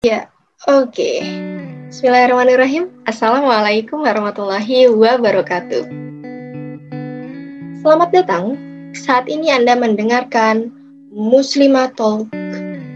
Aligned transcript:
Ya, 0.00 0.32
oke. 0.64 1.20
Bismillahirrahmanirrahim. 1.92 2.88
Assalamualaikum 3.04 4.00
warahmatullahi 4.00 4.88
wabarakatuh. 4.88 5.84
Selamat 7.84 8.08
datang. 8.08 8.56
Saat 8.96 9.28
ini 9.28 9.52
Anda 9.52 9.76
mendengarkan 9.76 10.72
Muslimah 11.12 11.92
Talk 12.00 12.32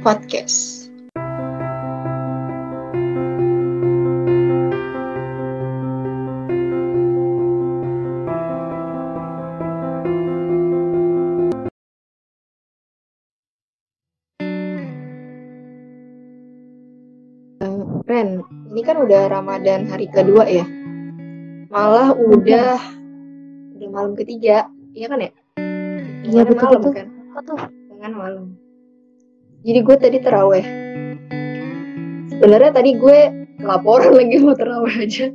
Podcast. 0.00 0.83
Kan 18.94 19.10
udah 19.10 19.26
Ramadan 19.26 19.90
hari 19.90 20.06
kedua 20.06 20.46
ya. 20.46 20.62
Malah 21.66 22.14
udah 22.14 22.78
udah 23.74 23.88
malam 23.90 24.14
ketiga, 24.14 24.70
iya 24.94 25.10
kan 25.10 25.18
ya? 25.18 25.34
Iya 26.22 26.46
Kemarin 26.46 26.46
betul 26.46 26.62
malam 26.62 26.78
betul. 26.78 26.92
kan? 26.94 27.08
Apa 27.10 27.40
tuh? 27.42 27.58
Jangan 27.90 28.12
malam. 28.14 28.44
Jadi 29.66 29.78
gue 29.82 29.96
tadi 29.98 30.18
teraweh. 30.22 30.64
Sebenarnya 32.38 32.70
tadi 32.70 32.94
gue 32.94 33.18
laporan 33.66 34.14
lagi 34.22 34.38
mau 34.38 34.54
teraweh 34.54 34.94
aja. 35.02 35.26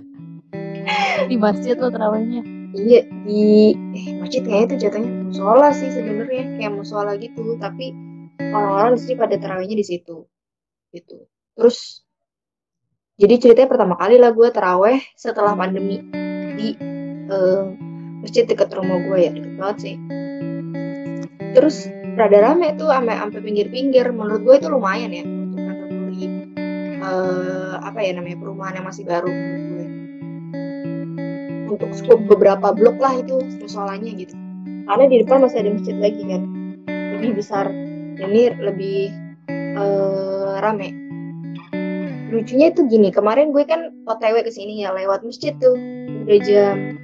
Di 1.28 1.36
masjid 1.36 1.76
lo 1.76 1.92
terawihnya. 1.92 2.40
Iya 2.72 3.04
di 3.28 3.76
eh, 3.98 4.16
masjid 4.16 4.40
kayaknya 4.40 4.64
itu 4.64 4.76
jatuhnya 4.88 5.10
musola 5.28 5.68
sih 5.76 5.92
sebenarnya 5.92 6.56
kayak 6.56 6.72
musola 6.72 7.18
gitu, 7.20 7.58
tapi 7.60 7.92
orang-orang 8.40 8.96
di 8.96 9.00
sini 9.04 9.14
pada 9.18 9.36
terawihnya 9.36 9.76
di 9.76 9.84
situ, 9.84 10.22
gitu. 10.94 11.26
Terus 11.58 12.06
jadi 13.20 13.34
ceritanya 13.36 13.68
pertama 13.68 13.94
kali 14.00 14.16
lah 14.16 14.32
gue 14.32 14.48
teraweh 14.48 14.96
setelah 15.12 15.52
pandemi 15.52 16.00
di 16.56 16.72
eh, 17.28 17.64
masjid 18.24 18.48
dekat 18.48 18.72
rumah 18.72 18.96
gue 19.04 19.18
ya 19.20 19.30
deket 19.36 19.52
banget 19.60 19.76
sih. 19.84 19.94
Terus 21.52 21.84
rada 22.16 22.38
rame 22.40 22.72
tuh 22.80 22.88
sampai 22.88 23.20
sampai 23.20 23.40
pinggir-pinggir. 23.44 24.08
Menurut 24.08 24.40
gue 24.40 24.54
itu 24.64 24.68
lumayan 24.72 25.12
ya 25.12 25.24
untuk 25.28 25.60
kategori 25.60 26.24
eh, 27.04 27.74
apa 27.84 27.98
ya 28.00 28.10
namanya 28.16 28.38
perumahan 28.40 28.74
yang 28.80 28.86
masih 28.88 29.04
baru 29.04 29.28
gue. 29.28 29.86
Untuk 31.68 31.92
skup 31.92 32.24
beberapa 32.24 32.72
blok 32.72 32.96
lah 33.04 33.20
itu 33.20 33.36
musolanya 33.60 34.16
gitu. 34.16 34.32
Karena 34.88 35.04
di 35.06 35.16
depan 35.20 35.44
masih 35.44 35.60
ada 35.60 35.70
masjid 35.76 35.96
lagi 36.00 36.22
kan, 36.24 36.42
lebih 36.88 37.36
besar. 37.36 37.68
Ini 38.16 38.56
lebih 38.64 39.12
eh, 39.52 40.56
rame. 40.64 40.99
Lucunya 42.30 42.70
itu 42.70 42.86
gini, 42.86 43.10
kemarin 43.10 43.50
gue 43.50 43.66
kan 43.66 43.90
OTW 44.06 44.46
ke 44.46 44.54
sini 44.54 44.86
ya 44.86 44.94
lewat 44.94 45.26
masjid 45.26 45.50
tuh. 45.58 45.74
Udah 46.26 46.38
jam 46.46 46.94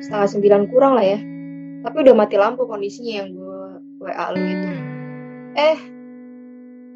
setengah 0.00 0.28
sembilan 0.32 0.62
kurang 0.72 0.96
lah 0.96 1.04
ya. 1.04 1.20
Tapi 1.84 1.96
udah 2.00 2.14
mati 2.16 2.40
lampu 2.40 2.64
kondisinya 2.64 3.12
yang 3.20 3.28
gue 3.36 3.60
WA 4.00 4.24
lu 4.32 4.40
itu. 4.40 4.68
Eh, 5.54 5.78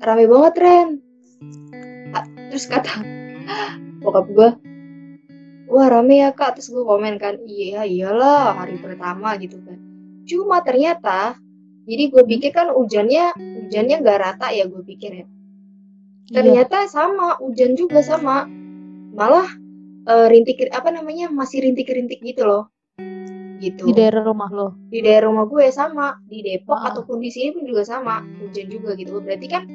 rame 0.01 0.25
banget 0.25 0.55
Ren. 0.57 0.89
Terus 2.49 2.65
kata 2.73 3.05
bokap 4.01 4.27
gue, 4.33 4.49
wah 5.69 5.87
rame 5.93 6.25
ya 6.25 6.33
kak. 6.33 6.57
Terus 6.57 6.73
gue 6.73 6.85
komen 6.89 7.21
kan, 7.21 7.37
iya 7.45 7.85
iyalah 7.85 8.65
hari 8.65 8.81
pertama 8.81 9.37
gitu 9.37 9.61
kan. 9.61 9.77
Cuma 10.25 10.65
ternyata, 10.65 11.37
jadi 11.85 12.09
gue 12.09 12.23
pikir 12.25 12.57
kan 12.57 12.73
hujannya 12.73 13.37
hujannya 13.37 13.97
gak 14.01 14.21
rata 14.25 14.49
ya 14.57 14.65
gue 14.65 14.81
pikir 14.89 15.25
ya. 15.25 15.27
Iya. 16.29 16.35
Ternyata 16.45 16.85
sama, 16.89 17.41
hujan 17.41 17.73
juga 17.75 18.05
sama. 18.05 18.45
Malah 19.17 19.49
eh, 20.09 20.27
rintik 20.29 20.69
apa 20.73 20.89
namanya 20.93 21.29
masih 21.29 21.65
rintik-rintik 21.65 22.21
gitu 22.21 22.45
loh. 22.45 22.69
Gitu 23.59 23.91
Di 23.91 23.95
daerah 23.99 24.23
rumah 24.23 24.47
lo. 24.55 24.69
di 24.87 25.03
daerah 25.03 25.27
rumah 25.35 25.51
gue 25.51 25.67
sama 25.75 26.15
di 26.31 26.47
Depok 26.47 26.79
Ah. 26.79 26.95
ataupun 26.95 27.19
di 27.19 27.27
sini 27.27 27.51
pun 27.59 27.67
juga 27.67 27.83
sama 27.83 28.23
hujan 28.39 28.71
juga 28.71 28.95
gitu 28.95 29.19
berarti 29.19 29.51
kan 29.51 29.67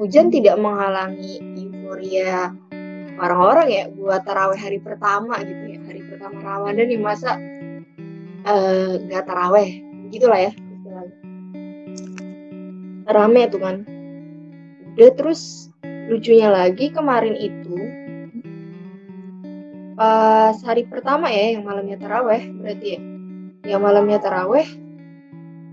hujan 0.00 0.32
tidak 0.32 0.56
menghalangi 0.56 1.36
euforia 1.52 2.48
orang-orang 3.20 3.68
ya 3.68 3.84
buat 3.92 4.24
taraweh 4.24 4.56
hari 4.56 4.80
pertama 4.80 5.36
gitu 5.44 5.76
ya 5.76 5.78
hari 5.84 6.00
pertama 6.08 6.40
Ramadan 6.40 6.88
di 6.88 6.96
masa 6.96 7.36
eh, 8.48 8.92
nggak 9.04 9.24
taraweh 9.28 9.68
gitulah 10.08 10.40
ya 10.40 10.52
rame 13.04 13.42
tuh 13.52 13.60
kan 13.60 13.76
udah 14.94 15.10
terus 15.18 15.74
lucunya 16.06 16.54
lagi 16.54 16.94
kemarin 16.94 17.34
itu 17.34 17.78
pas 19.98 20.54
hari 20.62 20.86
pertama 20.86 21.30
ya 21.30 21.58
yang 21.58 21.66
malamnya 21.66 21.98
taraweh 21.98 22.46
berarti 22.62 22.98
ya 22.98 23.00
yang 23.74 23.80
malamnya 23.82 24.18
taraweh 24.22 24.66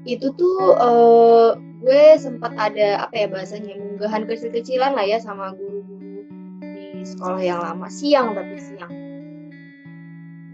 itu 0.05 0.33
tuh 0.33 0.57
eh, 0.77 1.49
gue 1.81 2.03
sempat 2.17 2.53
ada 2.57 3.09
apa 3.09 3.13
ya 3.13 3.27
bahasanya 3.29 3.73
munggahan 3.77 4.25
kecil-kecilan 4.25 4.93
lah 4.93 5.05
ya 5.05 5.17
sama 5.17 5.53
guru-guru 5.57 6.25
di 6.61 7.01
sekolah 7.01 7.41
yang 7.41 7.57
lama 7.61 7.89
siang 7.89 8.37
tapi 8.37 8.57
siang. 8.61 8.93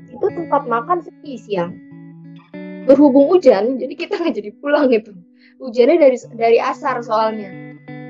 Itu 0.07 0.25
tempat 0.31 0.63
makan 0.67 1.03
sepi 1.03 1.35
siang. 1.35 1.75
Berhubung 2.87 3.27
hujan 3.27 3.75
jadi 3.75 3.93
kita 3.95 4.15
nggak 4.15 4.35
jadi 4.39 4.51
pulang 4.63 4.87
gitu. 4.87 5.11
Hujannya 5.59 5.99
dari 5.99 6.17
dari 6.35 6.57
asar 6.63 7.03
soalnya 7.03 7.66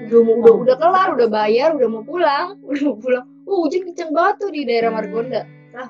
udah 0.07 0.21
mau- 0.23 0.39
udah 0.39 0.53
udah 0.63 0.75
kelar 0.79 1.07
udah 1.19 1.27
bayar 1.27 1.69
udah 1.75 1.89
mau 1.91 2.03
pulang 2.07 2.55
udah 2.69 2.83
mau 2.87 2.97
pulang. 2.97 3.25
Oh 3.47 3.63
hujan 3.67 3.83
kenceng 3.87 4.11
banget 4.15 4.35
tuh 4.43 4.49
di 4.51 4.61
daerah 4.63 4.91
Margonda. 4.91 5.43
Ah. 5.75 5.89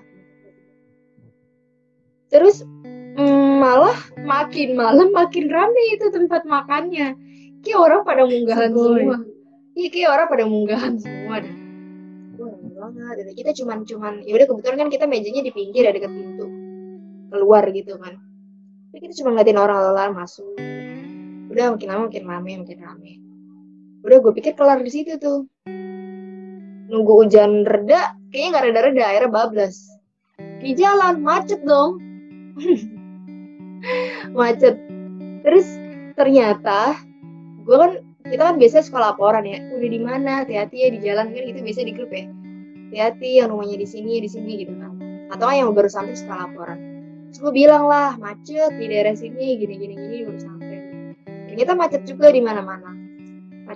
terus 2.27 2.59
mm, 3.15 3.63
malah 3.63 3.95
makin 4.19 4.75
malam 4.75 5.15
makin 5.15 5.47
rame 5.47 5.83
itu 5.95 6.09
tempat 6.11 6.43
makannya. 6.43 7.15
Kayak 7.63 7.79
orang 7.79 8.01
pada 8.03 8.23
munggahan 8.25 8.69
semua. 8.73 9.17
Iya 9.77 9.87
kayak 9.93 10.09
orang 10.09 10.27
pada 10.27 10.45
munggahan 10.45 10.93
semua 10.97 11.35
deh. 11.41 11.55
Banget 12.77 13.25
Dan 13.25 13.33
kita 13.33 13.51
cuman 13.57 13.77
cuman 13.89 14.13
ya 14.21 14.37
udah 14.37 14.47
kebetulan 14.49 14.77
kan 14.85 14.89
kita 14.93 15.05
mejanya 15.09 15.41
di 15.41 15.51
pinggir 15.53 15.83
ya 15.87 15.91
dekat 15.93 16.13
pintu. 16.13 16.45
Keluar 17.33 17.63
gitu 17.73 17.97
kan. 17.97 18.21
Jadi 18.93 18.99
kita 19.01 19.13
cuma 19.23 19.29
ngeliatin 19.33 19.57
orang 19.57 19.77
lalu 19.81 20.13
masuk. 20.13 20.45
Udah 21.49 21.73
makin 21.73 21.87
lama 21.89 22.01
makin 22.11 22.23
rame 22.27 22.51
makin 22.61 22.79
rame 22.83 23.26
udah 24.05 24.17
gue 24.21 24.33
pikir 24.37 24.53
kelar 24.53 24.81
di 24.83 24.91
situ 24.91 25.17
tuh. 25.17 25.47
Nunggu 26.87 27.13
hujan 27.25 27.67
reda 27.67 28.15
kayaknya 28.31 28.49
nggak 28.53 28.65
reda-reda 28.69 29.03
akhirnya 29.03 29.31
bablas. 29.31 29.75
Di 30.61 30.71
jalan 30.77 31.21
macet 31.21 31.61
dong. 31.65 32.01
Macet. 34.37 34.75
Terus 35.45 35.67
ternyata 36.17 36.97
gue 37.67 37.77
kan 37.77 37.91
kita 38.27 38.43
kan 38.43 38.55
biasanya 38.57 38.83
suka 38.85 38.99
laporan 38.99 39.45
ya. 39.45 39.61
Udah 39.75 39.89
di 39.89 40.01
mana? 40.01 40.31
Hati-hati 40.43 40.77
ya 40.81 40.89
di 40.89 40.99
jalan. 41.03 41.31
Kan 41.33 41.43
gitu 41.45 41.59
biasa 41.61 41.85
di 41.85 41.93
grup 41.93 42.11
ya. 42.13 42.25
Hati-hati 42.89 43.29
yang 43.43 43.53
rumahnya 43.53 43.77
di 43.77 43.87
sini 43.87 44.23
di 44.23 44.29
sini 44.29 44.51
gitu 44.65 44.73
kan. 44.77 44.93
Atau 45.29 45.51
yang 45.51 45.75
baru 45.75 45.91
sampai 45.91 46.15
suka 46.15 46.33
laporan. 46.33 46.79
Terus 47.29 47.39
gue 47.43 47.53
bilang 47.53 47.85
lah 47.91 48.15
macet 48.17 48.71
di 48.79 48.85
daerah 48.87 49.13
sini 49.13 49.59
gini 49.59 49.75
gini 49.75 49.93
gini 49.93 50.17
baru 50.25 50.39
sampai. 50.39 50.77
Ternyata 51.51 51.71
macet 51.75 52.01
juga 52.07 52.31
di 52.31 52.39
mana-mana 52.39 53.06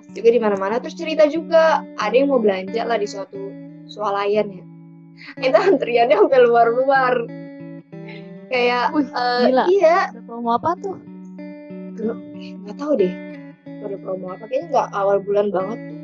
juga 0.09 0.29
di 0.33 0.39
mana-mana. 0.41 0.81
Terus 0.81 0.95
cerita 0.97 1.23
juga 1.29 1.85
ada 1.97 2.15
yang 2.15 2.33
mau 2.33 2.41
belanja 2.41 2.81
lah 2.83 2.97
di 2.97 3.07
suatu 3.07 3.39
swalayan 3.85 4.47
ya. 4.49 4.63
Itu 5.39 5.57
antriannya 5.57 6.17
sampai 6.17 6.39
luar-luar. 6.41 7.13
Kayak 8.51 8.91
Wih, 8.91 9.07
eh, 9.07 9.41
gila. 9.47 9.63
iya. 9.71 9.97
Ada 10.11 10.21
promo 10.27 10.49
apa 10.57 10.71
tuh? 10.83 10.95
Nggak 12.65 12.75
tahu 12.75 12.91
deh. 12.99 13.13
Ada 13.67 13.97
promo 14.01 14.25
apa? 14.33 14.43
Kayaknya 14.49 14.67
nggak 14.75 14.87
awal 14.91 15.17
bulan 15.23 15.47
banget 15.53 15.79
tuh. 15.79 15.99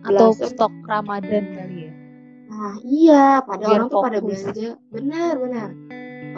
Atau 0.00 0.26
Belasan. 0.32 0.48
stok 0.56 0.72
Ramadan 0.88 1.44
kali 1.52 1.76
ya? 1.88 1.92
nah 2.50 2.74
iya. 2.82 3.26
Pada 3.46 3.62
Biar 3.66 3.78
orang 3.78 3.88
tuh 3.90 4.02
pada 4.02 4.18
belanja. 4.22 4.68
Benar 4.90 5.34
benar. 5.38 5.68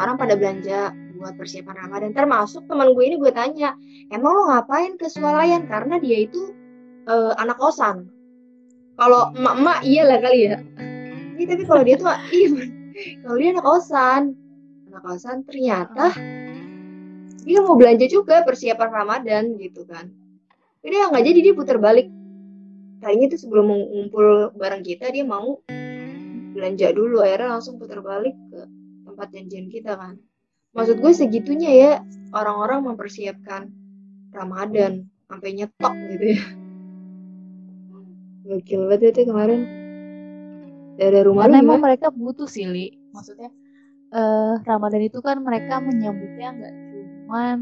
Orang 0.01 0.17
pada 0.17 0.35
belanja 0.37 0.79
buat 1.21 1.35
persiapan 1.39 1.77
Ramadan. 1.87 2.11
Termasuk 2.17 2.67
teman 2.67 2.91
gue 2.97 3.05
ini 3.07 3.17
gue 3.21 3.33
tanya 3.33 3.77
emang 4.11 4.33
lo 4.35 4.43
ngapain 4.51 4.97
ke 4.99 5.07
swalayan? 5.07 5.69
Karena 5.71 6.01
dia 6.01 6.27
itu 6.27 6.53
eh, 7.09 7.33
anak 7.39 7.59
kosan. 7.59 8.11
Kalau 8.97 9.33
emak-emak 9.33 9.79
iyalah 9.83 10.19
kali 10.21 10.41
ya. 10.53 10.57
Iya 11.41 11.47
tapi 11.49 11.65
kalau 11.65 11.83
dia 11.83 11.97
tuh 11.97 12.13
iya 12.31 12.49
kalau 13.25 13.37
dia 13.41 13.49
anak 13.57 13.65
kosan. 13.65 14.23
Anak 14.93 15.03
kosan 15.03 15.37
ternyata 15.49 16.13
dia 17.43 17.59
mau 17.65 17.75
belanja 17.75 18.07
juga 18.07 18.47
persiapan 18.47 18.91
Ramadan 18.93 19.45
gitu 19.59 19.83
kan. 19.89 20.13
Udah 20.85 21.11
nggak 21.11 21.25
jadi 21.25 21.39
dia 21.51 21.55
putar 21.57 21.79
balik. 21.81 22.07
Kayaknya 23.03 23.35
tuh 23.35 23.41
sebelum 23.43 23.65
mau 23.67 23.81
ngumpul 23.83 24.55
bareng 24.55 24.87
kita 24.87 25.11
dia 25.11 25.27
mau 25.27 25.59
belanja 26.55 26.95
dulu. 26.95 27.19
Akhirnya 27.25 27.59
langsung 27.59 27.83
putar 27.83 27.99
balik 27.99 28.37
ke 28.53 28.61
tempat 29.09 29.27
janjian 29.35 29.67
kita 29.73 29.99
kan. 29.99 30.21
Maksud 30.73 31.03
gue 31.03 31.13
segitunya 31.13 31.71
ya 31.75 31.93
orang-orang 32.31 32.87
mempersiapkan 32.87 33.73
Ramadan. 34.31 35.11
Sampai 35.27 35.57
nyetok 35.57 35.97
gitu 36.13 36.37
ya 36.37 36.62
gokil 38.43 38.91
banget 38.91 39.15
itu 39.15 39.31
kemarin 39.31 39.61
dari 40.99 41.21
rumah 41.25 41.49
Karena 41.49 41.63
emang 41.65 41.81
mereka 41.81 42.13
butuh 42.13 42.47
sih, 42.47 42.67
Li. 42.69 42.93
Maksudnya 43.15 43.51
eh 44.13 44.55
Ramadan 44.69 45.03
itu 45.09 45.25
kan 45.25 45.41
mereka 45.41 45.81
menyambutnya 45.81 46.49
nggak 46.53 46.75
cuman 46.93 47.59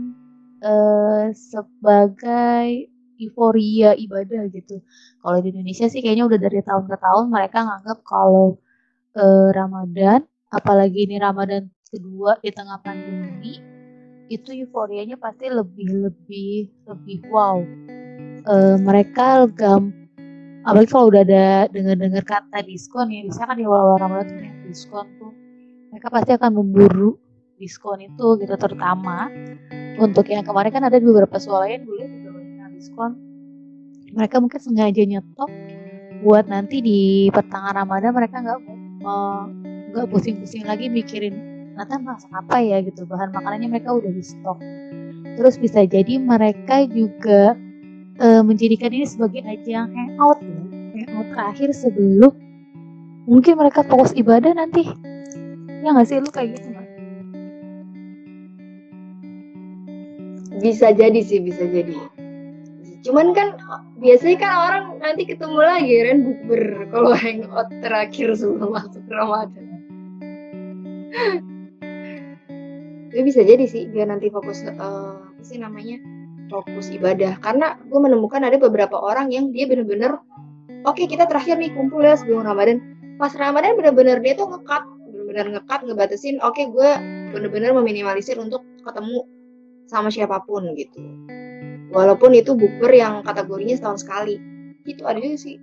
eh 0.67 1.27
sebagai 1.31 2.91
euforia 3.21 3.94
ibadah 3.94 4.49
gitu. 4.50 4.81
Kalau 5.21 5.38
di 5.44 5.53
Indonesia 5.53 5.87
sih 5.87 6.00
kayaknya 6.00 6.27
udah 6.27 6.41
dari 6.41 6.61
tahun 6.65 6.88
ke 6.88 6.97
tahun 6.97 7.25
mereka 7.29 7.59
nganggap 7.69 7.99
kalau 8.03 8.59
eh, 9.15 9.49
Ramadan, 9.53 10.25
apalagi 10.50 11.06
ini 11.06 11.21
Ramadan 11.21 11.69
kedua 11.87 12.41
di 12.41 12.50
tengah 12.50 12.81
pandemi, 12.81 13.61
itu 14.32 14.50
euforianya 14.65 15.21
pasti 15.21 15.50
lebih 15.53 16.09
lebih 16.09 16.71
lebih 16.88 17.19
wow. 17.29 17.61
Eh, 18.41 18.77
mereka 18.81 19.44
gam 19.53 19.93
apalagi 20.64 20.88
kalau 20.92 21.08
udah 21.08 21.22
ada 21.24 21.46
dengar-dengar 21.72 22.24
kata 22.24 22.60
diskon 22.64 23.08
ya 23.08 23.24
bisa 23.24 23.48
kan 23.48 23.56
di 23.56 23.64
awal-awal 23.64 23.96
Ramadan 23.96 24.28
tuh 24.28 24.68
diskon 24.68 25.06
tuh. 25.16 25.32
Mereka 25.90 26.06
pasti 26.12 26.30
akan 26.36 26.50
memburu 26.54 27.18
diskon 27.60 28.00
itu 28.00 28.26
gitu 28.40 28.54
terutama 28.56 29.28
untuk 30.00 30.24
yang 30.32 30.46
kemarin 30.46 30.72
kan 30.72 30.84
ada 30.88 30.96
beberapa 30.96 31.36
swalayan 31.36 31.84
juga 31.84 32.08
banyak 32.08 32.70
diskon. 32.80 33.12
Mereka 34.16 34.36
mungkin 34.40 34.60
sengaja 34.60 35.02
nyetok 35.04 35.50
buat 36.20 36.48
nanti 36.48 36.84
di 36.84 37.00
pertengahan 37.32 37.84
Ramadan 37.84 38.12
mereka 38.12 38.36
nggak 38.44 38.60
mau 39.00 39.48
nggak 39.90 40.06
pusing-pusing 40.12 40.68
lagi 40.68 40.86
mikirin 40.92 41.34
nanti 41.74 41.96
masak 42.00 42.30
apa 42.36 42.60
ya? 42.60 42.84
gitu 42.84 43.08
bahan 43.08 43.32
makanannya 43.32 43.68
mereka 43.72 43.96
udah 43.96 44.12
di 44.12 44.24
stok. 44.24 44.58
Terus 45.40 45.56
bisa 45.56 45.86
jadi 45.88 46.20
mereka 46.20 46.84
juga 46.90 47.56
eh, 48.20 48.43
menjadikan 48.44 48.93
ini 48.93 49.08
sebagai 49.08 49.40
ajang 49.49 49.88
hangout 49.90 50.38
ya 50.93 51.08
hangout 51.08 51.28
terakhir 51.32 51.69
sebelum 51.72 52.32
mungkin 53.25 53.56
mereka 53.56 53.81
fokus 53.87 54.12
ibadah 54.12 54.52
nanti 54.52 54.84
ya 55.81 55.96
nggak 55.96 56.06
sih 56.06 56.20
lu 56.20 56.28
kayak 56.28 56.61
gitu 56.61 56.69
nggak? 56.76 56.88
Bisa 60.61 60.93
jadi 60.93 61.20
sih, 61.25 61.40
bisa 61.40 61.64
jadi. 61.64 61.96
Cuman 63.00 63.32
kan 63.32 63.56
biasanya 63.96 64.37
kan 64.37 64.52
orang 64.52 64.84
nanti 65.00 65.25
ketemu 65.25 65.56
lagi 65.56 65.94
kan 66.05 66.19
bukber 66.20 66.62
kalau 66.93 67.12
hangout 67.17 67.69
terakhir 67.81 68.37
sebelum 68.37 68.76
masuk 68.76 69.00
Ramadan. 69.08 69.67
Itu 73.11 73.20
bisa 73.25 73.40
jadi 73.40 73.64
sih 73.64 73.88
biar 73.88 74.12
nanti 74.12 74.28
fokus 74.28 74.61
eh, 74.69 74.76
apa 74.76 75.40
sih 75.40 75.56
namanya 75.56 76.19
fokus 76.50 76.91
ibadah. 76.91 77.38
Karena 77.38 77.79
gue 77.79 78.00
menemukan 78.02 78.43
ada 78.43 78.58
beberapa 78.58 78.99
orang 78.99 79.31
yang 79.31 79.55
dia 79.55 79.70
bener-bener 79.70 80.19
oke 80.85 81.06
kita 81.06 81.31
terakhir 81.31 81.56
nih 81.56 81.70
kumpul 81.73 82.02
ya 82.02 82.19
sebelum 82.19 82.44
Ramadan. 82.44 82.82
Pas 83.17 83.31
Ramadan 83.38 83.79
bener-bener 83.79 84.19
dia 84.19 84.35
tuh 84.35 84.50
ngekat, 84.50 84.82
bener-bener 85.08 85.47
ngekat 85.56 85.81
ngebatasin. 85.87 86.43
Oke 86.43 86.67
gue 86.67 86.91
bener-bener 87.31 87.70
meminimalisir 87.70 88.37
untuk 88.37 88.67
ketemu 88.82 89.23
sama 89.87 90.11
siapa 90.11 90.43
pun 90.43 90.75
gitu. 90.75 90.99
Walaupun 91.91 92.35
itu 92.35 92.55
bukber 92.55 92.91
yang 92.91 93.23
kategorinya 93.23 93.79
setahun 93.79 94.03
sekali. 94.06 94.38
Itu 94.87 95.06
ada 95.06 95.19
juga 95.23 95.38
sih. 95.38 95.58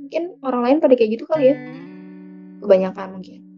Mungkin 0.00 0.40
orang 0.44 0.60
lain 0.64 0.76
pada 0.80 0.94
kayak 0.96 1.20
gitu 1.20 1.24
kali 1.24 1.52
ya. 1.52 1.56
Kebanyakan 2.60 3.20
mungkin. 3.20 3.51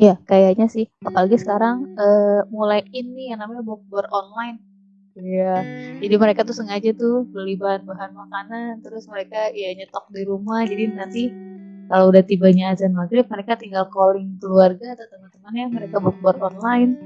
Iya, 0.00 0.16
kayaknya 0.24 0.66
sih. 0.72 0.88
Apalagi 1.04 1.36
sekarang 1.36 1.92
eh, 2.00 2.40
mulai 2.48 2.80
ini 2.88 3.28
yang 3.28 3.44
namanya 3.44 3.60
bukber 3.60 4.08
online. 4.08 4.56
Iya. 5.12 5.60
Jadi 6.00 6.14
mereka 6.16 6.40
tuh 6.48 6.56
sengaja 6.56 6.96
tuh 6.96 7.28
beli 7.28 7.60
bahan-bahan 7.60 8.16
makanan, 8.16 8.80
terus 8.80 9.04
mereka 9.12 9.52
ya 9.52 9.76
nyetok 9.76 10.08
di 10.08 10.24
rumah. 10.24 10.64
Jadi 10.64 10.84
nanti 10.96 11.22
kalau 11.92 12.08
udah 12.08 12.24
tibanya 12.24 12.72
azan 12.72 12.96
maghrib, 12.96 13.28
mereka 13.28 13.60
tinggal 13.60 13.92
calling 13.92 14.40
keluarga 14.40 14.96
atau 14.96 15.04
teman-temannya, 15.10 15.66
mereka 15.68 15.96
bukber 16.00 16.38
online. 16.40 16.96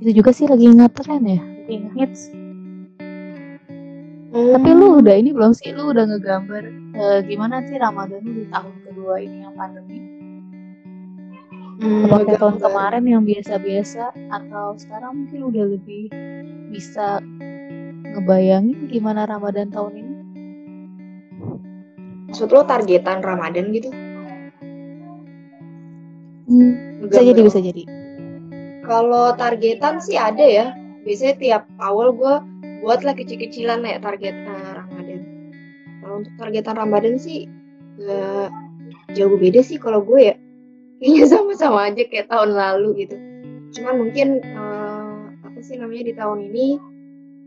Itu 0.00 0.16
juga 0.16 0.30
sih 0.32 0.48
lagi 0.48 0.64
ngetren 0.64 1.22
ya, 1.28 1.42
lagi 1.44 1.76
ngehits. 1.76 2.22
Tapi 4.28 4.68
lu 4.72 5.02
udah 5.04 5.14
ini 5.18 5.34
belum 5.34 5.52
sih? 5.52 5.76
Lu 5.76 5.92
udah 5.92 6.08
ngegambar 6.08 6.64
eh, 6.96 7.18
gimana 7.28 7.60
sih 7.68 7.76
Ramadan 7.76 8.22
lu 8.24 8.32
di 8.32 8.44
tahun 8.48 8.74
kedua 8.86 9.14
ini 9.20 9.44
yang 9.44 9.52
pandemi? 9.58 10.17
Hmm, 11.78 12.10
Apa 12.10 12.26
kayak 12.26 12.42
tahun 12.42 12.58
kemarin 12.58 13.04
yang 13.06 13.22
biasa-biasa 13.22 14.10
atau 14.34 14.74
sekarang 14.74 15.22
mungkin 15.22 15.46
udah 15.46 15.64
lebih 15.78 16.10
bisa 16.74 17.22
ngebayangin 18.18 18.90
gimana 18.90 19.30
Ramadan 19.30 19.70
tahun 19.70 19.94
ini? 19.94 20.14
Maksud 22.28 22.50
lo 22.50 22.66
targetan 22.66 23.22
Ramadan 23.22 23.70
gitu? 23.70 23.94
Hmm, 26.50 27.06
bisa 27.06 27.22
jadi 27.22 27.40
bisa 27.46 27.62
jadi. 27.62 27.86
Kalau 28.82 29.38
targetan 29.38 30.02
sih 30.02 30.18
ada 30.18 30.42
ya. 30.42 30.66
Biasanya 31.06 31.34
tiap 31.38 31.62
awal 31.78 32.10
gue 32.10 32.34
buatlah 32.82 33.14
kecil-kecilan 33.14 33.86
ya 33.86 34.02
target 34.02 34.34
eh, 34.34 34.70
Ramadan. 34.82 35.20
Kalau 36.02 36.14
untuk 36.26 36.34
targetan 36.42 36.74
Ramadan 36.74 37.14
sih 37.22 37.46
gak 38.02 38.50
jauh 39.14 39.38
beda 39.38 39.62
sih 39.62 39.78
kalau 39.78 40.02
gue 40.02 40.34
ya. 40.34 40.36
Kayaknya 40.98 41.24
sama-sama 41.32 41.78
aja 41.90 42.02
kayak 42.06 42.26
tahun 42.30 42.50
lalu 42.54 43.06
gitu. 43.06 43.16
Cuman 43.78 43.94
mungkin 44.06 44.28
eh, 44.42 45.18
apa 45.44 45.58
sih 45.62 45.78
namanya 45.78 46.04
di 46.10 46.14
tahun 46.14 46.38
ini 46.52 46.66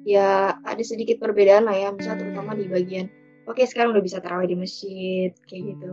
ya 0.08 0.58
ada 0.66 0.84
sedikit 0.84 1.22
perbedaan 1.22 1.68
lah 1.68 1.76
ya. 1.76 1.90
Misalnya 1.94 2.28
terutama 2.28 2.58
di 2.58 2.66
bagian 2.68 3.08
oke 3.46 3.62
sekarang 3.68 3.96
udah 3.96 4.04
bisa 4.04 4.24
tarawih 4.24 4.50
di 4.52 4.58
masjid 4.58 5.32
kayak 5.48 5.76
gitu. 5.76 5.92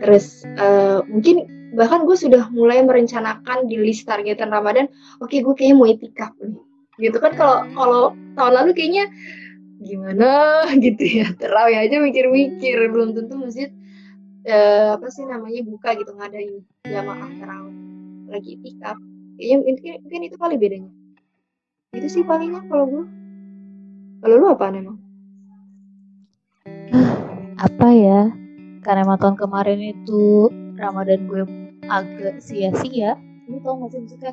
Terus 0.00 0.42
eh, 0.46 1.00
mungkin 1.06 1.60
bahkan 1.74 2.02
gue 2.02 2.16
sudah 2.18 2.50
mulai 2.50 2.82
merencanakan 2.82 3.70
di 3.70 3.78
list 3.78 4.06
targetan 4.06 4.50
Ramadan 4.50 4.90
oke 5.22 5.30
gue 5.30 5.54
kayaknya 5.54 5.76
mau 5.78 5.86
itikaf 5.86 6.34
nih 6.42 6.58
gitu 7.00 7.16
kan 7.22 7.32
kalau 7.38 7.64
kalau 7.72 8.02
tahun 8.34 8.52
lalu 8.58 8.70
kayaknya 8.74 9.04
gimana 9.80 10.30
gitu 10.84 11.04
ya 11.24 11.32
terawih 11.38 11.78
aja 11.78 11.96
mikir-mikir 12.02 12.90
belum 12.90 13.16
tentu 13.16 13.34
masjid 13.38 13.70
eh, 14.46 14.88
apa 14.96 15.06
sih 15.12 15.24
namanya 15.26 15.60
buka 15.66 15.96
gitu 15.96 16.12
ngadain 16.16 16.64
jamaah 16.86 17.30
terawih 17.36 17.76
lagi 18.30 18.50
itikaf 18.56 18.96
kayaknya 19.36 19.56
mungkin, 19.60 19.92
mungkin 20.06 20.20
itu 20.26 20.36
kali 20.38 20.56
bedanya 20.56 20.92
itu 21.96 22.08
sih 22.08 22.22
palingnya 22.22 22.62
kalau 22.70 22.86
gue 22.86 23.04
kalau 24.20 24.34
lu 24.36 24.46
apa 24.52 24.70
emang 24.70 24.98
Apa 27.60 27.92
ya? 27.92 28.32
Karena 28.80 29.04
emang 29.04 29.20
tahun 29.20 29.36
kemarin 29.36 29.80
itu 29.92 30.48
Ramadan 30.80 31.28
gue 31.28 31.44
agak 31.92 32.40
sia-sia. 32.40 33.20
Lu 33.52 33.60
tau 33.60 33.76
gak 33.84 33.92
sih 33.92 34.00
maksudnya? 34.00 34.32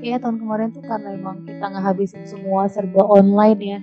Kayaknya 0.00 0.18
tahun 0.24 0.36
kemarin 0.40 0.68
tuh 0.72 0.84
karena 0.84 1.08
emang 1.12 1.44
kita 1.44 1.60
ngehabisin 1.60 2.24
semua 2.24 2.64
serba 2.72 3.04
online 3.04 3.60
ya. 3.60 3.78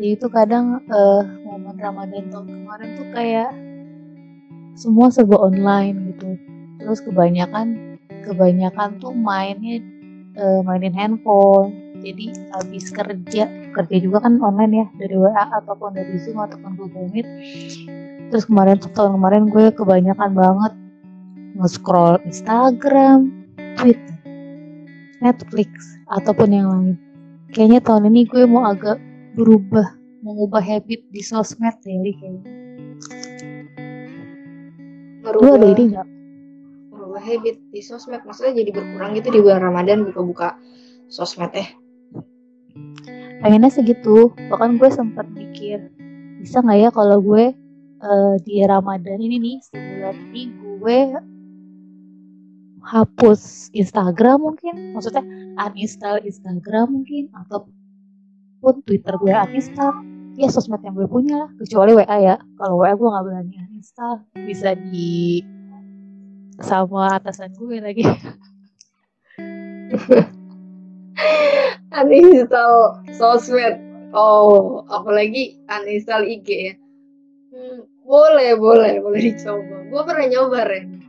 Jadi 0.00 0.08
itu 0.16 0.26
kadang 0.32 0.80
eh, 0.80 1.22
momen 1.44 1.76
Ramadan 1.76 2.32
tahun 2.32 2.48
kemarin 2.48 2.88
tuh 2.96 3.08
kayak 3.12 3.52
semua 4.76 5.08
serba 5.08 5.40
online 5.40 6.12
gitu. 6.12 6.36
Terus 6.78 7.00
kebanyakan 7.02 7.98
kebanyakan 8.28 9.00
tuh 9.00 9.16
mainnya 9.16 9.80
eh, 10.36 10.60
mainin 10.62 10.92
handphone. 10.92 11.72
Jadi 12.04 12.28
habis 12.52 12.92
kerja, 12.92 13.48
kerja 13.72 13.96
juga 13.98 14.20
kan 14.20 14.36
online 14.38 14.84
ya 14.84 14.86
dari 15.00 15.16
WA 15.16 15.44
ataupun 15.58 15.96
dari 15.96 16.20
Zoom 16.20 16.38
ataupun 16.38 16.76
Google 16.76 17.08
Meet. 17.10 17.26
Terus 18.30 18.44
kemarin 18.44 18.76
tahun 18.78 19.16
kemarin 19.16 19.48
gue 19.48 19.72
kebanyakan 19.72 20.30
banget 20.36 20.72
nge-scroll 21.56 22.20
Instagram, 22.28 23.32
Twitter, 23.80 24.16
Netflix 25.24 25.72
ataupun 26.12 26.48
yang 26.52 26.68
lain. 26.68 26.94
Kayaknya 27.56 27.80
tahun 27.80 28.12
ini 28.12 28.28
gue 28.28 28.44
mau 28.44 28.68
agak 28.68 29.00
berubah, 29.40 29.96
mengubah 30.20 30.60
habit 30.60 31.00
di 31.10 31.24
sosmed 31.24 31.74
daily 31.80 32.12
kayaknya. 32.20 32.65
Lu 35.34 35.58
ada 35.58 35.66
ide 35.66 35.84
nggak? 35.90 36.08
merubah 37.16 37.22
habit 37.22 37.56
di 37.72 37.80
sosmed 37.80 38.20
maksudnya 38.28 38.60
jadi 38.60 38.70
berkurang 38.76 39.16
gitu 39.16 39.28
di 39.32 39.40
bulan 39.40 39.64
Ramadan 39.64 40.04
buka-buka 40.04 40.58
sosmed 41.08 41.48
eh 41.56 41.68
Pengennya 43.40 43.72
segitu. 43.72 44.32
Bahkan 44.52 44.80
gue 44.80 44.90
sempat 44.92 45.28
mikir 45.32 45.92
bisa 46.40 46.60
nggak 46.60 46.78
ya 46.78 46.90
kalau 46.92 47.18
gue 47.24 47.56
eh, 48.04 48.34
di 48.44 48.60
Ramadan 48.64 49.16
ini 49.16 49.36
nih 49.40 49.56
sebulan 49.64 50.16
ini 50.30 50.42
gue 50.76 50.98
hapus 52.86 53.72
Instagram 53.74 54.46
mungkin 54.46 54.94
maksudnya 54.94 55.24
uninstall 55.58 56.22
Instagram 56.22 57.00
mungkin 57.00 57.32
ataupun 57.34 58.74
Twitter 58.86 59.16
gue 59.18 59.32
uninstall 59.32 60.04
ya 60.36 60.48
sosmed 60.52 60.84
yang 60.84 60.94
gue 60.94 61.08
punya 61.08 61.34
lah 61.44 61.50
kecuali 61.56 61.96
WA 61.96 62.16
ya 62.20 62.36
kalau 62.60 62.84
WA 62.84 62.92
gue 62.92 63.08
nggak 63.08 63.24
berani 63.24 63.54
uninstall 63.56 64.20
bisa 64.36 64.76
di 64.76 65.40
sama 66.60 67.16
atasan 67.16 67.56
gue 67.56 67.80
lagi 67.80 68.04
uninstall 72.00 73.00
sosmed 73.16 73.80
oh 74.12 74.84
apalagi 74.92 75.56
uninstall 75.66 76.28
IG 76.28 76.48
ya 76.52 76.74
Hmm, 77.56 77.88
boleh, 78.04 78.52
boleh, 78.60 79.00
boleh 79.00 79.32
dicoba. 79.32 79.88
Gue 79.88 80.02
pernah 80.04 80.28
nyoba, 80.28 80.68
Ren. 80.68 81.00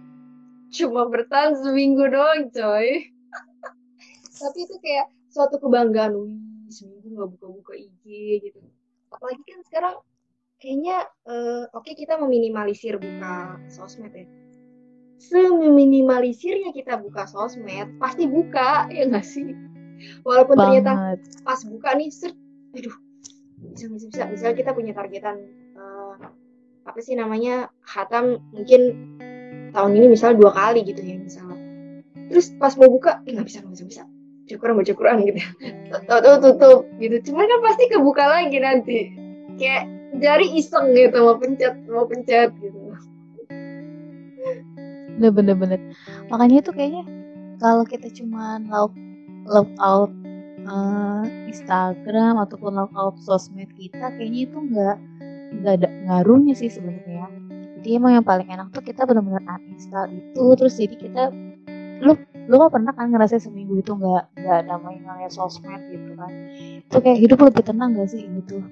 Cuma 0.72 1.04
bertahan 1.12 1.60
seminggu 1.60 2.08
doang, 2.08 2.48
coy. 2.56 3.12
Tapi 4.40 4.60
itu 4.64 4.76
kayak 4.80 5.12
suatu 5.28 5.60
kebanggaan. 5.60 6.16
Seminggu 6.72 7.20
gak 7.20 7.36
buka-buka 7.36 7.76
IG 7.76 8.04
gitu. 8.48 8.64
Apalagi 9.14 9.42
kan 9.44 9.60
sekarang 9.68 9.96
kayaknya 10.58 10.98
uh, 11.30 11.70
oke 11.74 11.86
okay, 11.86 11.94
kita 11.94 12.18
meminimalisir 12.18 12.98
buka 13.00 13.62
sosmed 13.72 14.14
ya. 14.14 14.28
Seminimalisirnya 15.18 16.70
kita 16.78 17.02
buka 17.02 17.26
sosmed, 17.26 17.98
pasti 17.98 18.30
buka, 18.30 18.86
ya 18.94 19.10
nggak 19.10 19.26
sih? 19.26 19.50
Walaupun 20.22 20.62
Banget. 20.62 20.86
ternyata 20.86 20.94
pas 21.42 21.58
buka 21.66 21.98
nih, 21.98 22.14
ser, 22.14 22.38
aduh, 22.78 22.94
bisa 23.74 23.90
bisa 23.90 24.06
bisa. 24.14 24.24
Misalnya 24.30 24.56
kita 24.62 24.72
punya 24.78 24.94
targetan 24.94 25.42
apa 26.88 27.00
sih 27.04 27.20
namanya 27.20 27.68
hatam 27.84 28.40
mungkin 28.56 28.82
tahun 29.76 29.92
ini 30.00 30.08
misalnya 30.08 30.40
dua 30.40 30.52
kali 30.56 30.88
gitu 30.88 31.04
ya 31.04 31.20
misalnya 31.20 31.60
terus 32.32 32.56
pas 32.56 32.74
mau 32.80 32.88
buka 32.88 33.20
eh 33.28 33.36
nggak 33.36 33.46
bisa 33.46 33.60
nggak 33.60 33.76
bisa 33.76 33.86
bisa 33.86 34.04
cukuran 34.48 34.80
baca 34.80 34.94
Quran 34.96 35.18
gitu. 35.27 35.42
Tahu 36.08 36.20
tahu 36.24 36.36
tutup 36.42 36.80
gitu. 36.98 37.16
Cuman 37.32 37.46
kan 37.46 37.60
pasti 37.68 37.84
kebuka 37.92 38.24
lagi 38.25 38.58
nanti. 38.58 39.00
Kayak 39.60 39.92
jari 40.18 40.48
iseng 40.58 40.96
gitu 40.96 41.18
mau 41.22 41.36
pencet 41.38 41.75
mau 41.92 42.06
pencet 42.08 42.50
gitu. 42.63 42.80
Bener 45.18 45.32
bener 45.34 45.56
bener. 45.58 45.80
Makanya 46.32 46.63
itu 46.63 46.72
kayaknya 46.72 47.04
kalau 47.58 47.84
kita 47.84 48.08
cuman 48.13 48.70
log 48.70 48.94
log 49.50 49.68
out 49.82 50.12
uh, 50.70 51.25
Instagram 51.50 52.38
ataupun 52.38 52.77
log 52.77 52.92
out 52.94 53.18
sosmed 53.24 53.70
kita 53.75 54.13
kayaknya 54.16 54.48
itu 54.50 54.58
nggak 54.58 54.98
nggak 55.62 55.74
ada 55.84 55.89
ngaruhnya 56.08 56.54
sih 56.54 56.70
sebenarnya. 56.70 57.27
Jadi 57.82 57.89
emang 57.98 58.20
yang 58.20 58.25
paling 58.25 58.50
enak 58.50 58.74
tuh 58.74 58.84
kita 58.84 59.06
benar-benar 59.06 59.44
uninstall 59.48 60.10
itu 60.12 60.44
terus 60.58 60.75
jadi 60.75 60.96
kita 60.98 61.24
lu 62.04 62.13
lu 62.48 62.54
gak 62.63 62.74
pernah 62.74 62.96
kan 62.96 63.12
ngerasa 63.12 63.44
seminggu 63.44 63.84
itu 63.84 63.92
nggak 63.92 64.39
nggak 64.39 64.58
ada 64.66 64.75
mainannya 64.80 65.30
sosmed 65.30 65.84
gitu 65.92 66.16
kan? 66.16 66.32
Itu 66.88 66.98
kayak 67.04 67.20
hidup 67.20 67.39
lebih 67.44 67.63
tenang 67.68 67.96
gak 68.00 68.10
sih 68.12 68.24
gitu? 68.24 68.63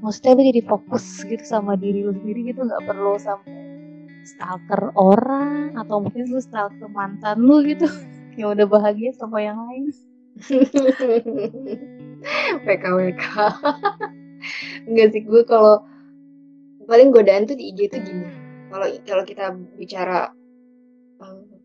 Maksudnya 0.00 0.32
lu 0.38 0.42
jadi 0.48 0.62
fokus 0.64 1.04
gitu 1.28 1.44
sama 1.44 1.76
diri 1.76 2.02
lu 2.06 2.16
sendiri 2.16 2.50
gitu 2.54 2.64
nggak 2.64 2.82
perlu 2.88 3.20
sampai 3.20 3.56
stalker 4.24 4.92
orang 4.96 5.76
atau 5.76 6.00
mungkin 6.04 6.28
lu 6.32 6.40
stalker 6.40 6.88
mantan 6.88 7.44
lu 7.44 7.60
gitu. 7.64 7.84
Yang 8.38 8.48
udah 8.54 8.66
bahagia 8.70 9.10
sama 9.18 9.42
yang 9.42 9.58
lain. 9.58 9.90
PKWK 12.66 13.24
enggak 14.88 15.08
sih 15.14 15.22
gue 15.22 15.42
kalau 15.46 15.82
paling 16.88 17.12
godaan 17.12 17.44
tuh 17.44 17.58
di 17.58 17.74
IG 17.74 17.92
tuh 17.92 18.00
gini. 18.00 18.28
Kalau 18.68 18.86
kalau 19.04 19.24
kita 19.24 19.52
bicara 19.76 20.32
um, 21.20 21.57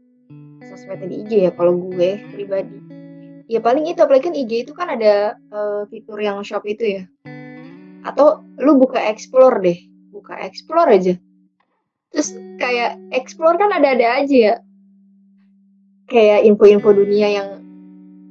sosmed 0.73 1.05
di 1.05 1.21
IG 1.21 1.31
ya 1.45 1.51
kalau 1.53 1.77
gue 1.77 2.17
pribadi. 2.33 2.77
Ya 3.45 3.61
paling 3.61 3.85
itu 3.85 4.01
apalagi 4.01 4.25
kan 4.31 4.35
IG 4.35 4.51
itu 4.65 4.73
kan 4.73 4.89
ada 4.89 5.37
uh, 5.53 5.85
fitur 5.93 6.17
yang 6.17 6.41
shop 6.41 6.65
itu 6.65 7.01
ya. 7.01 7.03
Atau 8.01 8.41
lu 8.57 8.81
buka 8.81 8.97
explore 8.97 9.61
deh 9.61 9.77
buka 10.23 10.39
explore 10.39 10.89
aja. 10.89 11.13
Terus 12.15 12.33
kayak 12.57 12.95
explore 13.11 13.59
kan 13.59 13.75
ada-ada 13.75 14.23
aja 14.23 14.37
ya. 14.37 14.55
Kayak 16.07 16.47
info-info 16.47 16.95
dunia 16.95 17.27
yang 17.27 17.49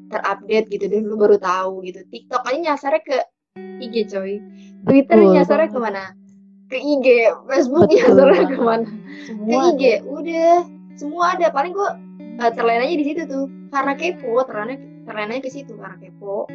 terupdate 0.08 0.72
gitu 0.72 0.88
dan 0.88 1.04
lu 1.04 1.20
baru 1.20 1.36
tahu 1.36 1.84
gitu. 1.84 2.00
TikTok 2.08 2.42
aja 2.48 2.58
nyasarnya 2.72 3.02
ke 3.04 3.18
IG 3.84 4.08
coy. 4.08 4.40
Twitter 4.88 5.18
nyasarnya 5.20 5.68
ke 5.68 5.78
mana? 5.78 6.16
Ke 6.72 6.80
IG 6.80 7.06
Facebook 7.50 7.90
ya 7.92 8.06
terus 8.08 8.40
ke 8.48 8.60
mana? 8.62 8.88
Semua 9.28 9.46
ke 9.46 9.54
IG 9.76 9.82
ada. 9.84 9.98
udah. 10.08 10.56
Semua 10.96 11.24
ada. 11.36 11.46
Paling 11.52 11.72
gua 11.76 11.98
uh, 12.40 12.52
terlena 12.52 12.84
aja 12.86 12.96
di 12.96 13.06
situ 13.06 13.22
tuh. 13.28 13.46
Karena 13.72 13.92
kepo 13.96 14.40
terlena 14.46 14.76
terlena 15.04 15.40
ke 15.42 15.50
situ 15.50 15.74
karena 15.76 15.96
kepo. 15.98 16.46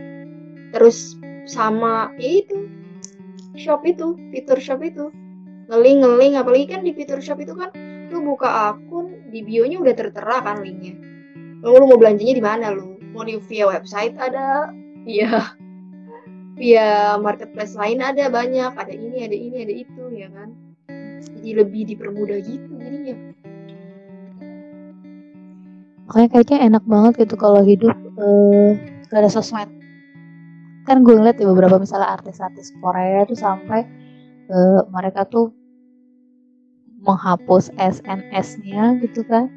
Terus 0.73 1.19
sama 1.47 2.11
ya 2.19 2.43
itu 2.45 2.67
shop 3.57 3.83
itu 3.85 4.15
fitur 4.33 4.57
shop 4.57 4.81
itu. 4.81 5.11
Ngeling 5.67 6.05
ngeling 6.05 6.33
apalagi 6.39 6.65
kan 6.71 6.81
di 6.85 6.95
fitur 6.95 7.19
shop 7.19 7.43
itu 7.43 7.51
kan 7.57 7.73
lu 8.07 8.23
buka 8.23 8.71
akun 8.71 9.27
di 9.27 9.43
bionya 9.43 9.83
udah 9.83 9.93
tertera 9.97 10.39
kan 10.39 10.63
linknya. 10.63 10.95
Lu, 11.59 11.75
lu 11.75 11.85
mau 11.91 11.99
belanjanya 11.99 12.33
di 12.37 12.43
mana 12.43 12.71
lu? 12.71 12.95
Mau 13.11 13.27
di 13.27 13.35
via 13.49 13.67
website 13.67 14.15
ada 14.15 14.71
iya 15.03 15.51
via 16.55 17.19
marketplace 17.19 17.75
lain 17.75 17.99
ada 17.99 18.31
banyak. 18.31 18.71
Ada 18.77 18.93
ini 18.95 19.27
ada 19.27 19.35
ini 19.35 19.57
ada 19.67 19.73
itu 19.73 20.03
ya 20.15 20.31
kan? 20.31 20.55
Jadi 21.17 21.49
lebih 21.57 21.81
dipermudah 21.91 22.39
gitu 22.45 22.71
jadinya 22.79 23.15
makanya 26.07 26.29
kayaknya 26.31 26.57
enak 26.71 26.83
banget 26.87 27.13
gitu 27.27 27.35
kalau 27.35 27.61
hidup 27.61 27.93
uh, 28.15 28.71
gak 29.11 29.19
ada 29.27 29.31
sosmed. 29.31 29.67
Kan 30.87 31.03
gue 31.03 31.13
ngeliat 31.19 31.35
di 31.35 31.43
beberapa 31.43 31.75
misalnya 31.75 32.15
artis-artis 32.15 32.71
Korea 32.79 33.27
tuh 33.27 33.35
sampai 33.35 33.83
uh, 34.47 34.87
mereka 34.87 35.27
tuh 35.27 35.51
menghapus 37.03 37.75
SNS-nya 37.75 39.03
gitu 39.03 39.27
kan. 39.27 39.51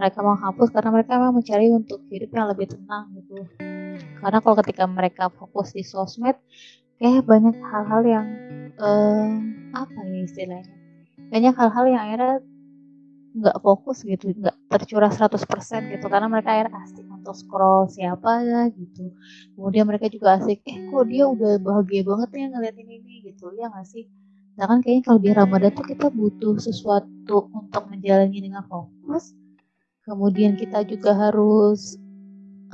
Mereka 0.00 0.18
menghapus 0.24 0.72
karena 0.72 0.90
mereka 0.90 1.20
memang 1.20 1.36
mencari 1.38 1.68
untuk 1.68 2.00
hidup 2.08 2.32
yang 2.32 2.48
lebih 2.48 2.72
tenang 2.72 3.12
gitu. 3.12 3.44
Karena 4.18 4.38
kalau 4.40 4.56
ketika 4.64 4.84
mereka 4.88 5.28
fokus 5.28 5.76
di 5.76 5.84
sosmed 5.84 6.34
kayak 6.96 7.28
banyak 7.28 7.54
hal-hal 7.68 8.02
yang 8.02 8.26
um, 8.80 9.52
apa 9.76 10.00
ya 10.08 10.24
istilahnya? 10.24 10.74
Banyak 11.28 11.54
hal-hal 11.54 11.84
yang 11.84 12.00
akhirnya 12.00 12.34
nggak 13.32 13.56
fokus 13.64 14.04
gitu 14.04 14.32
nggak 14.36 14.56
tercurah 14.68 15.08
100% 15.08 15.92
gitu. 15.92 16.06
Karena 16.12 16.28
mereka 16.28 16.52
akhirnya 16.52 16.76
asik 16.84 17.06
untuk 17.08 17.34
scroll 17.36 17.88
siapa 17.88 18.44
ya 18.44 18.60
gitu. 18.72 19.12
Kemudian 19.56 19.84
mereka 19.88 20.06
juga 20.12 20.36
asik 20.40 20.60
eh 20.68 20.78
kok 20.84 21.04
dia 21.08 21.24
udah 21.28 21.58
bahagia 21.60 22.02
banget 22.04 22.28
ya 22.36 22.46
ngeliatin 22.52 22.88
ini 22.88 23.14
gitu. 23.32 23.52
Ya 23.56 23.72
nggak 23.72 23.86
sih? 23.88 24.04
Nah 24.56 24.64
kan 24.68 24.78
kayaknya 24.84 25.02
kalau 25.08 25.20
di 25.20 25.30
Ramadan 25.32 25.72
tuh 25.72 25.86
kita 25.88 26.06
butuh 26.12 26.54
sesuatu 26.60 27.48
untuk 27.56 27.82
menjalani 27.88 28.38
dengan 28.38 28.64
fokus. 28.68 29.32
Kemudian 30.02 30.58
kita 30.58 30.82
juga 30.82 31.14
harus 31.14 31.94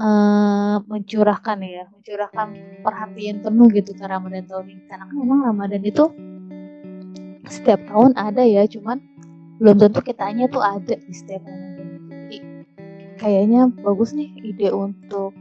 uh, 0.00 0.80
mencurahkan 0.88 1.58
ya, 1.60 1.84
mencurahkan 1.92 2.48
perhatian 2.80 3.44
penuh 3.44 3.68
gitu 3.74 3.92
ke 3.92 4.04
Ramadan 4.06 4.48
tahun 4.48 4.66
ini. 4.72 4.82
Karena 4.88 5.04
kan 5.06 5.16
memang 5.18 5.40
Ramadan 5.44 5.82
itu 5.84 6.04
setiap 7.48 7.84
tahun 7.84 8.16
ada 8.16 8.42
ya, 8.44 8.64
cuman 8.64 9.00
belum 9.58 9.76
tentu 9.78 10.00
kitanya 10.02 10.46
tuh 10.50 10.62
ada 10.62 10.94
di 10.94 11.12
setiap 11.14 11.42
Ramadan. 11.42 11.88
Jadi 12.10 12.38
kayaknya 13.18 13.70
bagus 13.82 14.14
nih 14.14 14.30
ide 14.46 14.70
untuk 14.70 15.34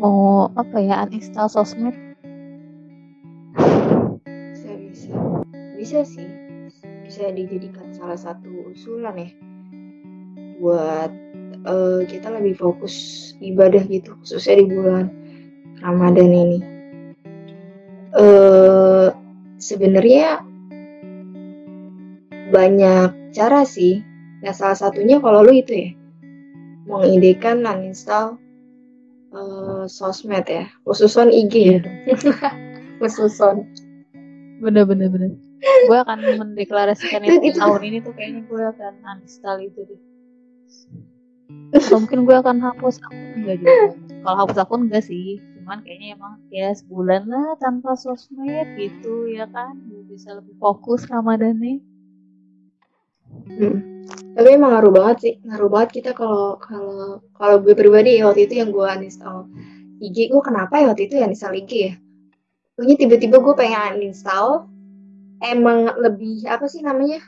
mau 0.00 0.48
apa 0.56 0.76
ya 0.80 1.04
uninstall 1.04 1.52
sosmed. 1.52 1.92
Bisa 4.56 4.70
bisa, 4.80 5.14
bisa 5.76 6.00
sih, 6.04 6.28
bisa 7.04 7.28
dijadikan 7.32 7.92
salah 7.92 8.16
satu 8.16 8.72
usulan 8.72 9.16
ya 9.16 9.30
buat 10.60 11.10
uh, 11.64 12.04
kita 12.04 12.28
lebih 12.28 12.60
fokus 12.60 12.94
ibadah 13.40 13.80
gitu 13.88 14.12
khususnya 14.20 14.60
di 14.60 14.66
bulan 14.68 15.08
Ramadan 15.80 16.28
ini 16.28 16.58
uh, 18.12 19.08
sebenarnya 19.56 20.44
banyak 22.60 23.32
cara 23.32 23.64
sih. 23.64 24.04
Nah 24.44 24.52
salah 24.52 24.76
satunya 24.76 25.16
kalau 25.16 25.40
lu 25.40 25.56
itu 25.56 25.72
ya 25.72 25.90
mengidekan 26.84 27.64
uninstall 27.64 28.36
uh, 29.32 29.88
sosmed 29.88 30.44
ya 30.44 30.68
khususon 30.84 31.32
IG 31.32 31.54
ya. 31.56 31.80
Khususon. 33.00 33.64
Bener 34.60 34.84
bener 34.84 35.08
bener. 35.08 35.32
Gue 35.88 35.96
akan 36.04 36.20
mendeklarasikan 36.20 37.24
itu, 37.24 37.40
itu 37.48 37.56
tahun 37.56 37.80
ini 37.80 37.98
tuh 38.04 38.12
kayaknya 38.12 38.44
gue 38.44 38.60
akan 38.76 38.92
uninstall 39.00 39.56
itu 39.64 39.80
deh. 39.88 40.00
Atau 41.72 42.04
mungkin 42.04 42.28
gue 42.28 42.36
akan 42.36 42.60
hapus 42.60 43.00
akun 43.08 43.40
enggak 43.40 43.56
juga. 43.64 43.96
Kalau 44.20 44.36
hapus 44.44 44.58
akun 44.60 44.80
enggak 44.88 45.04
sih 45.08 45.40
cuman 45.60 45.80
kayaknya 45.86 46.18
emang 46.18 46.34
ya 46.50 46.74
sebulan 46.76 47.30
lah 47.30 47.56
tanpa 47.56 47.96
sosmed 47.96 48.68
gitu 48.76 49.32
ya 49.32 49.48
kan? 49.48 49.80
Bisa 50.12 50.36
lebih 50.36 50.60
fokus 50.60 51.08
Ramadan 51.08 51.56
nih 51.56 51.80
hmm. 53.30 53.76
tapi 54.34 54.48
emang 54.54 54.70
ngaruh 54.74 54.92
banget 54.92 55.16
sih. 55.22 55.34
Ngaruh 55.46 55.70
banget 55.70 55.90
kita 56.00 56.10
kalau 56.16 56.58
kalau 56.58 57.22
kalau 57.34 57.56
gue 57.62 57.74
pribadi 57.74 58.18
ya 58.18 58.30
waktu 58.30 58.46
itu 58.50 58.58
yang 58.60 58.70
gue 58.74 58.82
uninstall 58.82 59.46
IG 60.00 60.32
gue 60.32 60.42
kenapa 60.42 60.80
ya 60.80 60.90
waktu 60.92 61.06
itu 61.06 61.20
ya 61.20 61.28
uninstall 61.28 61.56
IG 61.56 61.72
ya? 61.72 61.94
Pokoknya 62.74 62.96
tiba-tiba 62.96 63.36
gue 63.38 63.54
pengen 63.54 64.00
uninstall. 64.00 64.66
Emang 65.40 65.88
lebih 65.96 66.44
apa 66.48 66.68
sih 66.68 66.84
namanya? 66.84 67.20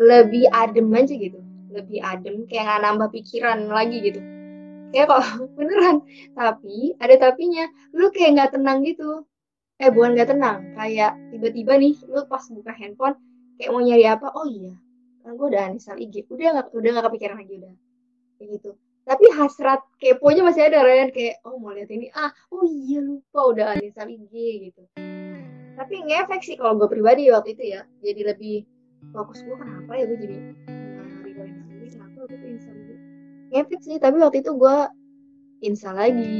Lebih 0.00 0.48
adem 0.52 0.88
aja 0.92 1.14
gitu. 1.16 1.40
Lebih 1.72 2.00
adem 2.00 2.44
kayak 2.48 2.64
nggak 2.68 2.80
nambah 2.84 3.08
pikiran 3.12 3.68
lagi 3.68 4.00
gitu. 4.00 4.20
Kayak 4.92 5.12
kok 5.12 5.22
beneran. 5.56 6.04
Tapi 6.36 6.96
ada 7.00 7.14
tapinya. 7.20 7.64
Lu 7.96 8.12
kayak 8.12 8.30
nggak 8.36 8.50
tenang 8.56 8.84
gitu. 8.84 9.24
Eh 9.80 9.88
bukan 9.88 10.16
nggak 10.16 10.30
tenang. 10.36 10.72
Kayak 10.76 11.16
tiba-tiba 11.32 11.72
nih 11.80 11.94
lu 12.08 12.24
pas 12.28 12.44
buka 12.48 12.72
handphone 12.76 13.16
kayak 13.58 13.70
mau 13.70 13.82
nyari 13.82 14.04
apa 14.06 14.26
oh 14.34 14.46
iya 14.46 14.74
kan 15.24 15.40
gue 15.40 15.46
udah 15.48 15.62
uninstall 15.72 15.96
IG 15.96 16.28
udah 16.28 16.60
nggak 16.60 16.66
udah 16.76 16.90
nggak 16.92 17.06
kepikiran 17.08 17.36
lagi 17.40 17.54
udah. 17.64 17.74
Kayak 18.36 18.48
gitu. 18.60 18.70
Tapi 19.04 19.24
hasrat 19.36 19.80
keponya 20.00 20.42
masih 20.44 20.62
ada 20.68 20.84
Ryan 20.84 21.08
kayak 21.12 21.40
oh 21.48 21.56
mau 21.56 21.72
lihat 21.72 21.88
ini. 21.88 22.12
Ah 22.12 22.30
oh 22.52 22.64
iya 22.68 23.00
lupa. 23.00 23.40
Udah 23.48 23.64
uninstall 23.80 24.12
IG 24.12 24.34
gitu. 24.68 24.82
Tapi 25.74 25.94
ngefek 26.06 26.40
sih 26.44 26.56
kalau 26.60 26.76
gue 26.76 26.88
pribadi 26.92 27.32
waktu 27.32 27.56
itu 27.56 27.74
ya. 27.74 27.88
Jadi 28.04 28.20
lebih 28.20 28.56
fokus 29.12 29.40
gue 29.44 29.56
kenapa 29.56 29.92
ya 29.96 30.04
gue 30.08 30.18
jadi 30.20 30.36
sendiri 31.84 31.88
kenapa 31.92 32.16
gue 32.24 32.48
install 32.48 32.76
IG 32.80 32.90
ngefek 33.52 33.80
sih 33.84 33.96
tapi 34.00 34.16
waktu 34.18 34.40
itu 34.40 34.52
gue 34.56 34.76
install 35.64 35.96
lagi. 35.96 36.32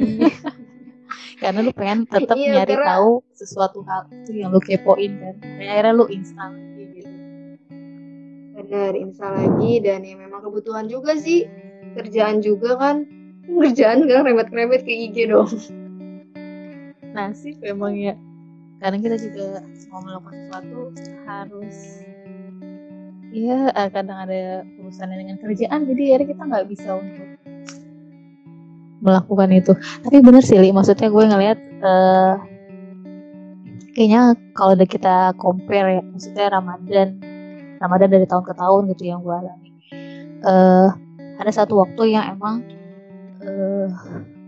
Karena 1.43 1.61
lu 1.61 1.73
pengen 1.77 2.09
tetap 2.09 2.39
iya, 2.39 2.63
nyari 2.63 2.75
karena... 2.79 2.89
tahu 2.97 3.11
sesuatu 3.37 3.85
hal 3.85 4.09
itu 4.11 4.41
yang 4.41 4.55
lu 4.55 4.63
kepoin 4.63 5.13
kan. 5.21 5.35
Akhirnya 5.61 5.93
lu 5.93 6.07
install 6.09 6.53
benar 8.65 8.97
install 8.97 9.37
lagi 9.37 9.85
dan 9.85 10.01
ya 10.01 10.17
memang 10.17 10.41
kebutuhan 10.41 10.89
juga 10.89 11.13
sih. 11.21 11.45
Kerjaan 11.93 12.41
juga 12.41 12.81
kan. 12.81 13.05
Kerjaan 13.61 14.09
kan 14.09 14.25
remet-remet 14.25 14.83
ke 14.89 14.93
IG 15.13 15.29
dong. 15.29 15.53
Nasib 17.13 17.61
memang 17.61 17.93
ya. 17.93 18.17
Kadang 18.81 19.05
kita 19.05 19.17
juga 19.21 19.61
mau 19.93 20.01
melakukan 20.01 20.35
sesuatu 20.35 20.81
harus 21.29 21.77
ya 23.35 23.67
kadang 23.91 24.31
ada 24.31 24.63
urusan 24.79 25.11
dengan 25.11 25.35
kerjaan 25.43 25.91
jadi 25.91 26.03
akhirnya 26.15 26.27
kita 26.31 26.43
nggak 26.47 26.67
bisa 26.71 26.89
untuk 26.95 27.27
melakukan 29.05 29.51
itu. 29.53 29.73
Tapi 29.77 30.17
bener 30.25 30.43
sih 30.43 30.57
Li 30.57 30.73
maksudnya 30.73 31.09
gue 31.13 31.25
ngeliat 31.29 31.59
uh, 31.85 32.35
kayaknya 33.95 34.35
kalau 34.57 34.75
udah 34.75 34.89
kita 34.89 35.17
compare 35.39 36.01
ya 36.01 36.03
maksudnya 36.03 36.47
Ramadan 36.51 37.34
Ramadan 37.79 38.09
dari 38.11 38.27
tahun 38.27 38.45
ke 38.45 38.55
tahun 38.55 38.83
gitu 38.95 39.03
yang 39.09 39.21
gue 39.23 39.35
alami. 39.35 39.71
Uh, 40.45 40.91
ada 41.41 41.51
satu 41.51 41.81
waktu 41.83 42.15
yang 42.15 42.37
emang 42.37 42.63
uh, 43.43 43.89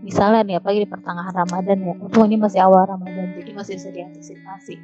misalnya 0.05 0.45
nih 0.45 0.55
apalagi 0.61 0.85
di 0.85 0.89
pertengahan 0.89 1.35
Ramadan 1.35 1.77
ya 1.83 1.93
untung 1.99 2.29
ini 2.29 2.37
masih 2.39 2.63
awal 2.63 2.87
Ramadan 2.87 3.35
jadi 3.35 3.51
masih 3.51 3.75
bisa 3.79 3.89
diantisipasi. 3.91 4.75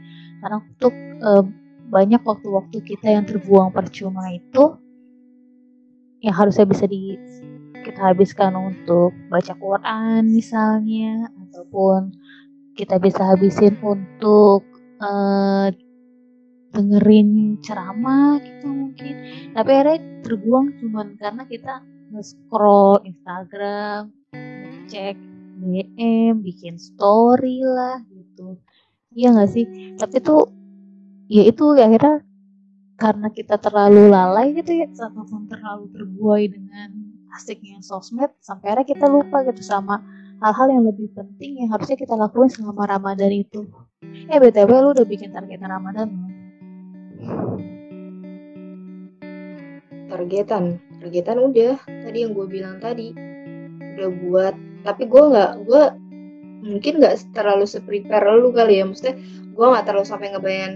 Karena 0.43 0.57
untuk 0.59 0.93
uh, 1.23 1.43
banyak 1.87 2.21
waktu-waktu 2.25 2.77
kita 2.83 3.07
yang 3.13 3.23
terbuang 3.27 3.69
percuma 3.69 4.31
itu 4.33 4.75
yang 6.23 6.33
harusnya 6.33 6.63
bisa 6.63 6.87
di 6.87 7.19
kita 7.83 8.15
habiskan 8.15 8.55
untuk 8.55 9.11
baca 9.27 9.53
Quran 9.59 10.31
misalnya 10.31 11.27
ataupun 11.47 12.15
kita 12.79 12.97
bisa 12.97 13.21
habisin 13.27 13.75
untuk 13.83 14.63
uh, 15.03 15.67
dengerin 16.73 17.61
ceramah 17.61 18.41
gitu 18.41 18.67
mungkin. 18.67 19.13
Tapi 19.53 19.69
akhirnya 19.69 19.99
terbuang 20.25 20.67
cuman 20.81 21.07
karena 21.21 21.43
kita 21.45 21.85
nge-scroll 22.13 23.05
Instagram 23.05 24.09
cek 24.89 25.15
DM 25.63 26.43
bikin 26.43 26.75
story 26.81 27.61
lah 27.63 28.01
gitu. 28.09 28.57
Iya 29.13 29.37
gak 29.37 29.49
sih? 29.53 29.65
Tapi 29.95 30.17
tuh 30.19 30.49
ya 31.29 31.45
itu 31.45 31.77
akhirnya 31.77 32.25
karena 32.97 33.27
kita 33.29 33.57
terlalu 33.57 34.09
lalai 34.09 34.53
gitu 34.53 34.73
ya 34.73 34.87
ataupun 34.89 35.49
terlalu 35.49 35.89
terbuai 35.93 36.45
dengan 36.49 36.89
asiknya 37.33 37.81
sosmed 37.81 38.29
sampai 38.37 38.73
akhirnya 38.73 38.87
kita 38.93 39.05
lupa 39.09 39.41
gitu 39.49 39.65
sama 39.65 39.97
hal-hal 40.37 40.67
yang 40.69 40.83
lebih 40.85 41.09
penting 41.17 41.65
yang 41.65 41.69
harusnya 41.73 41.97
kita 41.97 42.13
lakuin 42.13 42.49
selama 42.49 42.85
Ramadan 42.85 43.33
itu. 43.33 43.65
Eh 44.03 44.37
BTW 44.37 44.69
lu 44.69 44.89
udah 44.93 45.07
bikin 45.07 45.33
targetan 45.33 45.71
Ramadan 45.71 46.07
Targetan, 50.13 50.77
targetan 51.01 51.37
udah. 51.41 51.75
Tadi 51.85 52.17
yang 52.21 52.37
gue 52.37 52.45
bilang 52.45 52.77
tadi 52.77 53.11
udah 53.97 54.09
buat. 54.23 54.55
Tapi 54.83 55.03
gue 55.09 55.23
nggak, 55.31 55.51
gue 55.65 55.83
mungkin 56.63 56.93
nggak 57.01 57.33
terlalu 57.33 57.65
seprepare 57.65 58.37
lu 58.37 58.53
kali 58.53 58.79
ya. 58.79 58.85
Maksudnya 58.85 59.15
gue 59.53 59.65
nggak 59.65 59.85
terlalu 59.89 60.05
sampai 60.05 60.27
ngebayang 60.33 60.75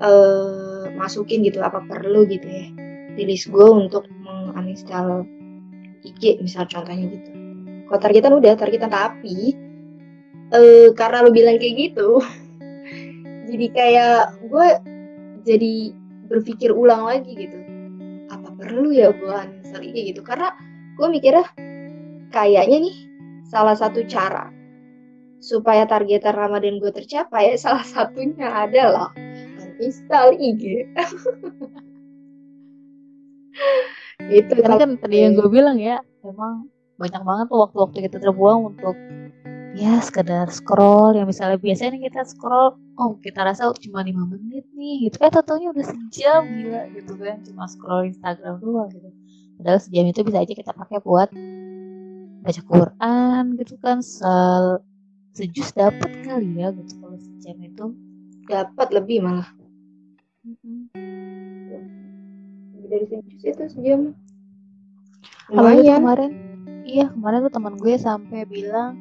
uh, 0.00 0.90
masukin 0.96 1.44
gitu 1.44 1.60
apa 1.62 1.82
perlu 1.86 2.26
gitu 2.26 2.46
ya 2.46 2.66
di 3.14 3.24
gue 3.30 3.68
untuk 3.70 4.10
menginstal 4.54 5.22
IG 6.02 6.42
misal 6.42 6.66
contohnya 6.66 7.06
gitu 7.14 7.30
kalau 7.86 8.00
targetan 8.02 8.34
udah 8.34 8.52
targetan 8.58 8.90
tapi 8.90 9.54
uh, 10.50 10.90
karena 10.98 11.22
lo 11.22 11.30
bilang 11.30 11.56
kayak 11.62 11.74
gitu 11.90 12.18
jadi 13.48 13.66
kayak 13.70 14.18
gue 14.50 14.68
jadi 15.44 15.92
berpikir 16.26 16.72
ulang 16.72 17.04
lagi 17.04 17.32
gitu. 17.36 17.58
Apa 18.32 18.56
perlu 18.56 18.90
ya 18.90 19.12
gue 19.12 19.28
uninstall 19.30 19.84
IG 19.84 19.96
gitu? 20.16 20.20
Karena 20.24 20.56
gue 20.96 21.08
mikirnya 21.12 21.46
kayaknya 22.32 22.90
nih 22.90 22.96
salah 23.46 23.76
satu 23.76 24.02
cara 24.08 24.50
supaya 25.44 25.84
targetan 25.84 26.34
Ramadan 26.34 26.80
gue 26.80 26.90
tercapai 26.90 27.54
salah 27.60 27.84
satunya 27.84 28.48
adalah 28.48 29.12
uninstall 29.60 30.34
IG 30.40 30.88
itu 34.32 34.52
karena 34.56 34.76
kan 34.80 34.90
tadi 34.98 35.16
yang 35.20 35.36
gue 35.36 35.48
bilang 35.52 35.76
ya 35.76 36.00
emang 36.24 36.66
banyak 36.96 37.22
banget 37.22 37.46
waktu-waktu 37.50 37.98
kita 38.08 38.18
terbuang 38.22 38.74
untuk 38.74 38.96
ya 39.74 39.98
sekedar 39.98 40.46
scroll 40.54 41.18
yang 41.18 41.26
misalnya 41.26 41.58
biasanya 41.58 41.98
kita 41.98 42.22
scroll 42.22 42.78
oh 42.94 43.18
kita 43.18 43.42
rasa 43.42 43.74
cuma 43.82 44.06
lima 44.06 44.22
menit 44.22 44.64
nih 44.72 45.10
gitu. 45.10 45.18
Eh 45.18 45.30
totalnya 45.34 45.74
udah 45.74 45.84
sejam 45.84 46.42
gila 46.46 46.82
gitu 46.94 47.12
kan. 47.18 47.36
Cuma 47.42 47.66
scroll 47.66 48.06
Instagram 48.06 48.62
doang 48.62 48.88
gitu. 48.94 49.10
Padahal 49.58 49.80
sejam 49.82 50.06
itu 50.06 50.20
bisa 50.22 50.38
aja 50.42 50.54
kita 50.54 50.72
pakai 50.72 50.98
buat 51.02 51.28
baca 52.46 52.62
Quran 52.62 53.44
gitu 53.58 53.74
kan. 53.82 53.98
Sel 53.98 54.78
sejus 55.34 55.74
dapat 55.74 56.10
kali 56.22 56.54
ya 56.54 56.70
gitu. 56.70 56.94
Kalau 57.02 57.18
sejam 57.18 57.58
itu 57.58 57.86
dapat 58.46 58.88
lebih 58.94 59.26
malah. 59.26 59.50
Dari 62.86 63.06
sejus 63.10 63.42
itu 63.42 63.64
sejam. 63.74 64.14
Lumayan. 65.52 66.00
kemarin 66.00 66.32
iya 66.88 67.12
kemarin 67.12 67.44
tuh 67.44 67.52
teman 67.52 67.76
gue 67.76 67.94
sampai 68.00 68.48
bilang 68.48 68.96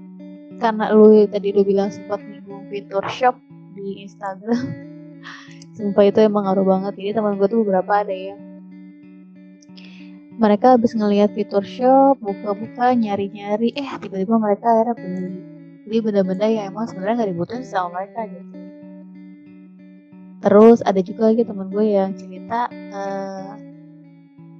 karena 0.61 0.93
lu 0.93 1.25
tadi 1.29 1.53
lu 1.53 1.61
bilang 1.65 1.89
sempat 1.89 2.21
nyinggung 2.21 2.67
fitur 2.69 3.03
shop 3.09 3.35
di 3.73 4.05
Instagram. 4.05 4.63
Sumpah 5.77 6.05
itu 6.05 6.19
emang 6.21 6.45
ngaruh 6.45 6.65
banget. 6.65 6.93
Jadi 6.97 7.09
teman 7.17 7.37
gue 7.41 7.47
tuh 7.49 7.65
beberapa 7.65 8.05
ada 8.05 8.13
yang 8.13 8.39
mereka 10.33 10.73
habis 10.77 10.97
ngelihat 10.97 11.29
fitur 11.37 11.61
shop 11.61 12.17
buka-buka 12.17 12.97
nyari-nyari 12.97 13.69
eh 13.77 13.89
tiba-tiba 14.01 14.37
mereka 14.41 14.65
akhirnya 14.69 14.95
beli. 14.97 15.41
Beli 15.83 15.97
benda-benda 15.99 16.47
yang 16.49 16.65
emang 16.73 16.89
sebenarnya 16.89 17.15
nggak 17.21 17.31
dibutuhin 17.37 17.65
sama 17.65 18.01
mereka 18.01 18.29
gitu. 18.29 18.53
Terus 20.43 20.79
ada 20.83 20.99
juga 20.99 21.31
lagi 21.31 21.47
teman 21.47 21.71
gue 21.71 21.85
yang 21.87 22.11
cerita 22.19 22.67
uh, 22.91 23.55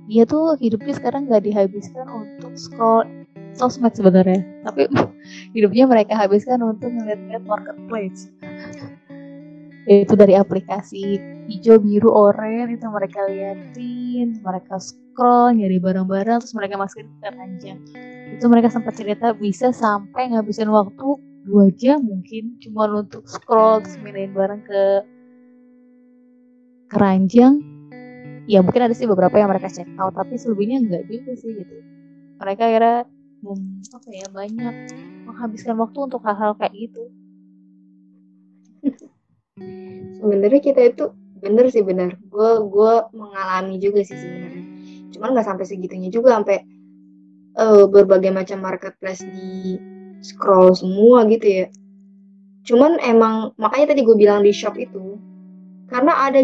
dia 0.08 0.24
tuh 0.28 0.60
hidupnya 0.60 0.94
sekarang 1.00 1.32
gak 1.32 1.48
dihabiskan 1.48 2.08
untuk 2.12 2.56
scroll 2.60 3.08
sosmed 3.56 3.94
sebenarnya. 3.94 4.42
Tapi 4.66 4.90
hidupnya 5.56 5.86
mereka 5.90 6.14
habiskan 6.18 6.62
untuk 6.62 6.90
ngeliat-ngeliat 6.90 7.44
marketplace. 7.46 8.30
Itu 9.84 10.16
dari 10.16 10.40
aplikasi 10.40 11.34
hijau 11.48 11.76
biru 11.80 12.10
oranye 12.12 12.80
itu 12.80 12.88
mereka 12.88 13.28
liatin 13.28 14.40
mereka 14.40 14.80
scroll 14.80 15.60
nyari 15.60 15.76
barang-barang 15.76 16.40
terus 16.40 16.56
mereka 16.56 16.80
masukin 16.80 17.12
ke 17.12 17.18
keranjang 17.20 17.80
itu 18.32 18.46
mereka 18.48 18.72
sempat 18.72 18.96
cerita 18.96 19.36
bisa 19.36 19.76
sampai 19.76 20.32
ngabisin 20.32 20.72
waktu 20.72 21.20
dua 21.44 21.68
jam 21.76 22.00
mungkin 22.00 22.56
cuma 22.64 22.88
untuk 22.88 23.28
scroll 23.28 23.84
terus 23.84 24.00
mindahin 24.00 24.32
barang 24.32 24.62
ke 24.64 24.84
keranjang 26.88 27.60
ya 28.48 28.64
mungkin 28.64 28.88
ada 28.88 28.96
sih 28.96 29.08
beberapa 29.08 29.36
yang 29.36 29.52
mereka 29.52 29.68
check 29.68 29.88
out 30.00 30.16
tapi 30.16 30.40
selebihnya 30.40 30.84
enggak 30.84 31.04
juga 31.08 31.32
sih 31.40 31.52
gitu. 31.56 31.78
Mereka 32.44 32.64
kira 32.76 33.08
apa 33.94 34.10
ya 34.10 34.28
banyak 34.32 34.76
menghabiskan 35.28 35.76
waktu 35.76 35.98
untuk 36.00 36.24
hal-hal 36.24 36.56
kayak 36.56 36.74
gitu. 36.74 37.04
Sebenarnya 40.20 40.62
kita 40.64 40.82
itu 40.88 41.12
bener 41.44 41.68
sih 41.68 41.84
bener. 41.84 42.16
Gue 42.32 42.64
gue 42.72 42.94
mengalami 43.12 43.76
juga 43.84 44.02
sih 44.08 44.16
sebenarnya. 44.16 44.66
Cuman 45.12 45.36
nggak 45.36 45.48
sampai 45.48 45.66
segitunya 45.68 46.08
juga 46.08 46.40
sampai 46.40 46.64
uh, 47.60 47.86
berbagai 47.92 48.32
macam 48.32 48.64
marketplace 48.64 49.28
di 49.28 49.76
scroll 50.24 50.72
semua 50.72 51.28
gitu 51.28 51.44
ya. 51.44 51.68
Cuman 52.64 52.96
emang 53.04 53.52
makanya 53.60 53.92
tadi 53.92 54.08
gue 54.08 54.16
bilang 54.16 54.40
di 54.40 54.56
shop 54.56 54.80
itu 54.80 55.20
karena 55.92 56.26
ada 56.26 56.42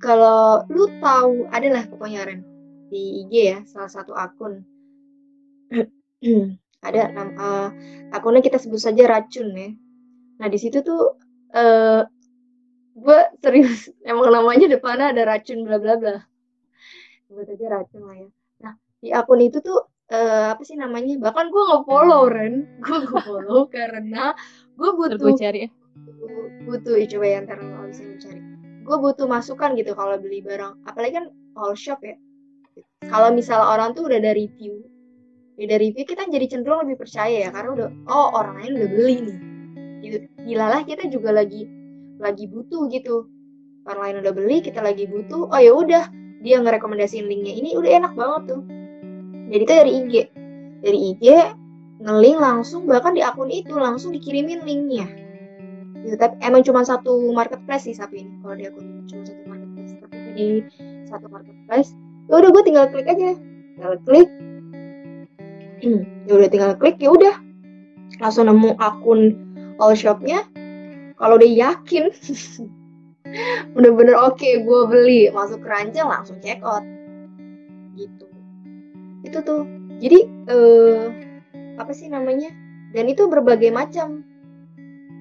kalau 0.00 0.64
lu 0.72 0.88
tahu 1.02 1.44
adalah 1.52 1.84
pokoknya 1.90 2.24
Ren 2.24 2.40
di 2.88 3.26
IG 3.26 3.32
ya 3.36 3.58
salah 3.68 3.90
satu 3.92 4.16
akun 4.16 4.64
ada 6.88 7.10
nama 7.10 7.32
uh, 7.34 7.68
akunnya 8.14 8.42
kita 8.42 8.58
sebut 8.58 8.78
saja 8.78 9.06
racun 9.10 9.50
ya. 9.54 9.70
Nah 10.38 10.46
di 10.46 10.58
situ 10.58 10.82
tuh 10.82 11.18
uh, 11.54 12.02
gue 12.98 13.20
serius 13.42 13.90
emang 14.08 14.30
namanya 14.30 14.66
depannya 14.70 15.10
ada 15.10 15.22
racun 15.26 15.66
bla 15.66 15.78
bla 15.82 15.98
bla. 15.98 16.22
Buat 17.28 17.50
aja 17.54 17.66
racun 17.82 18.02
lah 18.06 18.16
ya. 18.16 18.28
Nah 18.62 18.72
di 19.02 19.08
akun 19.10 19.42
itu 19.42 19.58
tuh 19.58 19.90
uh, 20.14 20.54
apa 20.54 20.62
sih 20.62 20.78
namanya 20.78 21.18
bahkan 21.18 21.50
gue 21.50 21.62
nggak 21.62 21.84
follow 21.86 22.30
Ren. 22.30 22.66
Gue 22.84 22.96
nggak 23.04 23.24
follow 23.26 23.66
karena 23.66 24.32
gue 24.78 24.90
butuh 24.94 25.18
gue 25.18 25.34
cari 25.34 25.60
ya? 25.66 25.70
butuh 26.62 26.94
ya 26.94 27.10
coba 27.10 27.26
yang 27.26 27.42
ntar 27.50 27.58
lo 27.58 27.90
bisa 27.90 28.06
cari. 28.22 28.40
Gue 28.86 28.96
butuh 29.02 29.26
masukan 29.26 29.74
gitu 29.74 29.98
kalau 29.98 30.14
beli 30.16 30.38
barang. 30.46 30.86
Apalagi 30.86 31.18
kan 31.18 31.26
all 31.58 31.74
shop 31.74 31.98
ya. 32.06 32.14
Kalau 33.10 33.34
misalnya 33.34 33.66
orang 33.66 33.98
tuh 33.98 34.06
udah 34.06 34.18
ada 34.22 34.32
review 34.38 34.86
udah 35.58 35.66
dari 35.66 35.90
review 35.90 36.06
kita 36.06 36.22
jadi 36.30 36.46
cenderung 36.46 36.86
lebih 36.86 37.02
percaya 37.02 37.34
ya 37.42 37.50
karena 37.50 37.70
udah 37.74 37.88
oh 38.06 38.30
orang 38.38 38.62
lain 38.62 38.72
udah 38.78 38.88
beli 38.94 39.16
nih. 39.26 39.38
Gitu. 39.98 40.16
Gilalah 40.46 40.86
kita 40.86 41.10
juga 41.10 41.34
lagi 41.34 41.66
lagi 42.22 42.46
butuh 42.46 42.86
gitu. 42.94 43.26
Orang 43.82 44.02
lain 44.06 44.16
udah 44.22 44.32
beli 44.38 44.62
kita 44.62 44.78
lagi 44.78 45.10
butuh 45.10 45.50
oh 45.50 45.58
ya 45.58 45.74
udah 45.74 46.06
dia 46.46 46.62
ngerekomendasiin 46.62 47.26
linknya 47.26 47.58
ini 47.58 47.74
udah 47.74 47.90
enak 47.90 48.12
banget 48.14 48.54
tuh. 48.54 48.62
Jadi 49.50 49.62
itu 49.66 49.74
dari 49.74 49.90
IG 49.98 50.12
dari 50.78 50.98
IG 51.10 51.24
ngelink 52.06 52.38
langsung 52.38 52.86
bahkan 52.86 53.18
di 53.18 53.26
akun 53.26 53.50
itu 53.50 53.74
langsung 53.74 54.14
dikirimin 54.14 54.62
linknya. 54.62 55.10
Gitu 56.06 56.14
tapi 56.14 56.38
emang 56.38 56.62
cuma 56.62 56.86
satu 56.86 57.34
marketplace 57.34 57.90
sih 57.90 57.98
sapi 57.98 58.22
ini. 58.22 58.30
Kalau 58.46 58.54
di 58.54 58.64
akun 58.70 59.10
cuma 59.10 59.26
satu 59.26 59.42
marketplace 59.50 59.92
tapi 59.98 60.16
di 60.38 60.48
satu 61.10 61.26
marketplace 61.26 61.98
ya 62.30 62.38
udah 62.38 62.50
gue 62.54 62.62
tinggal 62.62 62.86
klik 62.94 63.10
aja. 63.10 63.34
Tinggal 63.74 63.98
klik 64.06 64.30
ya 65.82 66.32
udah 66.32 66.48
tinggal 66.50 66.72
klik 66.78 66.98
ya 66.98 67.10
udah. 67.12 67.36
Langsung 68.18 68.50
nemu 68.50 68.78
akun 68.78 69.36
all 69.78 69.94
shopnya. 69.94 70.42
Kalau 71.18 71.34
udah 71.38 71.50
yakin 71.50 72.14
bener-bener 73.74 74.14
oke 74.14 74.38
okay, 74.38 74.62
gue 74.62 74.80
beli. 74.86 75.20
Masuk 75.30 75.62
keranjang 75.62 76.06
langsung 76.06 76.38
check 76.42 76.62
out. 76.62 76.82
Gitu. 77.94 78.26
Itu 79.26 79.38
tuh. 79.42 79.62
Jadi 79.98 80.18
eh, 80.50 81.02
apa 81.78 81.90
sih 81.90 82.06
namanya? 82.10 82.50
Dan 82.94 83.10
itu 83.10 83.26
berbagai 83.26 83.70
macam. 83.74 84.22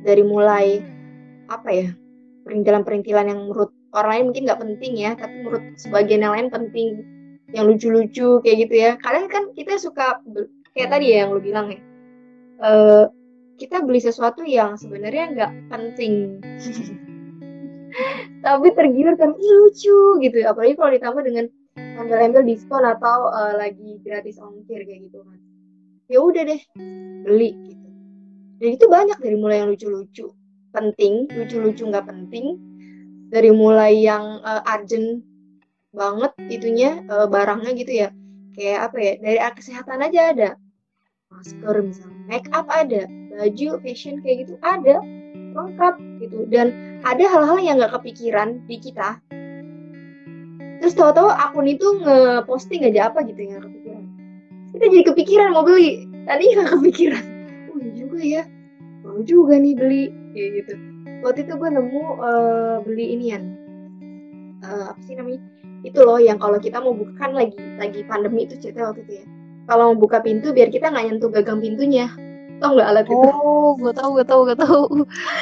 Dari 0.05 0.23
mulai 0.23 0.79
apa 1.47 1.69
ya 1.71 1.89
perintilan-perintilan 2.47 3.27
yang 3.27 3.39
menurut 3.47 3.71
orang 3.95 4.11
lain 4.11 4.25
mungkin 4.31 4.43
nggak 4.47 4.61
penting 4.63 4.93
ya 4.99 5.11
tapi 5.15 5.35
menurut 5.43 5.63
sebagian 5.79 6.23
yang 6.23 6.33
lain 6.35 6.47
penting 6.51 7.03
yang 7.51 7.65
lucu-lucu 7.67 8.43
kayak 8.43 8.57
gitu 8.67 8.75
ya. 8.75 8.91
Kadang 8.99 9.31
kan 9.31 9.43
kita 9.55 9.79
suka 9.79 10.19
kayak 10.75 10.89
tadi 10.91 11.15
ya 11.15 11.25
yang 11.25 11.35
lu 11.35 11.41
bilang 11.41 11.71
ya. 11.71 11.81
Uh, 12.57 13.05
kita 13.57 13.81
beli 13.81 14.01
sesuatu 14.01 14.45
yang 14.45 14.77
sebenarnya 14.77 15.33
nggak 15.33 15.51
penting. 15.69 16.41
Tapi 18.45 18.67
tergiur 18.75 19.17
kan 19.17 19.33
lucu 19.33 19.99
gitu. 20.21 20.37
Apalagi 20.45 20.73
kalau 20.77 20.91
ditambah 20.93 21.23
dengan 21.25 21.45
embel-embel 21.77 22.45
diskon 22.45 22.85
atau 22.85 23.31
uh, 23.33 23.57
lagi 23.57 23.97
gratis 24.05 24.37
ongkir 24.37 24.85
kayak 24.85 25.09
gitu 25.09 25.23
kan. 25.25 25.39
Ya 26.07 26.19
udah 26.23 26.43
deh 26.45 26.61
beli 27.25 27.51
gitu. 27.67 27.87
Dan 28.57 28.69
itu 28.73 28.85
banyak 28.89 29.17
dari 29.21 29.37
mulai 29.37 29.61
yang 29.61 29.69
lucu-lucu 29.73 30.33
penting 30.77 31.25
lucu-lucu 31.33 31.89
nggak 31.89 32.05
penting 32.05 32.59
dari 33.33 33.49
mulai 33.51 33.97
yang 33.97 34.39
uh, 34.45 34.61
urgent 34.69 35.25
banget 35.95 36.31
itunya 36.51 37.03
uh, 37.07 37.27
barangnya 37.27 37.71
gitu 37.77 37.93
ya. 38.05 38.09
Kayak 38.57 38.79
apa 38.89 38.97
ya 38.97 39.13
dari 39.21 39.39
kesehatan 39.53 39.99
aja 40.01 40.21
ada. 40.33 40.49
Masker 41.29 41.75
misalnya 41.83 42.19
make 42.25 42.49
up 42.55 42.67
ada. 42.71 43.05
Baju 43.37 43.69
fashion 43.85 44.19
kayak 44.25 44.47
gitu 44.47 44.55
ada. 44.65 44.97
Lengkap 45.53 45.95
gitu. 46.23 46.49
Dan 46.49 46.99
ada 47.05 47.25
hal-hal 47.25 47.57
yang 47.61 47.77
nggak 47.77 47.93
kepikiran 48.01 48.65
di 48.65 48.81
kita. 48.81 49.21
Terus 50.77 50.93
tahu-tahu 50.93 51.29
akun 51.33 51.65
itu 51.65 51.85
nge-posting 52.05 52.85
aja 52.85 53.09
apa 53.09 53.25
gitu 53.25 53.41
yang 53.41 53.61
kepikiran. 53.65 54.03
Kita 54.73 54.85
jadi 54.89 55.03
kepikiran 55.09 55.47
mau 55.53 55.65
beli. 55.65 56.05
Tadi 56.25 56.43
nggak 56.53 56.69
kepikiran. 56.77 57.23
Oh 57.73 57.77
iya 57.81 57.91
juga 57.97 58.19
ya. 58.21 58.43
Mau 59.05 59.21
juga 59.25 59.57
nih 59.57 59.73
beli. 59.73 60.03
Kayak 60.33 60.49
gitu. 60.61 60.73
Waktu 61.25 61.39
itu 61.49 61.53
gue 61.57 61.69
nemu 61.73 62.03
uh, 62.21 62.75
beli 62.85 63.05
inian. 63.17 63.43
Uh, 64.61 64.89
apa 64.93 65.01
sih 65.05 65.13
namanya 65.13 65.41
itu 65.85 65.99
loh 66.01 66.17
yang 66.17 66.41
kalau 66.41 66.57
kita 66.57 66.81
mau 66.81 66.93
buka 66.93 67.13
kan 67.17 67.31
lagi 67.37 67.57
lagi 67.77 68.01
pandemi 68.07 68.49
itu 68.49 68.57
cerita 68.57 68.89
waktu 68.89 69.05
itu 69.05 69.13
ya. 69.21 69.25
Kalau 69.67 69.83
mau 69.93 69.97
buka 69.99 70.23
pintu 70.23 70.55
biar 70.55 70.71
kita 70.71 70.89
nggak 70.89 71.05
nyentuh 71.11 71.29
gagang 71.29 71.59
pintunya. 71.59 72.07
Tau 72.57 72.73
nggak 72.73 72.87
alat 72.89 73.05
itu? 73.05 73.17
Oh 73.17 73.77
gue 73.77 73.93
tau 73.93 74.09
gue 74.15 74.25
tau 74.25 74.41
gue 74.47 74.57
tau. 74.57 74.89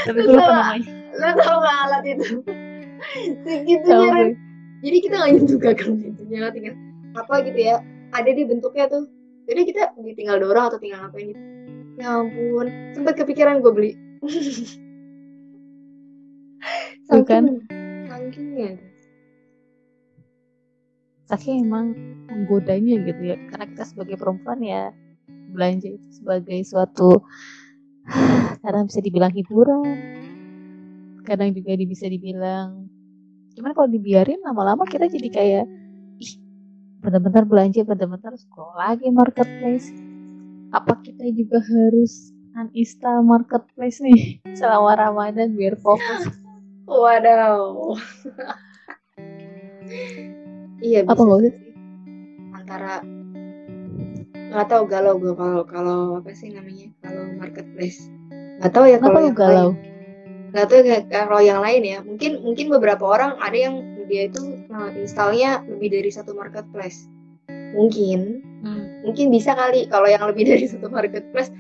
Tapi 0.09 0.19
gue 0.25 0.35
lupa 0.35 0.51
namanya. 0.51 0.91
Lo 1.15 1.29
tau 1.39 1.57
nggak 1.61 1.77
alat 1.87 2.03
itu? 2.03 2.27
Segitunya 3.45 4.07
kan 4.11 4.27
jadi 4.85 4.97
kita 5.01 5.15
nggak 5.17 5.31
nyentuh 5.33 5.59
gagang 5.61 5.93
pintunya 5.97 6.51
tinggal 6.51 6.75
apa 7.15 7.33
gitu 7.47 7.59
ya 7.59 7.75
ada 8.11 8.31
di 8.31 8.43
bentuknya 8.43 8.85
tuh. 8.91 9.07
Jadi 9.45 9.61
kita 9.69 9.93
tinggal 10.17 10.41
dorong 10.41 10.73
atau 10.73 10.79
tinggal 10.81 11.05
ngapain 11.05 11.31
gitu. 11.31 11.41
Ya 11.95 12.11
ampun 12.11 12.67
sempat 12.91 13.15
kepikiran 13.15 13.63
gue 13.63 13.71
beli. 13.71 13.91
Bukan. 17.13 17.61
Saking 18.09 18.94
Tapi 21.25 21.61
emang 21.61 21.93
menggodanya 22.29 23.01
gitu 23.01 23.21
ya. 23.33 23.37
Karena 23.49 23.65
kita 23.69 23.83
sebagai 23.85 24.15
perempuan 24.17 24.59
ya 24.61 24.93
belanja 25.27 25.87
itu 25.87 26.07
sebagai 26.21 26.59
suatu 26.67 27.23
kadang 28.63 28.85
bisa 28.89 28.99
dibilang 29.01 29.33
hiburan. 29.33 29.97
Kadang 31.25 31.57
juga 31.57 31.73
bisa 31.81 32.05
dibilang 32.05 32.85
gimana 33.55 33.71
kalau 33.71 33.87
dibiarin 33.87 34.43
lama-lama 34.43 34.83
kita 34.83 35.07
jadi 35.07 35.29
kayak 35.31 35.65
ih 36.19 36.33
benar-benar 36.99 37.47
belanja 37.47 37.87
benar-benar 37.87 38.35
scroll 38.35 38.75
lagi 38.75 39.07
marketplace 39.07 39.95
apa 40.75 40.99
kita 40.99 41.23
juga 41.31 41.63
harus 41.63 42.35
uninstall 42.51 43.23
marketplace 43.23 44.03
nih 44.03 44.43
selama 44.59 44.99
Ramadan 44.99 45.55
biar 45.55 45.79
fokus. 45.79 46.27
Waduh. 46.85 47.95
iya 50.85 50.99
bisa. 51.01 51.11
Apa 51.17 51.21
nggak 51.25 51.39
sih? 51.41 51.53
Antara 52.53 52.93
nggak 54.55 54.67
tahu 54.71 54.83
galau 54.87 55.19
gue 55.19 55.33
kalau 55.35 55.61
kalau 55.67 55.99
apa 56.23 56.31
sih 56.31 56.53
namanya 56.53 56.87
kalau 57.03 57.27
marketplace 57.35 58.07
nggak 58.61 58.71
tahu 58.71 58.85
ya 58.87 58.97
kalau 59.03 59.19
yang 59.19 59.35
galau 59.35 59.69
nggak 60.55 60.65
tahu 60.71 60.79
ya 60.87 60.99
kalau 61.11 61.39
yang 61.43 61.59
lain 61.59 61.83
ya 61.83 61.99
mungkin 61.99 62.39
mungkin 62.39 62.71
beberapa 62.71 63.03
orang 63.03 63.35
ada 63.43 63.57
yang 63.57 63.75
dia 64.07 64.31
itu 64.31 64.63
nah, 64.71 64.93
installnya 64.95 65.59
lebih 65.67 65.91
dari 65.99 66.07
satu 66.07 66.31
marketplace 66.31 67.09
mungkin 67.75 68.39
hmm. 68.63 69.03
mungkin 69.03 69.27
bisa 69.27 69.51
kali 69.59 69.91
kalau 69.91 70.07
yang 70.07 70.23
lebih 70.23 70.47
dari 70.55 70.71
satu 70.71 70.87
marketplace 70.87 71.51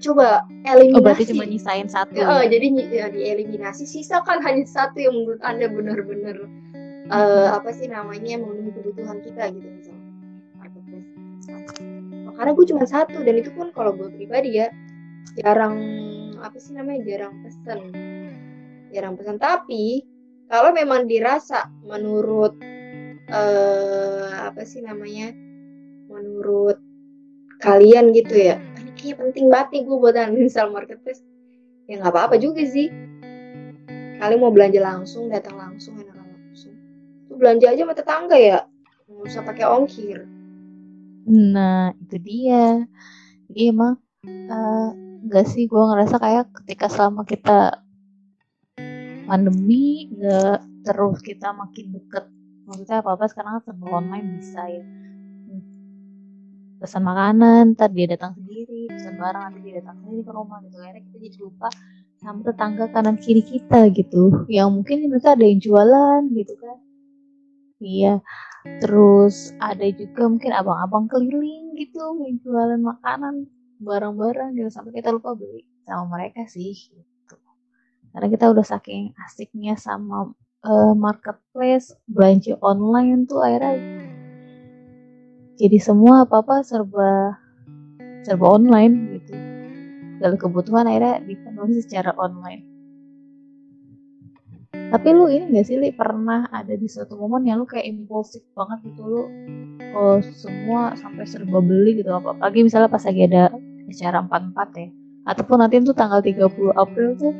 coba 0.00 0.48
eliminasi. 0.64 0.96
Oh, 0.96 1.04
berarti 1.04 1.24
cuma 1.28 1.44
nyisain 1.44 1.84
satu. 1.84 2.16
Ya, 2.16 2.40
ya? 2.40 2.48
jadi 2.48 2.66
ya, 2.88 3.06
dieliminasi, 3.12 3.84
sisa 3.84 4.24
kan 4.24 4.40
hanya 4.40 4.64
satu 4.64 4.96
yang 4.96 5.12
menurut 5.12 5.44
anda 5.44 5.68
benar-benar 5.68 6.40
uh, 7.10 7.48
apa 7.58 7.70
sih 7.74 7.90
namanya 7.90 8.38
memenuhi 8.40 8.70
kebutuhan 8.72 9.18
kita 9.20 9.50
gitu 9.52 9.68
misalnya. 9.68 10.08
Oh, 12.30 12.32
karena 12.38 12.50
gue 12.54 12.66
cuma 12.70 12.84
satu 12.86 13.18
dan 13.26 13.34
itu 13.36 13.50
pun 13.52 13.74
kalau 13.74 13.92
gue 13.92 14.08
pribadi 14.14 14.62
ya 14.62 14.70
jarang 15.42 15.76
apa 16.40 16.56
sih 16.56 16.72
namanya 16.72 17.04
jarang 17.04 17.34
pesan, 17.42 17.80
jarang 18.94 19.14
pesan. 19.18 19.36
Tapi 19.36 20.06
kalau 20.46 20.70
memang 20.72 21.10
dirasa 21.10 21.68
menurut 21.84 22.54
uh, 23.28 24.46
apa 24.46 24.62
sih 24.64 24.80
namanya 24.80 25.34
menurut 26.10 26.78
kalian 27.60 28.10
gitu 28.16 28.34
ya 28.34 28.56
kayaknya 29.00 29.16
penting 29.16 29.46
banget 29.48 29.68
nih 29.72 29.82
gue 29.88 29.96
buat 29.96 30.16
uninstall 30.16 30.70
marketplace. 30.72 31.24
Ya 31.88 31.98
nggak 31.98 32.12
apa-apa 32.12 32.36
juga 32.36 32.62
sih. 32.68 32.92
Kali 34.20 34.36
mau 34.36 34.52
belanja 34.52 34.84
langsung 34.84 35.32
datang 35.32 35.56
langsung 35.56 35.96
enak 35.96 36.19
belanja 37.40 37.72
aja 37.72 37.82
sama 37.88 37.96
tetangga 37.96 38.36
ya? 38.36 38.68
Nggak 39.08 39.24
usah 39.24 39.42
pakai 39.48 39.64
ongkir. 39.64 40.18
Nah 41.26 41.96
itu 41.96 42.16
dia. 42.20 42.84
Jadi 43.48 43.60
emang 43.72 43.96
uh, 44.28 45.42
sih 45.48 45.64
gue 45.64 45.82
ngerasa 45.82 46.20
kayak 46.20 46.52
ketika 46.62 46.92
selama 46.92 47.24
kita 47.24 47.80
pandemi 49.24 50.12
nggak 50.12 50.84
terus 50.84 51.18
kita 51.24 51.56
makin 51.56 51.96
deket. 51.96 52.28
Maksudnya 52.68 53.02
apa 53.02 53.10
apa 53.16 53.24
sekarang 53.26 53.64
serba 53.64 53.86
online 53.88 54.26
bisa 54.38 54.62
ya. 54.68 54.84
Pesan 56.80 57.04
makanan 57.04 57.76
ntar 57.76 57.92
dia 57.92 58.08
datang 58.08 58.32
sendiri 58.36 58.88
pesan 58.88 59.20
barang 59.20 59.42
nanti 59.52 59.58
dia 59.64 59.84
datang 59.84 60.00
sendiri 60.00 60.22
ke 60.24 60.32
rumah 60.32 60.60
gitu. 60.64 60.76
Akhirnya 60.80 61.02
kita 61.08 61.16
jadi 61.24 61.38
lupa 61.40 61.68
sama 62.20 62.40
tetangga 62.44 62.84
kanan 62.92 63.16
kiri 63.16 63.42
kita 63.44 63.88
gitu. 63.92 64.48
Yang 64.48 64.68
mungkin 64.76 64.96
mereka 65.08 65.36
ada 65.36 65.44
yang 65.44 65.60
jualan 65.60 66.22
gitu 66.32 66.54
kan 66.56 66.78
iya. 67.80 68.14
Terus 68.84 69.56
ada 69.56 69.88
juga 69.88 70.28
mungkin 70.28 70.52
abang-abang 70.52 71.08
keliling 71.08 71.74
gitu 71.80 72.20
yang 72.20 72.84
makanan 72.84 73.48
barang-barang 73.80 74.54
gitu. 74.56 74.68
Sampai 74.68 75.00
kita 75.00 75.10
lupa 75.10 75.32
beli 75.32 75.64
sama 75.88 76.20
mereka 76.20 76.44
sih 76.46 76.76
gitu. 76.76 77.36
Karena 78.12 78.28
kita 78.28 78.52
udah 78.52 78.64
saking 78.64 79.16
asiknya 79.24 79.74
sama 79.80 80.30
uh, 80.64 80.92
marketplace 80.92 81.96
belanja 82.04 82.60
online 82.60 83.24
tuh 83.24 83.40
akhirnya 83.40 83.80
jadi 85.60 85.76
semua 85.76 86.24
apa 86.24 86.40
apa 86.40 86.64
serba 86.64 87.36
serba 88.24 88.46
online 88.48 89.20
gitu. 89.20 89.34
Segala 90.20 90.36
kebutuhan 90.36 90.84
akhirnya 90.84 91.24
dipenuhi 91.24 91.80
secara 91.80 92.12
online 92.16 92.69
tapi 94.90 95.08
lu 95.14 95.30
ini 95.30 95.54
gak 95.54 95.66
sih 95.70 95.78
li? 95.78 95.94
Pernah 95.94 96.50
ada 96.50 96.74
di 96.74 96.90
suatu 96.90 97.14
momen 97.14 97.46
yang 97.46 97.62
lu 97.62 97.66
kayak 97.66 97.86
impulsif 97.86 98.42
banget 98.58 98.90
gitu 98.90 99.02
lu 99.06 99.22
oh, 99.94 100.18
semua 100.22 100.94
sampai 100.98 101.24
serba 101.26 101.62
beli 101.62 102.02
gitu 102.02 102.10
apa 102.10 102.34
lagi 102.38 102.66
misalnya 102.66 102.90
pas 102.90 103.02
lagi 103.02 103.26
ada 103.26 103.54
acara 103.90 104.18
44 104.26 104.82
ya 104.82 104.88
ataupun 105.30 105.56
nanti 105.62 105.74
tuh 105.82 105.94
tanggal 105.94 106.20
30 106.22 106.74
April 106.74 107.08
tuh 107.18 107.34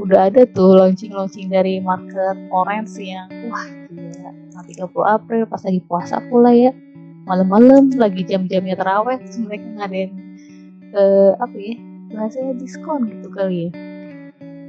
udah 0.00 0.32
ada 0.32 0.48
tuh 0.48 0.80
launching-launching 0.80 1.52
dari 1.52 1.76
market 1.84 2.36
orange 2.48 2.96
yang 2.96 3.28
wah 3.52 3.66
gila 3.92 4.32
tanggal 4.52 4.64
30 4.88 5.16
April 5.20 5.42
pas 5.48 5.62
lagi 5.64 5.80
puasa 5.84 6.16
pula 6.32 6.52
ya 6.52 6.72
malam-malam 7.28 7.92
lagi 8.00 8.24
jam-jamnya 8.24 8.80
terawih 8.80 9.20
mereka 9.44 9.66
ngadain 9.76 10.10
uh, 10.96 11.36
apa 11.36 11.56
ya 11.60 11.76
bahasanya 12.10 12.58
diskon 12.58 13.06
gitu 13.06 13.28
kali 13.30 13.68
ya. 13.68 13.70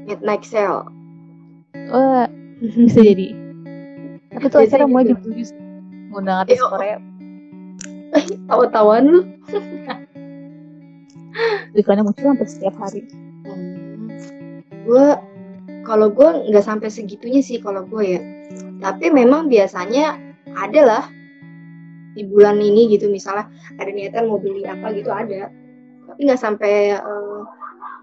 Midnight 0.06 0.46
sale 0.46 1.01
wah 1.92 2.28
bisa 2.62 3.02
jadi. 3.02 3.36
Tapi 4.32 4.46
tuh 4.48 4.64
acara 4.64 4.88
mau 4.88 5.04
jam 5.04 5.20
tujuh 5.20 5.52
ngundang 6.12 6.48
artis 6.48 6.60
Korea. 6.60 6.98
Tawa-tawaan 8.50 9.06
lu. 9.08 9.20
Iklannya 11.80 12.04
muncul 12.04 12.36
hampir 12.36 12.48
setiap 12.48 12.76
hari. 12.76 13.08
Hmm. 13.48 14.12
gue 14.82 15.08
kalau 15.88 16.12
gue 16.12 16.52
nggak 16.52 16.66
sampai 16.66 16.92
segitunya 16.92 17.40
sih 17.40 17.64
kalau 17.64 17.88
gue 17.88 18.20
ya. 18.20 18.22
Tapi 18.84 19.14
memang 19.14 19.48
biasanya 19.48 20.20
ada 20.52 20.82
lah 20.84 21.04
di 22.12 22.28
bulan 22.28 22.60
ini 22.60 22.92
gitu. 22.92 23.08
Misalnya 23.08 23.48
ada 23.80 23.88
niatan 23.88 24.28
mau 24.28 24.40
beli 24.40 24.68
apa 24.68 24.92
gitu 24.92 25.08
ada. 25.08 25.48
Tapi 26.12 26.20
nggak 26.28 26.42
sampai 26.42 27.00
uh, 27.00 27.48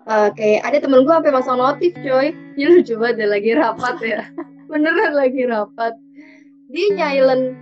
uh, 0.09 0.29
kayak 0.33 0.65
ada 0.65 0.79
temen 0.81 1.05
gue 1.05 1.13
sampai 1.13 1.33
masang 1.33 1.61
notif 1.61 1.93
coy. 2.01 2.33
Ya 2.57 2.67
lu 2.73 2.81
coba 2.83 3.15
deh 3.15 3.29
lagi 3.29 3.53
rapat 3.55 3.97
ya. 4.01 4.21
Beneran 4.73 5.13
lagi 5.15 5.45
rapat. 5.45 5.95
Dia 6.73 6.87
nyailen. 6.97 7.55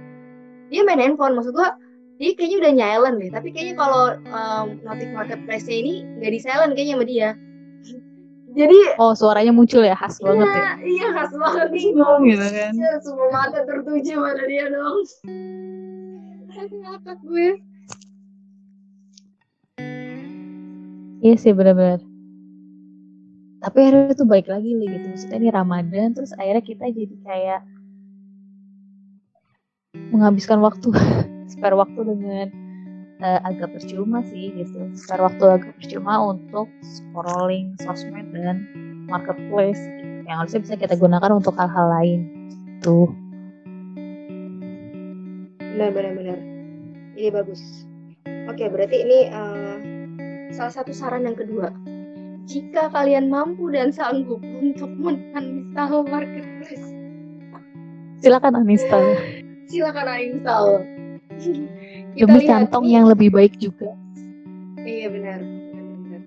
Dia 0.70 0.82
main 0.86 0.98
handphone 0.98 1.38
maksud 1.38 1.54
gue 1.54 1.68
dia 2.16 2.32
kayaknya 2.32 2.56
udah 2.64 2.72
nyailen 2.72 3.14
deh. 3.20 3.30
Tapi 3.34 3.48
kayaknya 3.52 3.74
kalau 3.76 4.04
um, 4.32 4.66
notif 4.86 5.10
marketplace 5.12 5.68
ini 5.68 6.06
nggak 6.22 6.32
di 6.32 6.40
silent 6.40 6.72
kayaknya 6.72 6.94
sama 6.96 7.06
dia. 7.06 7.30
Jadi 8.56 8.78
oh 8.96 9.12
suaranya 9.12 9.52
muncul 9.52 9.84
ya 9.84 9.92
khas 9.92 10.16
iya, 10.16 10.24
banget 10.32 10.48
ya? 10.48 10.64
iya 10.80 11.06
khas 11.12 11.32
banget. 11.36 11.66
Nih 11.76 11.92
gitu 11.92 12.46
kan. 12.56 12.72
Ya, 12.72 12.92
semua 13.04 13.28
mata 13.28 13.60
tertuju 13.68 14.12
pada 14.16 14.42
dia 14.48 14.64
dong. 14.72 15.04
Ngakak 16.56 17.18
gue. 17.20 17.48
Iya 21.20 21.36
sih 21.36 21.52
benar-benar 21.52 22.15
tapi 23.66 23.82
akhirnya 23.82 24.14
itu 24.14 24.22
baik 24.22 24.46
lagi 24.46 24.78
gitu. 24.78 25.06
Maksudnya 25.10 25.38
ini 25.42 25.50
Ramadan 25.50 26.14
terus 26.14 26.30
akhirnya 26.38 26.62
kita 26.62 26.86
jadi 26.86 27.16
kayak 27.26 27.60
menghabiskan 30.14 30.62
waktu 30.62 30.94
spare 31.50 31.74
waktu 31.74 31.98
dengan 32.06 32.46
uh, 33.26 33.42
agak 33.42 33.74
percuma 33.74 34.22
sih 34.30 34.54
gitu. 34.54 34.94
Spare 34.94 35.26
waktu 35.26 35.42
agak 35.50 35.74
percuma 35.82 36.30
untuk 36.30 36.70
scrolling 36.78 37.74
sosmed 37.82 38.30
dan 38.30 38.62
marketplace 39.10 39.82
yang 40.30 40.46
harusnya 40.46 40.62
bisa 40.62 40.74
kita 40.78 40.94
gunakan 40.94 41.34
untuk 41.34 41.58
hal-hal 41.58 41.90
lain. 41.90 42.20
Tuh 42.86 43.10
benar 45.58 45.90
benar 45.90 46.12
benar. 46.14 46.38
Ini 47.18 47.34
bagus. 47.34 47.82
Oke 48.46 48.70
berarti 48.70 49.02
ini 49.02 49.18
uh, 49.34 49.76
salah 50.54 50.70
satu 50.70 50.94
saran 50.94 51.26
yang 51.26 51.34
kedua 51.34 51.95
jika 52.46 52.88
kalian 52.94 53.28
mampu 53.28 53.68
dan 53.74 53.90
sanggup 53.90 54.40
untuk 54.40 54.88
uninstall 55.02 56.06
marketplace 56.06 56.96
silakan 58.26 58.58
uninstall. 58.64 59.06
Silakan 59.70 60.06
uninstall. 60.08 60.82
Demi 62.16 62.48
kantong 62.48 62.88
yang 62.88 63.04
lebih 63.06 63.28
baik 63.28 63.60
juga. 63.60 63.92
Iya 64.86 65.10
benar, 65.10 65.42
benar, 65.42 66.22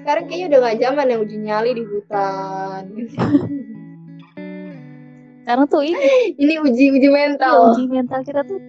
sekarang 0.00 0.24
kayaknya 0.24 0.56
udah 0.56 0.60
gak 0.64 0.80
zaman 0.80 1.12
yang 1.12 1.20
uji 1.20 1.36
nyali 1.36 1.70
di 1.76 1.84
hutan. 1.84 2.82
Karena 5.46 5.64
tuh 5.68 5.84
ini 5.84 6.08
ini 6.42 6.54
uji 6.60 6.84
uji 6.96 7.08
mental. 7.12 7.76
Uji 7.76 7.92
mental 7.92 8.24
kita 8.24 8.40
tuh 8.44 8.60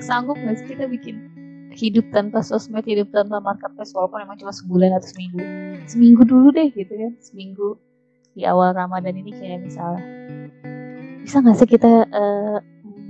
sanggup 0.00 0.40
nggak 0.40 0.56
sih 0.60 0.66
kita 0.74 0.88
bikin 0.88 1.33
hidup 1.74 2.06
tanpa 2.14 2.40
sosmed 2.40 2.86
hidup 2.86 3.10
tanpa 3.10 3.42
marketplace 3.42 3.92
walaupun 3.92 4.22
emang 4.22 4.38
cuma 4.38 4.54
sebulan 4.54 4.94
atau 4.96 5.08
seminggu. 5.10 5.42
Seminggu 5.90 6.22
dulu 6.24 6.48
deh 6.54 6.70
gitu 6.72 6.92
kan 6.94 7.12
seminggu 7.20 7.76
di 8.34 8.42
awal 8.46 8.74
ramadan 8.74 9.14
ini 9.14 9.34
kayak 9.34 9.66
misalnya. 9.66 10.02
Bisa 11.22 11.40
nggak 11.40 11.56
sih 11.58 11.68
kita 11.68 12.08
uh, 12.08 12.58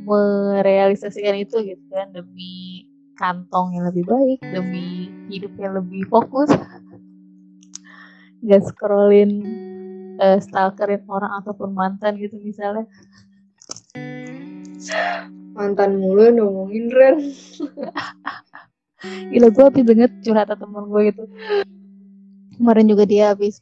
merealisasikan 0.05 1.41
itu 1.41 1.57
gitu 1.65 1.85
kan 1.93 2.13
demi 2.13 2.85
kantong 3.15 3.79
yang 3.79 3.87
lebih 3.89 4.05
baik 4.05 4.39
demi 4.53 5.09
hidup 5.31 5.53
yang 5.61 5.79
lebih 5.79 6.05
fokus? 6.09 6.51
Nggak 8.45 8.63
scrollin 8.69 9.33
uh, 10.21 10.39
stalkerin 10.41 11.05
orang 11.09 11.33
ataupun 11.41 11.73
mantan 11.73 12.17
gitu 12.21 12.37
misalnya. 12.41 12.85
Mantan 15.55 16.03
mulu 16.03 16.35
ngomongin 16.35 16.91
Ren 16.91 17.17
gila 19.33 19.49
gue 19.51 19.65
habis 19.65 19.85
denger 19.85 20.11
curhatan 20.23 20.57
temen 20.59 20.85
gue 20.89 21.03
gitu. 21.13 21.25
Kemarin 22.55 22.87
juga 22.87 23.05
dia 23.05 23.25
habis 23.35 23.59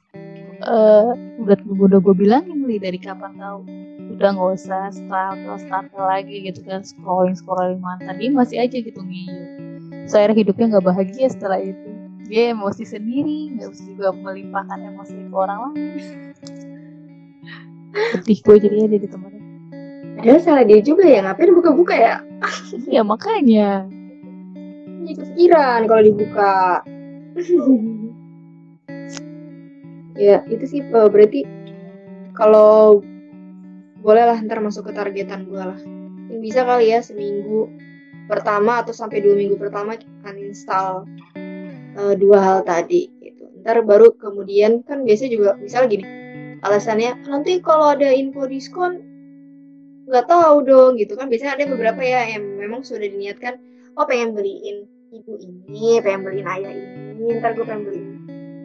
uh, 0.64 1.16
udah 1.40 1.56
udah 1.64 1.98
gue 2.00 2.14
bilangin 2.14 2.64
li 2.68 2.76
dari 2.78 2.98
kapan 3.00 3.34
tahu. 3.36 3.64
Udah 4.12 4.28
nggak 4.36 4.50
usah 4.60 4.92
stalker 4.92 5.56
stalker 5.62 6.02
lagi 6.02 6.44
gitu 6.46 6.60
kan 6.68 6.84
scrolling 6.84 7.34
scrolling 7.34 7.80
mantan 7.80 8.20
dia 8.20 8.30
masih 8.30 8.60
aja 8.60 8.76
gitu 8.78 9.00
ngiyu. 9.00 9.40
So 10.06 10.18
hidupnya 10.18 10.76
nggak 10.76 10.84
bahagia 10.84 11.30
setelah 11.32 11.62
itu. 11.62 11.88
Dia 12.28 12.54
emosi 12.54 12.84
sendiri 12.84 13.56
nggak 13.58 13.68
usah 13.72 13.84
juga 13.92 14.08
melimpahkan 14.14 14.78
emosi 14.92 15.14
ke 15.28 15.34
orang 15.34 15.58
lain. 15.68 15.76
Sedih 17.92 18.38
gue 18.40 18.56
jadinya 18.56 18.88
jadi 18.88 19.06
temen 19.08 19.32
Padahal 20.22 20.38
salah 20.38 20.62
dia 20.62 20.78
juga 20.78 21.02
ya, 21.02 21.18
ngapain 21.24 21.50
buka-buka 21.50 21.94
ya? 21.98 22.16
ya 22.86 23.02
makanya. 23.02 23.90
Ini 25.02 25.18
kepikiran 25.18 25.90
kalau 25.90 26.02
dibuka. 26.06 26.86
ya 30.22 30.46
itu 30.46 30.64
sih 30.68 30.80
eh, 30.86 31.08
berarti 31.10 31.42
kalau 32.38 33.02
boleh 33.98 34.24
lah 34.30 34.38
ntar 34.46 34.62
masuk 34.62 34.86
ke 34.90 34.92
targetan 34.94 35.50
gue 35.50 35.58
lah. 35.58 35.80
Yang 36.30 36.40
bisa 36.40 36.60
kali 36.62 36.94
ya 36.94 37.02
seminggu 37.02 37.66
pertama 38.30 38.86
atau 38.86 38.94
sampai 38.94 39.18
dua 39.18 39.34
minggu 39.34 39.58
pertama 39.58 39.98
uninstall 40.22 41.10
uh, 41.98 42.14
dua 42.14 42.38
hal 42.38 42.58
tadi 42.62 43.10
gitu. 43.18 43.50
Ntar 43.66 43.82
baru 43.82 44.14
kemudian 44.14 44.86
kan 44.86 45.02
biasanya 45.02 45.30
juga 45.34 45.50
misal 45.58 45.90
gini 45.90 46.22
alasannya 46.62 47.26
nanti 47.26 47.58
kalau 47.58 47.98
ada 47.98 48.08
info 48.14 48.46
diskon 48.46 49.02
nggak 50.06 50.26
tahu 50.30 50.62
dong 50.62 50.94
gitu 50.98 51.18
kan 51.18 51.26
biasanya 51.26 51.58
ada 51.58 51.64
beberapa 51.66 52.02
ya 52.02 52.38
yang 52.38 52.42
memang 52.58 52.86
sudah 52.86 53.06
diniatkan 53.06 53.58
oh 53.98 54.06
pengen 54.06 54.34
beliin 54.34 54.86
ibu 55.12 55.32
ini 55.36 56.00
pengen 56.00 56.20
beliin 56.24 56.48
ayah 56.48 56.72
ini 56.72 57.36
ntar 57.36 57.52
gue 57.52 57.64
pengen 57.68 57.84
beliin 57.84 58.10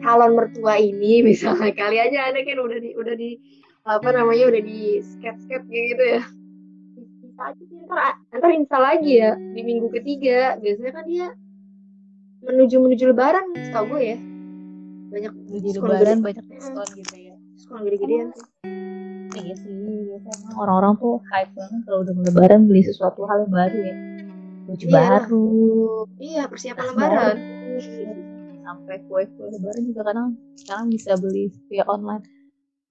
calon 0.00 0.32
mertua 0.32 0.80
ini 0.80 1.20
misalnya. 1.28 1.74
Kali 1.76 2.00
aja 2.00 2.32
ada 2.32 2.40
kan 2.40 2.58
udah 2.58 2.78
di 2.80 2.90
udah 2.96 3.14
di 3.14 3.36
apa 3.84 4.08
namanya 4.12 4.48
udah 4.48 4.62
di 4.64 5.00
sketch 5.04 5.44
sketch 5.44 5.66
gitu 5.68 6.04
ya. 6.16 6.22
Bisa 6.96 7.42
aja 7.52 7.62
sih 7.62 7.78
ntar 7.84 8.16
ntar 8.32 8.50
install 8.56 8.84
lagi 8.84 9.12
ya 9.20 9.36
di 9.36 9.60
minggu 9.60 9.92
ketiga. 9.92 10.56
Biasanya 10.56 10.92
kan 10.96 11.04
dia 11.04 11.26
menuju 12.48 12.76
menuju 12.80 13.04
lebaran 13.12 13.44
setahu 13.68 13.84
gue 13.98 14.02
ya. 14.16 14.18
Banyak 15.12 15.32
menuju 15.36 15.78
lebaran 15.84 16.18
banyak 16.24 16.44
diskon 16.48 16.88
gitu 16.96 17.16
ya. 17.16 17.34
Diskon 17.58 17.78
gede-gedean. 17.84 18.28
Tuh 18.32 19.40
iya 19.44 19.54
sih 19.60 19.68
biasanya. 19.68 20.56
Orang-orang 20.56 20.96
tuh 20.96 21.20
hype 21.28 21.52
banget 21.52 21.80
kalau 21.84 21.98
udah 22.00 22.14
lebaran 22.24 22.60
beli 22.64 22.80
sesuatu 22.80 23.28
hal 23.28 23.44
yang 23.44 23.52
baru 23.52 23.78
ya 23.84 24.17
baju 24.68 24.84
iya. 24.84 24.92
baru. 24.92 25.48
Iya 26.20 26.42
persiapan 26.52 26.84
lebaran. 26.92 27.36
sampai 28.68 29.00
kue-kue 29.08 29.48
lebaran 29.48 29.80
juga 29.88 30.02
kadang 30.12 30.36
sekarang 30.60 30.92
bisa 30.92 31.16
beli 31.16 31.48
via 31.72 31.88
online. 31.88 32.20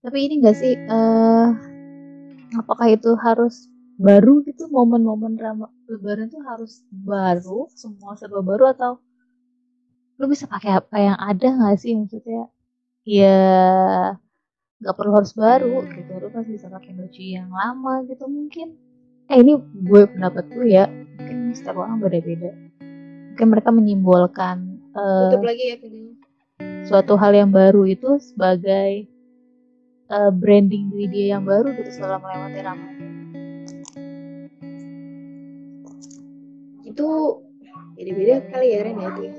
Tapi 0.01 0.17
ini 0.25 0.41
enggak 0.41 0.57
sih 0.57 0.73
uh, 0.73 1.53
apakah 2.57 2.89
itu 2.89 3.13
harus 3.21 3.69
baru 4.01 4.41
gitu? 4.49 4.65
Momen-momen 4.73 5.37
drama 5.37 5.69
lebaran 5.85 6.33
tuh 6.33 6.41
harus 6.49 6.81
baru 6.89 7.69
semua 7.77 8.17
serba 8.17 8.41
baru 8.41 8.73
atau 8.73 8.97
lu 10.17 10.25
bisa 10.25 10.49
pakai 10.49 10.81
apa 10.81 10.97
yang 10.97 11.17
ada 11.21 11.45
nggak 11.45 11.77
sih? 11.77 11.93
Maksudnya 11.93 12.49
ya 13.05 13.37
nggak 14.81 14.95
perlu 14.97 15.13
harus 15.13 15.37
baru 15.37 15.85
gitu. 15.93 16.09
Lu 16.17 16.33
pasti 16.33 16.57
bisa 16.57 16.73
pakai 16.73 16.97
baju 16.97 17.21
yang 17.21 17.53
lama 17.53 18.01
gitu 18.09 18.25
mungkin 18.25 18.86
eh 19.27 19.43
ini 19.43 19.59
gue 19.59 20.01
pendapat 20.07 20.45
gue 20.55 20.67
ya. 20.71 20.85
Mungkin 20.87 21.51
setiap 21.51 21.75
orang 21.75 21.99
beda-beda. 21.99 22.51
Mungkin 23.35 23.47
mereka 23.51 23.69
menyimbolkan 23.75 24.79
uh, 24.95 25.29
tutup 25.29 25.45
lagi 25.45 25.63
ya 25.73 25.75
videonya. 25.77 26.15
suatu 26.87 27.19
hal 27.19 27.35
yang 27.35 27.51
baru 27.51 27.83
itu 27.85 28.17
sebagai 28.23 29.05
uh, 30.07 30.31
branding 30.31 30.89
diri 30.89 31.05
dia 31.11 31.25
yang 31.37 31.43
baru 31.43 31.75
gitu 31.75 31.91
setelah 31.91 32.23
melewati 32.23 32.59
Ramadan. 32.63 33.11
Itu 36.87 37.07
beda-beda 37.99 38.35
kali 38.47 38.67
ya 38.73 38.79
Ren 38.87 38.97
ya 39.03 39.09
itu 39.11 39.21
ya 39.27 39.33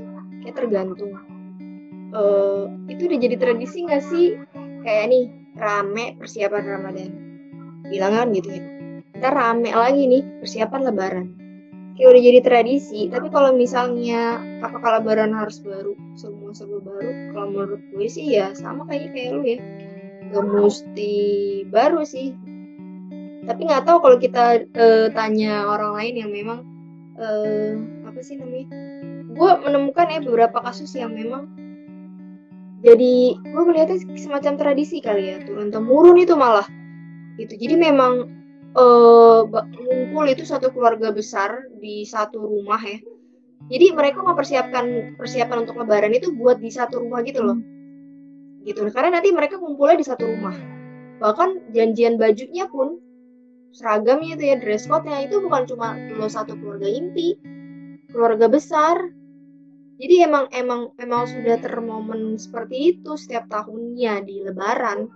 kayak 0.44 0.54
tergantung. 0.54 1.12
Uh, 2.08 2.68
itu 2.88 3.08
udah 3.08 3.18
jadi 3.20 3.36
tradisi 3.40 3.84
gak 3.88 4.04
sih? 4.04 4.36
Kayak 4.84 5.04
nih 5.10 5.24
rame 5.56 6.04
persiapan 6.20 6.64
Ramadan. 6.64 7.10
Bilang 7.88 8.12
kan 8.14 8.28
gitu 8.36 8.52
ya 8.52 8.67
kita 9.18 9.34
rame 9.34 9.74
lagi 9.74 10.06
nih 10.06 10.22
persiapan 10.38 10.80
Lebaran. 10.86 11.26
Kayak 11.98 12.08
udah 12.14 12.22
jadi 12.22 12.40
tradisi 12.46 13.10
tapi 13.10 13.26
kalau 13.34 13.50
misalnya 13.50 14.38
apakah 14.62 15.02
Lebaran 15.02 15.34
harus 15.34 15.58
baru 15.58 15.98
semua 16.14 16.54
serba 16.54 16.78
baru 16.78 17.34
kalau 17.34 17.46
menurut 17.50 17.82
gue 17.90 18.06
sih 18.06 18.38
ya 18.38 18.54
sama 18.54 18.86
kayak 18.86 19.10
kayak 19.10 19.30
lu 19.34 19.42
ya. 19.42 19.58
Gak 20.30 20.46
mesti 20.46 21.14
baru 21.66 22.06
sih. 22.06 22.30
Tapi 23.42 23.60
nggak 23.66 23.90
tahu 23.90 23.98
kalau 24.06 24.16
kita 24.22 24.62
uh, 24.78 25.10
tanya 25.10 25.66
orang 25.66 25.98
lain 25.98 26.14
yang 26.22 26.30
memang 26.30 26.62
uh, 27.18 27.74
apa 28.06 28.22
sih 28.22 28.38
namanya 28.38 28.70
gue 29.34 29.50
menemukan 29.66 30.06
ya 30.14 30.22
beberapa 30.22 30.62
kasus 30.62 30.94
yang 30.94 31.10
memang 31.10 31.50
jadi 32.86 33.34
gue 33.34 33.62
melihatnya 33.66 33.98
semacam 34.14 34.54
tradisi 34.54 35.02
kali 35.02 35.34
ya 35.34 35.42
turun 35.42 35.74
temurun 35.74 36.14
itu 36.22 36.38
malah. 36.38 36.70
Itu 37.34 37.58
jadi 37.58 37.74
memang 37.74 38.37
uh, 38.76 40.26
itu 40.28 40.44
satu 40.44 40.68
keluarga 40.74 41.08
besar 41.14 41.68
di 41.80 42.04
satu 42.04 42.42
rumah 42.42 42.80
ya. 42.82 42.98
Jadi 43.68 43.92
mereka 43.92 44.24
mempersiapkan 44.24 45.16
persiapan 45.20 45.66
untuk 45.68 45.76
lebaran 45.80 46.14
itu 46.14 46.32
buat 46.32 46.60
di 46.60 46.72
satu 46.72 47.04
rumah 47.04 47.20
gitu 47.24 47.44
loh. 47.44 47.58
Gitu. 48.64 48.80
Karena 48.92 49.20
nanti 49.20 49.32
mereka 49.32 49.60
kumpulnya 49.60 49.96
di 50.00 50.06
satu 50.06 50.24
rumah. 50.24 50.56
Bahkan 51.18 51.74
janjian 51.74 52.16
bajunya 52.16 52.70
pun 52.70 53.02
seragamnya 53.74 54.38
itu 54.40 54.44
ya 54.48 54.56
dress 54.56 54.88
code-nya 54.88 55.28
itu 55.28 55.44
bukan 55.44 55.68
cuma 55.68 55.92
lo 56.16 56.24
satu 56.30 56.56
keluarga 56.56 56.88
inti 56.88 57.36
keluarga 58.08 58.48
besar. 58.48 58.96
Jadi 59.98 60.22
emang 60.22 60.46
emang 60.54 60.94
emang 61.02 61.26
sudah 61.26 61.58
termomen 61.58 62.38
seperti 62.38 62.96
itu 62.96 63.18
setiap 63.18 63.50
tahunnya 63.50 64.22
di 64.22 64.46
lebaran 64.46 65.10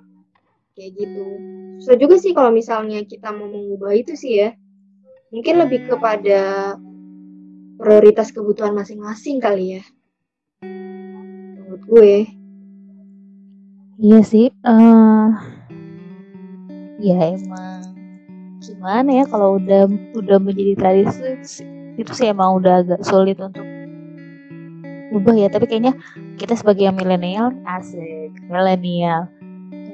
kayak 0.73 0.93
gitu. 0.97 1.27
Susah 1.83 1.97
juga 1.99 2.17
sih 2.17 2.33
kalau 2.33 2.55
misalnya 2.55 3.03
kita 3.05 3.33
mau 3.33 3.49
mengubah 3.49 3.93
itu 3.97 4.17
sih 4.17 4.41
ya. 4.41 4.51
Mungkin 5.33 5.65
lebih 5.65 5.89
kepada 5.89 6.75
prioritas 7.81 8.31
kebutuhan 8.31 8.77
masing-masing 8.77 9.41
kali 9.41 9.81
ya. 9.81 9.83
Menurut 10.63 11.83
gue. 11.89 12.15
Iya 14.03 14.21
sih 14.27 14.51
uh, 14.67 15.31
ya 16.99 17.39
emang 17.39 17.95
gimana 18.59 19.23
ya 19.23 19.25
kalau 19.31 19.63
udah 19.63 19.87
udah 20.19 20.39
menjadi 20.43 20.75
tradisi 20.75 21.63
itu 21.99 22.11
sih 22.11 22.27
emang 22.31 22.59
udah 22.59 22.83
agak 22.83 23.01
sulit 23.07 23.39
untuk 23.39 23.63
ubah 25.13 25.35
ya. 25.39 25.49
Tapi 25.53 25.71
kayaknya 25.71 25.95
kita 26.41 26.59
sebagai 26.59 26.91
milenial 26.91 27.55
asik 27.67 28.33
milenial 28.51 29.31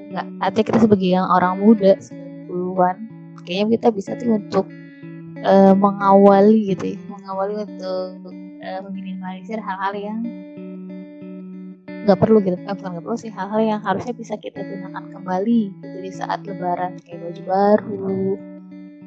nggak 0.08 0.26
artinya 0.40 0.66
kita 0.72 0.78
sebagai 0.84 1.08
yang 1.08 1.26
orang 1.28 1.60
muda 1.60 1.96
90-an 2.00 2.96
kayaknya 3.44 3.66
kita 3.76 3.88
bisa 3.92 4.10
tuh 4.16 4.40
untuk 4.40 4.66
uh, 5.44 5.74
mengawali 5.76 6.72
gitu 6.72 6.96
ya 6.96 6.98
mengawali 7.08 7.54
untuk 7.64 8.32
uh, 8.64 8.80
meminimalisir 8.88 9.60
hal-hal 9.60 9.92
yang 9.92 10.20
nggak 12.08 12.24
perlu 12.24 12.40
gitu. 12.40 12.56
Bukan 12.56 12.88
nggak 12.96 13.04
perlu 13.04 13.18
sih 13.20 13.28
hal-hal 13.28 13.60
yang 13.60 13.80
harusnya 13.84 14.16
bisa 14.16 14.40
kita 14.40 14.64
gunakan 14.64 15.04
kembali 15.12 15.60
gitu 15.76 15.96
di 16.00 16.08
saat 16.08 16.40
lebaran 16.48 16.96
kayak 17.04 17.20
baju 17.20 17.42
baru 17.44 18.16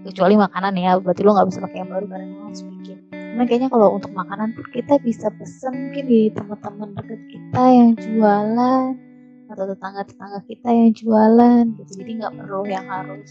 kecuali 0.06 0.36
makanan 0.38 0.74
ya 0.78 0.98
berarti 1.02 1.22
lo 1.26 1.34
nggak 1.34 1.50
bisa 1.50 1.60
pakai 1.66 1.78
yang 1.82 1.90
baru 1.90 2.06
karena 2.06 2.26
lo 2.30 2.44
harus 2.46 2.62
bikin. 2.62 2.98
Cuman 3.10 3.46
kayaknya 3.50 3.70
kalau 3.74 3.88
untuk 3.98 4.12
makanan 4.14 4.54
kita 4.70 5.02
bisa 5.02 5.34
pesen 5.34 5.74
mungkin 5.90 6.06
di 6.06 6.22
teman-teman 6.30 6.90
dekat 6.94 7.22
kita 7.26 7.64
yang 7.74 7.90
jualan 7.98 9.11
atau 9.52 9.66
tetangga-tetangga 9.68 10.40
kita 10.48 10.70
yang 10.72 10.92
jualan 10.96 11.64
gitu. 11.76 11.92
Jadi 12.00 12.12
nggak 12.24 12.34
perlu 12.40 12.62
yang 12.66 12.88
harus 12.88 13.30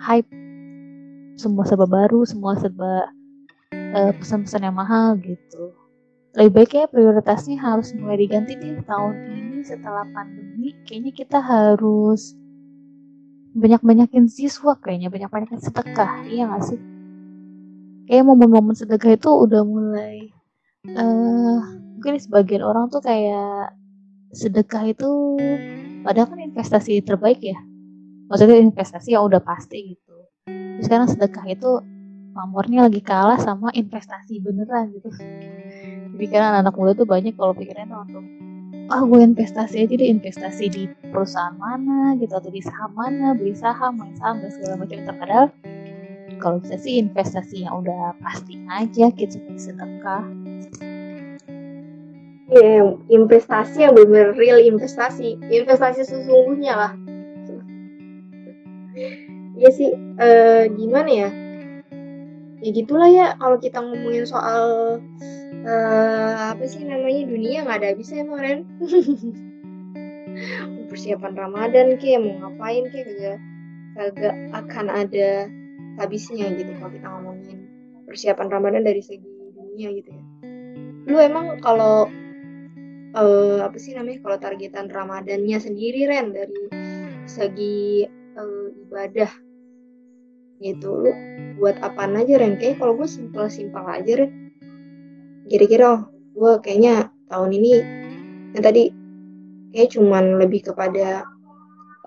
hype 0.00 0.30
semua 1.38 1.62
serba 1.68 1.86
baru, 1.86 2.26
semua 2.26 2.58
serba 2.58 3.12
uh, 3.72 4.12
pesan-pesan 4.16 4.66
yang 4.66 4.76
mahal 4.76 5.14
gitu. 5.20 5.76
Lebih 6.34 6.52
baiknya 6.64 6.84
prioritasnya 6.88 7.56
harus 7.60 7.92
mulai 7.94 8.24
diganti 8.24 8.56
di 8.56 8.74
tahun 8.84 9.14
ini 9.28 9.58
setelah 9.62 10.08
pandemi. 10.10 10.74
Kayaknya 10.88 11.12
kita 11.14 11.38
harus 11.38 12.34
banyak-banyakin 13.54 14.26
siswa 14.26 14.76
kayaknya, 14.80 15.12
banyak-banyakin 15.12 15.60
sedekah. 15.60 16.26
Iya 16.28 16.46
gak 16.52 16.64
sih? 16.68 16.80
kayak 18.08 18.24
momen-momen 18.24 18.72
sedekah 18.72 19.20
itu 19.20 19.28
udah 19.28 19.62
mulai 19.68 20.32
uh, 20.96 21.60
mungkin 21.94 22.16
sebagian 22.16 22.64
orang 22.64 22.88
tuh 22.88 23.04
kayak 23.04 23.76
sedekah 24.32 24.84
itu 24.92 25.10
padahal 26.04 26.28
kan 26.28 26.40
investasi 26.40 27.00
terbaik 27.04 27.40
ya. 27.40 27.58
Maksudnya 28.28 28.60
investasi 28.60 29.16
yang 29.16 29.24
udah 29.24 29.40
pasti 29.40 29.96
gitu. 29.96 30.14
Terus 30.46 30.84
sekarang 30.84 31.08
sedekah 31.08 31.46
itu 31.48 31.70
pamornya 32.36 32.86
lagi 32.86 33.00
kalah 33.00 33.40
sama 33.40 33.72
investasi 33.72 34.44
beneran 34.44 34.92
gitu. 34.92 35.08
Jadi 36.14 36.26
karena 36.28 36.60
anak 36.60 36.76
muda 36.76 36.92
tuh 36.92 37.08
banyak 37.08 37.34
kalau 37.34 37.56
pikirnya 37.56 37.88
tuh 37.88 38.00
untuk 38.04 38.24
ah 38.88 39.04
gue 39.04 39.20
investasi 39.20 39.84
aja 39.84 39.94
deh 40.00 40.08
investasi 40.08 40.64
di 40.72 40.82
perusahaan 41.12 41.52
mana 41.60 42.16
gitu 42.16 42.32
atau 42.32 42.48
di 42.48 42.64
saham 42.64 42.96
mana 42.96 43.36
beli 43.36 43.52
saham 43.52 44.00
main 44.00 44.16
saham 44.16 44.40
dan 44.44 44.50
segala 44.52 44.74
macam. 44.80 44.98
Terkadang 45.04 45.48
kalau 46.38 46.56
bisa 46.62 46.76
sih 46.78 47.00
investasi 47.00 47.66
yang 47.66 47.80
udah 47.82 48.14
pasti 48.22 48.60
aja 48.70 49.10
gitu 49.12 49.40
sedekah 49.56 50.24
Yeah, 52.48 52.96
investasi 53.12 53.84
yang 53.84 53.92
benar 53.92 54.32
real 54.32 54.56
investasi, 54.56 55.36
investasi 55.52 56.00
sesungguhnya 56.00 56.72
lah. 56.72 56.92
Iya 59.58 59.68
sih, 59.68 59.92
uh, 60.16 60.64
gimana 60.72 61.10
ya? 61.12 61.28
Ya 62.64 62.70
gitulah 62.72 63.10
ya, 63.12 63.36
kalau 63.36 63.60
kita 63.60 63.84
ngomongin 63.84 64.24
soal 64.24 64.96
uh, 65.68 66.56
apa 66.56 66.64
sih 66.64 66.88
namanya 66.88 67.28
dunia 67.28 67.68
nggak 67.68 67.84
ada 67.84 67.88
habisnya 67.92 68.24
emang. 68.24 68.64
Persiapan 70.88 71.36
Ramadan 71.36 72.00
kayak 72.00 72.24
mau 72.24 72.48
ngapain 72.48 72.88
kayak 72.88 73.06
kagak 73.12 73.38
kagak 73.92 74.34
akan 74.56 74.86
ada 74.88 75.52
habisnya 76.00 76.48
gitu 76.56 76.72
kalau 76.80 76.90
kita 76.94 77.06
ngomongin 77.12 77.58
persiapan 78.08 78.48
Ramadan 78.48 78.86
dari 78.86 79.04
segi 79.04 79.26
dunia 79.52 79.92
gitu 80.00 80.16
ya. 80.16 80.24
Lu 81.10 81.18
emang 81.20 81.60
kalau 81.60 82.08
uh, 83.18 83.58
apa 83.66 83.76
sih 83.76 83.92
namanya 83.98 84.22
kalau 84.22 84.38
targetan 84.38 84.86
Ramadannya 84.86 85.58
sendiri 85.58 86.06
Ren 86.06 86.30
dari 86.30 86.62
segi 87.26 88.06
uh, 88.38 88.68
ibadah. 88.88 89.30
Gitu. 90.58 90.90
Lu 90.90 91.12
buat 91.58 91.78
apa 91.82 92.06
aja 92.06 92.34
Ren? 92.38 92.58
Kayak 92.58 92.82
kalau 92.82 92.94
gue 92.94 93.08
simpel-simpel 93.10 93.84
aja 93.86 94.12
Ren. 94.24 94.30
Kira-kira 95.50 95.86
oh, 95.98 96.00
gue 96.34 96.52
kayaknya 96.62 97.10
tahun 97.28 97.50
ini 97.58 97.72
yang 98.56 98.62
tadi 98.64 98.90
kayak 99.74 99.92
cuman 99.92 100.40
lebih 100.40 100.72
kepada 100.72 101.26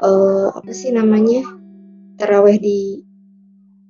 uh, 0.01 0.47
apa 0.55 0.71
sih 0.73 0.89
namanya 0.93 1.45
teraweh 2.17 2.57
di 2.57 3.01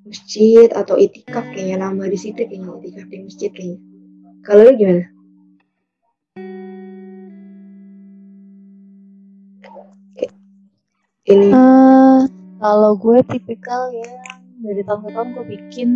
masjid 0.08 0.68
atau 0.72 1.00
itikaf 1.00 1.46
kayaknya 1.56 1.88
nambah 1.88 2.12
di 2.12 2.20
situ 2.20 2.44
kayaknya 2.44 2.80
itikaf 2.84 3.08
di 3.08 3.18
masjid 3.24 3.50
kayaknya. 3.52 3.80
Kalau 4.42 4.62
lu 4.66 4.74
gimana 4.74 5.06
ini. 11.28 11.54
Uh, 11.54 12.26
kalau 12.62 12.98
gue 12.98 13.22
tipikal 13.26 13.90
ya 13.94 14.22
dari 14.62 14.82
tahun 14.86 15.02
ke 15.06 15.10
tahun 15.14 15.28
gue 15.34 15.46
bikin 15.58 15.90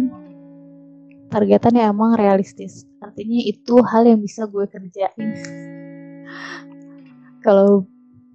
targetannya 1.30 1.90
emang 1.90 2.18
realistis. 2.18 2.86
Artinya 3.02 3.42
itu 3.42 3.82
hal 3.86 4.06
yang 4.06 4.22
bisa 4.22 4.46
gue 4.50 4.66
kerjain. 4.70 5.30
Kalau 7.46 7.86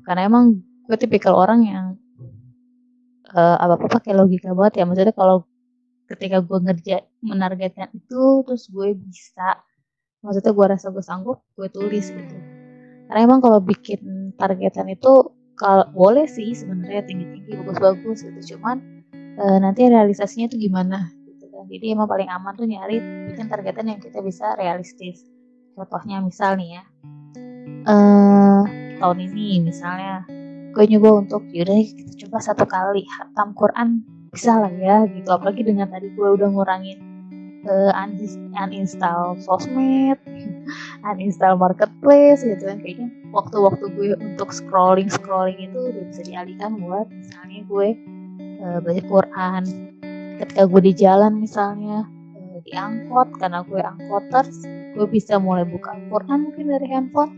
karena 0.07 0.31
emang 0.31 0.63
gue 0.87 0.97
tipikal 0.99 1.35
orang 1.39 1.61
yang 1.67 1.87
uh, 3.35 3.59
apa 3.59 3.75
apa 3.79 3.87
pakai 4.01 4.15
logika 4.15 4.55
banget 4.55 4.83
ya. 4.83 4.85
Maksudnya 4.87 5.15
kalau 5.15 5.47
ketika 6.11 6.43
gue 6.43 6.59
ngerja 6.59 6.97
menargetkan 7.23 7.91
itu 7.95 8.43
terus 8.43 8.67
gue 8.67 8.99
bisa 8.99 9.63
maksudnya 10.23 10.51
gue 10.51 10.67
rasa 10.67 10.91
gue 10.91 11.03
sanggup 11.03 11.43
gue 11.55 11.71
tulis 11.71 12.11
gitu. 12.11 12.37
Karena 13.11 13.27
emang 13.27 13.43
kalau 13.43 13.59
bikin 13.59 14.35
targetan 14.39 14.87
itu 14.91 15.40
kalau 15.61 15.85
boleh 15.93 16.25
sih 16.25 16.57
sebenarnya 16.57 17.05
tinggi-tinggi 17.05 17.53
bagus-bagus 17.61 18.25
gitu. 18.25 18.57
Cuman 18.57 18.81
e, 19.13 19.45
nanti 19.61 19.85
realisasinya 19.85 20.49
tuh 20.49 20.57
gimana 20.57 21.13
gitu 21.29 21.53
kan. 21.53 21.69
Jadi 21.69 21.93
emang 21.93 22.09
paling 22.09 22.33
aman 22.33 22.57
tuh 22.57 22.65
nyari 22.65 22.97
bikin 23.29 23.53
targetan 23.53 23.93
yang 23.93 24.01
kita 24.01 24.25
bisa 24.25 24.57
realistis. 24.57 25.21
Contohnya 25.77 26.25
misal 26.25 26.57
nih 26.57 26.81
ya 26.81 26.85
eh 27.81 28.63
tahun 29.01 29.19
ini 29.33 29.65
misalnya 29.65 30.29
gue 30.73 30.85
nyoba 30.85 31.25
untuk 31.25 31.45
yaudah 31.49 31.77
kita 31.81 32.13
coba 32.29 32.39
satu 32.41 32.65
kali 32.69 33.05
hatam 33.09 33.53
Quran 33.53 34.01
bisa 34.33 34.57
lah 34.57 34.73
ya 34.73 35.05
gitu. 35.13 35.29
Apalagi 35.29 35.61
dengan 35.61 35.93
tadi 35.93 36.09
gue 36.09 36.29
udah 36.41 36.49
ngurangin 36.49 37.10
uh, 37.67 37.93
uninstall 38.57 39.37
sosmed 39.41 40.17
uninstall 41.11 41.57
marketplace 41.61 42.45
gitu 42.45 42.65
kan. 42.65 42.81
Kayaknya 42.81 43.09
waktu-waktu 43.35 43.85
gue 43.97 44.09
untuk 44.21 44.51
scrolling 44.55 45.11
scrolling 45.11 45.59
itu 45.61 45.79
udah 45.93 46.05
bisa 46.09 46.23
dialihkan 46.25 46.81
buat 46.81 47.09
misalnya 47.11 47.61
gue 47.67 47.89
uh, 48.65 48.79
belajar 48.81 49.05
Quran. 49.09 49.63
Ketika 50.41 50.63
gue 50.65 50.81
di 50.81 50.93
jalan 50.97 51.33
misalnya 51.37 52.09
uh, 52.37 52.59
di 52.65 52.73
angkot 52.73 53.37
karena 53.37 53.61
gue 53.67 53.81
angkoters 53.81 54.65
gue 54.97 55.07
bisa 55.07 55.39
mulai 55.39 55.63
buka 55.69 55.95
Quran 56.11 56.51
mungkin 56.51 56.67
dari 56.67 56.87
handphone 56.91 57.33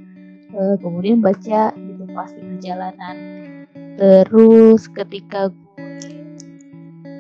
uh, 0.57 0.77
kemudian 0.81 1.21
baca 1.21 1.75
gitu 1.75 2.05
pas 2.15 2.31
di 2.33 2.43
perjalanan. 2.43 3.17
Terus 3.93 4.89
ketika 4.89 5.53
gue 5.53 5.63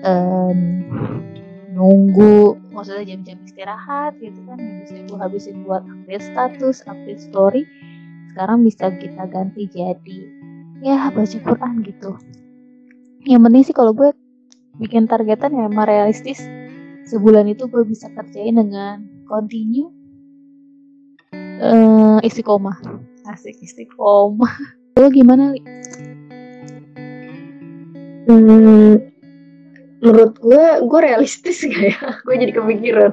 um, 0.06 0.58
nunggu 1.72 2.60
maksudnya 2.70 3.16
jam-jam 3.16 3.40
istirahat 3.48 4.12
gitu 4.20 4.36
kan 4.44 4.60
yang 4.60 4.84
bisa 4.84 4.94
gue 5.08 5.18
habisin 5.18 5.64
buat 5.64 5.80
update 5.88 6.24
status 6.28 6.84
update 6.84 7.20
story 7.20 7.64
sekarang 8.32 8.64
bisa 8.64 8.92
kita 8.96 9.24
ganti 9.28 9.68
jadi 9.68 10.18
ya 10.82 11.12
baca 11.14 11.38
Quran 11.38 11.84
gitu. 11.86 12.16
Yang 13.22 13.40
penting 13.46 13.62
sih 13.62 13.74
kalau 13.76 13.92
gue 13.94 14.10
bikin 14.82 15.06
targetan 15.06 15.54
ya 15.54 15.70
emang 15.70 15.86
realistis 15.86 16.42
sebulan 17.06 17.46
itu 17.52 17.70
gue 17.70 17.84
bisa 17.86 18.10
kerjain 18.10 18.58
dengan 18.58 19.04
continue 19.28 19.92
uh, 21.62 22.18
istiqomah. 22.24 22.82
Asik 23.30 23.62
istiqomah. 23.62 24.52
Lo 24.98 25.08
gimana 25.08 25.54
li? 25.54 25.60
Hmm, 28.26 29.11
menurut 30.02 30.34
gue 30.42 30.64
gue 30.82 31.00
realistis 31.00 31.62
gak 31.62 31.86
ya? 31.94 32.02
Gue 32.26 32.34
jadi 32.34 32.52
kepikiran. 32.52 33.12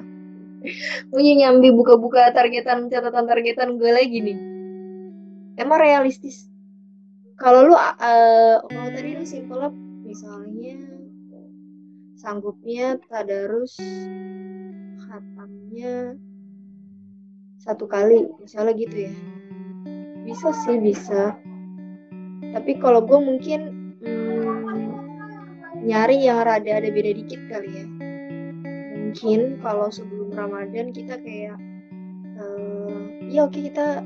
Gue 1.14 1.22
nyambi 1.24 1.72
buka-buka 1.72 2.34
targetan 2.36 2.90
catatan 2.90 3.30
targetan 3.30 3.78
gue 3.78 3.92
lagi 3.94 4.20
nih. 4.20 4.40
Emang 5.56 5.80
realistis? 5.80 6.50
Kalau 7.40 7.72
lu 7.72 7.76
uh, 7.78 8.60
kalau 8.68 8.90
tadi 8.92 9.16
lu 9.16 9.24
simpel 9.24 9.72
misalnya 10.04 10.76
sanggupnya 12.20 13.00
tadarus 13.08 13.80
khatamnya 15.08 16.20
satu 17.64 17.88
kali 17.88 18.28
misalnya 18.44 18.76
gitu 18.76 19.08
ya. 19.08 19.14
Bisa 20.28 20.52
sih 20.68 20.76
bisa. 20.84 21.38
Tapi 22.52 22.76
kalau 22.84 23.00
gue 23.08 23.20
mungkin 23.24 23.78
nyari 25.84 26.27
yang 26.27 26.43
rada 26.43 26.82
ada 26.82 26.89
beda 26.91 27.11
dikit 27.15 27.41
kali 27.47 27.69
ya. 27.71 27.86
Mungkin 28.99 29.63
kalau 29.63 29.89
sebelum 29.89 30.36
Ramadan 30.36 30.91
kita 30.91 31.17
kayak 31.23 31.57
uh, 32.38 32.97
ya 33.32 33.47
oke 33.47 33.57
kita 33.57 34.03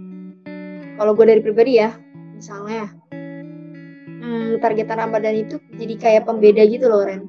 kalau 0.95 1.11
gue 1.17 1.25
dari 1.25 1.41
pribadi 1.41 1.81
ya 1.81 1.91
misalnya 2.37 2.93
hmm, 4.21 4.61
targetan 4.61 4.99
Ramadan 5.01 5.35
itu 5.43 5.57
jadi 5.75 5.95
kayak 5.97 6.23
pembeda 6.29 6.63
gitu 6.69 6.87
loh 6.87 7.03
Ren. 7.03 7.25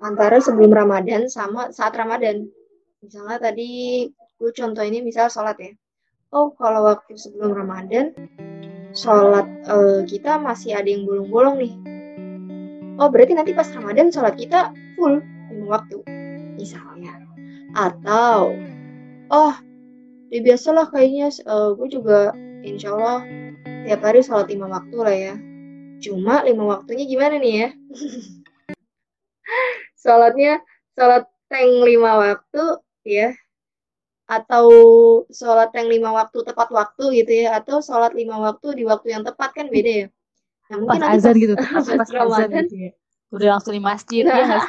Antara 0.00 0.40
sebelum 0.40 0.72
Ramadan 0.72 1.28
sama 1.28 1.68
saat 1.74 1.92
Ramadan. 1.92 2.48
Misalnya 3.04 3.40
tadi 3.40 4.08
gue 4.12 4.50
contoh 4.56 4.84
ini 4.84 5.04
misal 5.04 5.28
sholat 5.28 5.56
ya. 5.60 5.72
Oh 6.32 6.54
kalau 6.56 6.88
waktu 6.88 7.18
sebelum 7.18 7.52
Ramadan 7.52 8.16
sholat 8.96 9.46
uh, 9.68 10.00
kita 10.08 10.40
masih 10.40 10.78
ada 10.78 10.88
yang 10.88 11.04
bolong-bolong 11.04 11.56
nih 11.60 11.74
oh 13.00 13.08
berarti 13.08 13.32
nanti 13.32 13.56
pas 13.56 13.66
Ramadan 13.72 14.12
sholat 14.12 14.36
kita 14.36 14.76
full 14.94 15.24
lima 15.50 15.80
waktu 15.80 16.04
misalnya. 16.60 17.16
Atau 17.72 18.52
oh 19.32 19.54
ya 20.28 20.40
biasalah 20.44 20.92
kayaknya 20.92 21.32
uh, 21.48 21.72
gue 21.74 21.88
juga 21.88 22.36
insya 22.60 22.92
Allah 22.92 23.24
tiap 23.88 24.04
hari 24.04 24.20
sholat 24.20 24.52
lima 24.52 24.68
waktu 24.68 24.96
lah 25.00 25.16
ya. 25.16 25.34
Cuma 26.00 26.44
lima 26.44 26.76
waktunya 26.76 27.04
gimana 27.08 27.40
nih 27.40 27.54
ya? 27.56 27.68
Sholatnya 30.00 30.60
sholat 30.96 31.28
tank 31.48 31.72
lima 31.84 32.20
waktu 32.20 32.64
ya 33.04 33.36
atau 34.30 34.70
sholat 35.34 35.74
yang 35.74 35.90
lima 35.90 36.14
waktu 36.14 36.46
tepat 36.46 36.70
waktu 36.70 37.04
gitu 37.18 37.32
ya 37.44 37.58
atau 37.58 37.82
sholat 37.82 38.14
lima 38.14 38.38
waktu 38.38 38.78
di 38.78 38.86
waktu 38.86 39.10
yang 39.10 39.26
tepat 39.26 39.50
kan 39.50 39.66
beda 39.66 39.90
ya 39.90 40.06
nah, 40.70 40.76
mungkin 40.78 41.00
pas 41.02 41.18
azan 41.18 41.34
gitu. 41.36 41.54
pas, 41.58 41.84
pas 41.84 42.08
Ramadan. 42.14 42.64
gitu 42.64 42.76
ya. 42.78 42.90
udah 43.34 43.48
langsung 43.58 43.74
di 43.74 43.82
masjid 43.82 44.22
ya 44.24 44.62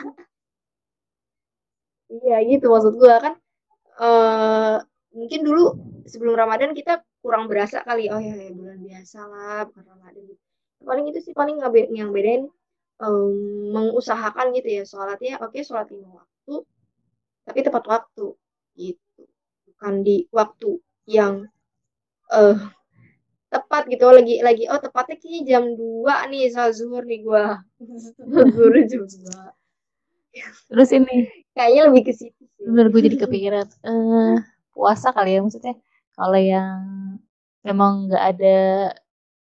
iya 2.12 2.38
gitu 2.44 2.68
maksud 2.68 2.98
gue 3.00 3.16
kan 3.22 3.34
uh, 4.02 4.84
mungkin 5.16 5.40
dulu 5.44 5.76
sebelum 6.08 6.36
Ramadan 6.36 6.72
kita 6.72 7.04
kurang 7.22 7.46
berasa 7.46 7.86
kali. 7.86 8.10
Oh 8.10 8.18
ya, 8.18 8.34
ya 8.34 8.52
bulan 8.52 8.82
biasa 8.82 9.20
lah 9.30 9.68
bukan 9.70 9.84
Ramadan 9.86 10.24
gitu. 10.26 10.42
Paling 10.82 11.06
itu 11.14 11.20
sih 11.22 11.34
paling 11.38 11.62
yang 11.94 12.10
bedain 12.10 12.50
um, 12.98 13.36
mengusahakan 13.72 14.56
gitu 14.58 14.82
ya. 14.82 14.84
Sholatnya 14.84 15.38
oke 15.44 15.54
okay, 15.54 15.62
sholat 15.62 15.88
lima 15.94 16.24
waktu 16.24 16.56
tapi 17.46 17.60
tepat 17.62 17.84
waktu 17.86 18.28
gitu. 18.80 19.24
Bukan 19.72 19.94
di 20.02 20.26
waktu 20.34 20.82
yang 21.06 21.46
uh, 22.34 22.58
tepat 23.72 23.88
gitu. 23.88 24.04
Oh, 24.04 24.12
lagi 24.12 24.44
lagi 24.44 24.68
oh 24.68 24.80
tepatnya 24.84 25.16
kayaknya 25.16 25.42
jam 25.48 25.64
2 25.80 26.28
nih 26.28 26.52
saat 26.52 26.76
zuhur 26.76 27.08
nih 27.08 27.24
gua. 27.24 27.64
Zuhur 28.36 28.76
jam 28.84 29.08
2 29.08 29.62
terus 30.72 30.90
ini? 30.96 31.28
Kayaknya 31.52 31.82
lebih 31.92 32.04
ke 32.08 32.14
situ 32.16 32.42
sih. 32.48 32.64
Bener 32.64 32.88
gue 32.88 33.02
jadi 33.04 33.18
kepikiran. 33.20 33.68
Uh, 33.84 34.40
puasa 34.72 35.12
kali 35.12 35.36
ya 35.36 35.40
maksudnya. 35.44 35.76
Kalau 36.16 36.40
yang 36.40 36.80
memang 37.68 38.08
nggak 38.08 38.24
ada 38.36 38.58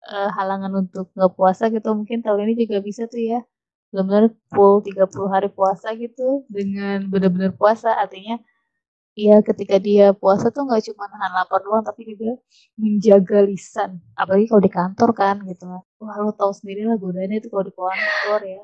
uh, 0.06 0.30
halangan 0.38 0.86
untuk 0.86 1.10
nggak 1.18 1.34
puasa 1.34 1.74
gitu 1.74 1.90
mungkin 1.98 2.22
tahun 2.22 2.46
ini 2.50 2.54
juga 2.66 2.78
bisa 2.86 3.10
tuh 3.10 3.22
ya. 3.22 3.42
Benar-benar 3.90 4.34
full 4.54 4.86
30 4.86 5.34
hari 5.34 5.50
puasa 5.50 5.94
gitu 5.98 6.46
dengan 6.50 7.10
benar-benar 7.10 7.58
puasa. 7.58 7.98
Artinya 7.98 8.38
Iya, 9.16 9.34
ketika 9.48 9.76
dia 9.88 10.06
puasa 10.22 10.46
tuh 10.56 10.62
nggak 10.68 10.84
cuma 10.92 11.04
nahan 11.12 11.32
lapar 11.40 11.60
doang, 11.66 11.84
tapi 11.88 12.02
juga 12.12 12.36
menjaga 12.82 13.38
lisan. 13.50 13.92
Apalagi 14.20 14.46
kalau 14.52 14.64
di 14.68 14.72
kantor 14.78 15.10
kan 15.22 15.36
gitu. 15.50 15.64
Wah, 16.04 16.16
lo 16.24 16.32
tau 16.40 16.52
sendiri 16.60 16.82
lah 16.88 16.96
godaannya 17.04 17.38
itu 17.40 17.48
kalau 17.52 17.64
di 17.70 17.74
kantor 17.80 18.40
ya. 18.54 18.62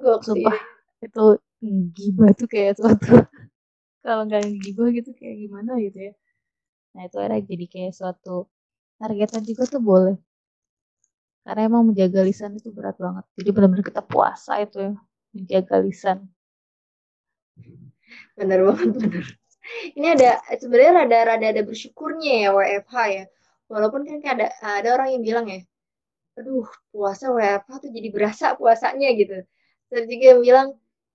Gue 0.00 0.14
Sumpah, 0.26 0.58
itu 1.06 1.24
gibah 1.98 2.30
tuh 2.40 2.48
kayak 2.54 2.72
suatu 2.80 3.06
kalau 4.04 4.22
nggak 4.28 4.42
gibah 4.64 4.88
gitu 4.98 5.10
kayak 5.20 5.36
gimana 5.44 5.72
gitu 5.86 5.98
ya. 6.10 6.12
Nah, 6.94 7.02
itu 7.08 7.16
era 7.26 7.36
jadi 7.50 7.66
kayak 7.74 7.92
suatu 7.98 8.36
targetan 9.00 9.42
juga 9.50 9.64
tuh 9.72 9.82
boleh. 9.90 10.16
Karena 11.46 11.62
emang 11.70 11.82
menjaga 11.90 12.20
lisan 12.28 12.52
itu 12.58 12.68
berat 12.76 12.96
banget. 13.04 13.24
Jadi 13.38 13.48
benar-benar 13.54 13.84
kita 13.90 14.02
puasa 14.12 14.52
itu 14.64 14.76
ya, 14.86 14.92
menjaga 15.34 15.76
lisan. 15.86 16.18
Bener 18.36 18.60
banget, 18.66 18.88
bener 18.96 19.41
ini 19.94 20.06
ada 20.14 20.42
sebenarnya 20.58 20.92
rada-rada 21.06 21.46
ada 21.54 21.62
bersyukurnya 21.62 22.32
ya 22.46 22.50
WFH 22.54 22.94
ya. 23.10 23.24
Walaupun 23.70 24.04
kan 24.04 24.20
ada 24.36 24.52
ada 24.60 24.88
orang 24.94 25.16
yang 25.16 25.22
bilang 25.24 25.46
ya 25.48 25.60
aduh 26.32 26.64
puasa 26.88 27.28
WFH 27.28 27.70
tuh 27.88 27.90
jadi 27.92 28.08
berasa 28.08 28.56
puasanya 28.56 29.08
gitu. 29.16 29.44
Terus 29.92 30.04
juga 30.08 30.24
yang 30.32 30.40
bilang 30.40 30.68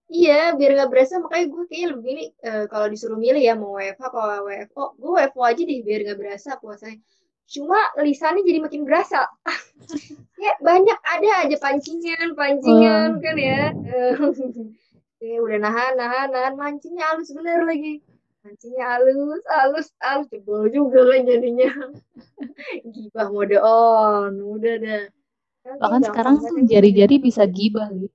iya 0.07 0.53
biar 0.53 0.77
nggak 0.77 0.91
berasa 0.93 1.19
makanya 1.19 1.45
gue 1.51 1.63
kayaknya 1.67 1.87
lebih 1.91 2.03
milih 2.05 2.27
e, 2.39 2.51
kalau 2.71 2.87
disuruh 2.87 3.19
milih 3.19 3.41
ya 3.43 3.53
mau 3.57 3.75
WFH 3.75 4.03
kalau 4.13 4.45
WFO 4.47 4.83
gue 4.95 5.11
WFO 5.17 5.41
aja 5.43 5.61
deh 5.65 5.79
biar 5.81 5.99
nggak 6.05 6.19
berasa 6.21 6.49
puasanya. 6.61 6.99
Cuma 7.47 7.79
lisannya 8.03 8.43
jadi 8.45 8.59
makin 8.61 8.83
berasa. 8.85 9.25
Ya 10.37 10.53
banyak 10.61 10.99
ada 11.01 11.49
aja 11.49 11.57
pancingan 11.57 12.37
pancingan 12.37 13.17
oh. 13.17 13.21
kan 13.25 13.35
ya. 13.41 13.73
Ya 15.17 15.41
udah 15.41 15.57
nahan 15.57 15.97
nahan 15.97 16.29
nahan 16.29 16.53
mancingnya 16.53 17.09
halus 17.09 17.33
bener 17.33 17.65
lagi 17.65 18.05
mancingnya 18.47 18.85
halus 18.87 19.43
halus 19.51 19.87
halus. 19.99 20.27
Jebol 20.31 20.71
juga 20.71 21.03
kan 21.03 21.27
jadinya. 21.27 21.71
Gibah 22.95 23.27
mode 23.27 23.59
on. 23.59 24.39
Udah 24.39 24.75
dah. 24.79 25.03
Bahkan 25.83 26.01
sekarang 26.07 26.39
tuh 26.39 26.55
jari-jari 26.63 27.19
bisa 27.19 27.43
gibah 27.43 27.91
nih 27.91 28.07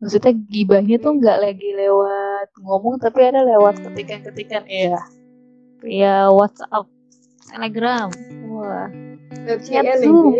maksudnya 0.00 0.32
gibahnya 0.48 0.96
tuh 0.96 1.12
nggak 1.20 1.38
lagi 1.38 1.68
lewat 1.76 2.48
ngomong 2.64 2.96
tapi 2.96 3.20
ada 3.20 3.44
lewat 3.44 3.84
ketikan-ketikan. 3.84 4.64
Ya 4.66 4.98
ya 5.84 6.32
WhatsApp 6.32 6.88
Telegram. 7.52 8.08
Wah. 8.48 8.88
Zoom. 10.02 10.36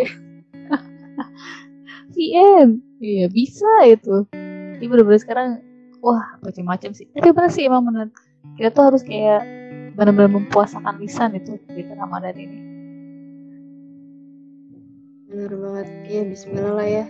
VPN 2.11 2.67
iya 3.01 3.25
bisa 3.31 3.71
itu. 3.87 4.27
Ini 4.81 4.85
bener-bener 4.89 5.21
sekarang 5.21 5.49
wah 6.01 6.37
macam-macam 6.41 6.91
sih. 6.91 7.07
Tapi 7.13 7.29
bener 7.31 7.51
sih 7.53 7.69
emang 7.69 7.87
bener 7.87 8.09
kita 8.59 8.69
tuh 8.73 8.83
harus 8.91 9.03
kayak 9.03 9.43
benar-benar 9.95 10.31
mempuasakan 10.31 10.99
lisan 10.99 11.35
itu 11.35 11.59
di 11.71 11.83
Ramadan 11.87 12.35
ini. 12.35 12.59
Bener 15.31 15.51
banget. 15.55 15.87
Ya 16.07 16.21
Bismillah 16.27 16.73
lah 16.75 16.87
ya. 16.87 17.05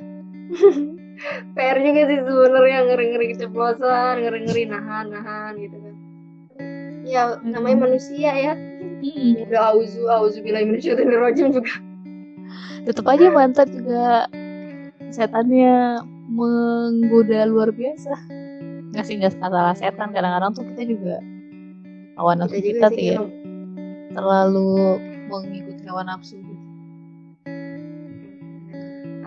PR 1.53 1.77
juga 1.77 2.01
sih 2.09 2.17
sebenarnya 2.17 2.79
ngeri-ngeri 2.89 3.25
keceplosan 3.37 4.25
ngeri-ngeri 4.25 4.63
nahan-nahan 4.69 5.53
gitu 5.61 5.77
kan. 5.77 5.95
Ya 7.05 7.21
namanya 7.45 7.89
manusia 7.89 8.31
ya. 8.33 8.53
Hmm. 9.01 9.33
udah 9.49 9.73
auzu 9.73 10.05
auzu 10.05 10.45
bilang 10.45 10.77
rojim 10.77 11.49
juga. 11.49 11.73
Tetap 12.85 13.05
aja 13.09 13.33
mantan 13.33 13.67
juga 13.73 14.29
setannya 15.09 16.05
menggoda 16.29 17.49
luar 17.49 17.73
biasa 17.73 18.13
nggak 18.91 19.05
sih 19.07 19.15
nggak 19.19 19.33
salah 19.39 19.71
setan 19.73 20.11
kadang-kadang 20.11 20.51
tuh 20.51 20.67
kita 20.73 20.83
juga 20.83 21.15
hawa 22.19 22.35
nafsu 22.35 22.59
kita, 22.59 22.91
tuh 22.91 22.99
ya 22.99 23.19
terlalu 24.11 24.99
mengikuti 25.31 25.83
hawa 25.87 26.03
nafsu 26.03 26.35
gitu. 26.37 26.65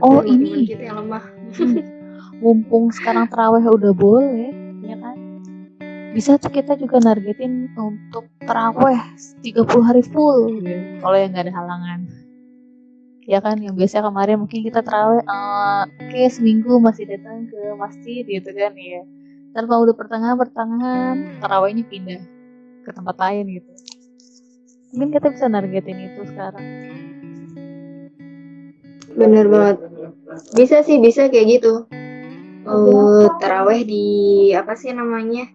Oh 0.04 0.20
ini 0.20 0.68
kita 0.68 0.92
yang 0.92 1.00
lemah. 1.06 1.24
Mumpung 2.44 2.92
sekarang 2.92 3.30
terawih 3.30 3.64
udah 3.72 3.94
boleh, 3.94 4.52
ya 4.84 5.00
kan? 5.00 5.16
Bisa 6.12 6.36
tuh 6.36 6.52
kita 6.52 6.76
juga 6.76 7.00
nargetin 7.00 7.72
untuk 7.78 8.28
terawih 8.44 9.00
30 9.40 9.64
hari 9.80 10.02
full, 10.04 10.60
gitu. 10.60 11.00
kalau 11.00 11.16
yang 11.16 11.32
nggak 11.32 11.48
ada 11.48 11.54
halangan 11.56 12.00
ya 13.24 13.40
kan 13.40 13.56
yang 13.56 13.72
biasa 13.72 14.04
kemarin 14.04 14.36
mungkin 14.36 14.60
kita 14.60 14.84
terawih 14.84 15.24
uh, 15.24 15.88
oke 15.88 16.12
okay, 16.12 16.28
seminggu 16.28 16.76
masih 16.76 17.08
datang 17.08 17.48
ke 17.48 17.60
masjid 17.80 18.22
gitu 18.28 18.52
kan 18.52 18.72
ya 18.76 19.00
tanpa 19.54 19.78
udah 19.78 19.94
pertengahan 19.94 20.36
pertengahan 20.36 21.16
terawihnya 21.38 21.84
pindah 21.86 22.20
ke 22.84 22.90
tempat 22.90 23.16
lain 23.16 23.62
gitu. 23.62 23.70
Mungkin 24.94 25.10
kita 25.14 25.30
bisa 25.32 25.46
nargetin 25.48 25.98
itu 26.12 26.20
sekarang. 26.28 26.66
Bener 29.14 29.46
banget. 29.46 29.78
Bisa 30.58 30.82
sih 30.82 30.98
bisa 30.98 31.30
kayak 31.30 31.62
gitu. 31.62 31.86
Uh, 32.64 33.28
terawih 33.38 33.86
di 33.86 34.06
apa 34.52 34.74
sih 34.74 34.90
namanya? 34.90 35.46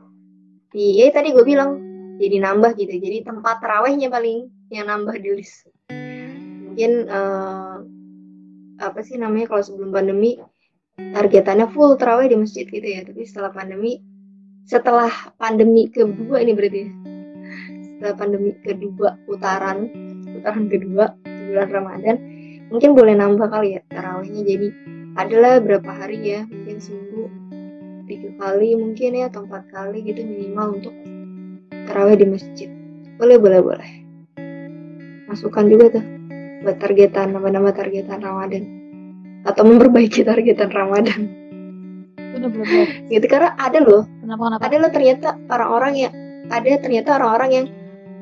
Di 0.71 1.03
ya 1.03 1.11
tadi 1.11 1.35
gue 1.35 1.43
bilang 1.43 1.77
jadi 2.17 2.39
nambah 2.39 2.79
gitu. 2.79 2.95
Jadi 2.95 3.27
tempat 3.27 3.59
terawihnya 3.59 4.07
paling 4.07 4.47
yang 4.71 4.87
nambah 4.87 5.19
di 5.19 5.29
list 5.37 5.69
mungkin 6.79 7.11
uh, 7.11 7.75
apa 8.79 9.03
sih 9.03 9.19
namanya 9.19 9.51
kalau 9.51 9.59
sebelum 9.59 9.91
pandemi 9.91 10.39
targetannya 11.15 11.67
full 11.71 11.95
terawih 11.95 12.29
di 12.31 12.37
masjid 12.37 12.65
gitu 12.67 12.83
ya. 12.83 13.01
Tapi 13.03 13.21
setelah 13.25 13.51
pandemi 13.51 13.99
setelah 14.69 15.09
pandemi 15.41 15.89
kedua 15.89 16.45
ini 16.45 16.53
berarti 16.53 16.79
ya, 16.85 16.89
setelah 17.81 18.15
pandemi 18.15 18.51
kedua 18.61 19.17
putaran 19.25 19.89
putaran 20.29 20.69
kedua 20.69 21.05
bulan 21.25 21.69
Ramadan 21.73 22.15
mungkin 22.69 22.93
boleh 22.93 23.13
nambah 23.17 23.49
kali 23.49 23.75
ya 23.75 23.81
tarawihnya. 23.89 24.41
Jadi 24.45 24.67
adalah 25.17 25.57
berapa 25.59 25.89
hari 25.89 26.21
ya? 26.21 26.41
Mungkin 26.45 26.77
seminggu 26.77 27.23
tiga 28.05 28.29
kali 28.41 28.73
mungkin 28.77 29.17
ya 29.17 29.29
atau 29.29 29.45
empat 29.45 29.69
kali 29.73 30.05
gitu 30.05 30.21
minimal 30.21 30.77
untuk 30.77 30.93
tarawih 31.89 32.15
di 32.17 32.25
masjid. 32.29 32.69
Boleh 33.17 33.35
boleh 33.35 33.59
boleh. 33.59 33.91
Masukkan 35.27 35.65
juga 35.69 35.99
tuh 35.99 36.05
buat 36.63 36.77
targetan 36.79 37.35
nama-nama 37.35 37.73
targetan 37.73 38.21
Ramadan 38.21 38.78
atau 39.47 39.63
memperbaiki 39.63 40.25
targetan 40.25 40.71
Ramadan. 40.71 41.21
Benar-benar. 42.15 42.67
gitu 43.11 43.25
karena 43.27 43.55
ada 43.55 43.79
loh. 43.81 44.03
Kenapa 44.23 44.41
kenapa? 44.47 44.63
Ada 44.67 44.77
loh 44.79 44.91
ternyata 44.91 45.27
orang-orang 45.49 45.93
yang 45.95 46.13
ada 46.49 46.71
ternyata 46.81 47.09
orang-orang 47.21 47.49
yang 47.51 47.65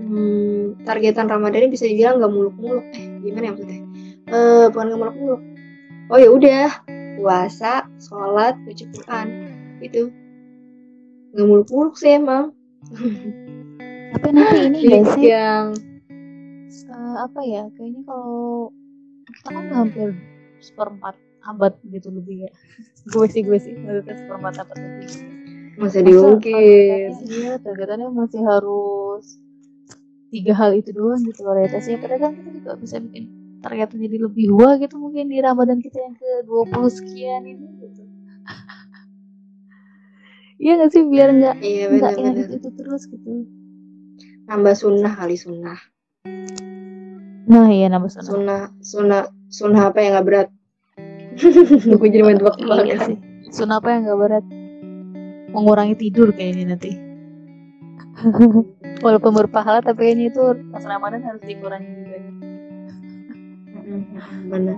hmm, 0.04 0.84
targetan 0.84 1.28
Ramadan 1.28 1.68
ini 1.68 1.72
bisa 1.74 1.86
dibilang 1.88 2.22
nggak 2.22 2.32
muluk-muluk. 2.34 2.86
Eh 2.94 3.06
gimana 3.24 3.44
ya 3.44 3.52
maksudnya? 3.56 3.82
Eh 4.28 4.66
bukan 4.72 4.86
nggak 4.92 5.02
muluk-muluk. 5.02 5.42
Oh 6.08 6.18
ya 6.20 6.30
udah 6.32 6.68
puasa, 7.18 7.84
sholat, 8.00 8.56
baca 8.64 8.86
Quran 8.94 9.28
itu 9.84 10.10
nggak 11.36 11.48
muluk-muluk 11.48 11.96
sih 11.98 12.16
emang. 12.16 12.54
Tapi 14.08 14.28
nanti 14.32 14.72
ini 14.72 14.80
gak 14.88 15.20
sih 15.20 15.36
yang 15.36 15.76
uh, 16.88 17.16
apa 17.28 17.40
ya 17.44 17.68
kayaknya 17.76 18.02
kalau 18.08 18.72
kita 19.28 19.50
kan 19.52 19.66
hampir 19.76 20.10
seperempat 20.62 21.16
abad 21.48 21.74
gitu 21.88 22.12
lebih 22.12 22.48
ya. 22.48 22.52
Gue 23.14 23.26
sih 23.32 23.42
gue 23.46 23.60
sih. 23.60 23.74
Maksudnya 23.78 24.16
seperempat 24.20 24.54
abad 24.68 24.78
lebih 24.78 25.10
masih 25.78 26.02
diungkit 26.10 27.14
iya 27.30 27.62
targetannya 27.62 28.10
masih 28.10 28.42
harus 28.42 29.38
tiga 30.34 30.58
hal 30.58 30.74
itu 30.74 30.90
doang 30.90 31.22
gitu 31.22 31.46
variasinya 31.46 32.02
padahal 32.02 32.22
kan 32.26 32.32
kita 32.34 32.50
juga 32.58 32.72
bisa 32.82 32.96
bikin 32.98 33.24
targetnya 33.62 34.10
jadi 34.10 34.18
lebih 34.26 34.46
tua 34.50 34.70
gitu 34.82 34.96
mungkin 34.98 35.30
di 35.30 35.38
Ramadan 35.38 35.78
kita 35.78 35.98
yang 36.02 36.16
ke 36.18 36.46
20 36.46 36.90
sekian 36.94 37.42
ini 37.46 37.68
gitu. 37.82 38.04
Iya 40.58 40.74
gak 40.82 40.90
sih? 40.90 41.06
Biar 41.06 41.30
nggak 41.38 41.56
iya, 41.62 41.86
nggak 41.86 42.14
yang 42.18 42.34
itu, 42.34 42.58
itu 42.58 42.70
terus 42.74 43.06
gitu. 43.06 43.46
Nambah 44.50 44.74
sunnah 44.74 45.14
kali 45.14 45.38
sunnah 45.38 45.78
Nah 47.48 47.72
iya 47.72 47.88
nama 47.88 48.12
sunnah. 48.12 48.28
Sunnah, 48.28 48.62
sunnah, 48.84 49.24
sunnah 49.48 49.84
apa 49.88 50.04
yang 50.04 50.20
gak 50.20 50.28
berat? 50.28 50.48
Gue 52.00 52.10
jadi 52.12 52.24
main 52.28 52.36
tebak 52.36 52.60
iya 52.84 53.00
sih. 53.08 53.16
Sunnah 53.56 53.80
apa 53.80 53.96
yang 53.96 54.12
gak 54.12 54.20
berat? 54.20 54.46
Mengurangi 55.56 55.96
tidur 55.96 56.36
kayaknya 56.36 56.76
nanti. 56.76 56.92
Walaupun 59.06 59.32
berpahala 59.32 59.80
tapi 59.80 60.12
kayaknya 60.12 60.28
itu 60.36 60.44
pas 60.76 60.84
Ramadan 60.84 61.24
harus 61.24 61.40
dikurangi 61.48 61.88
juga. 61.88 62.20
Benar. 64.52 64.78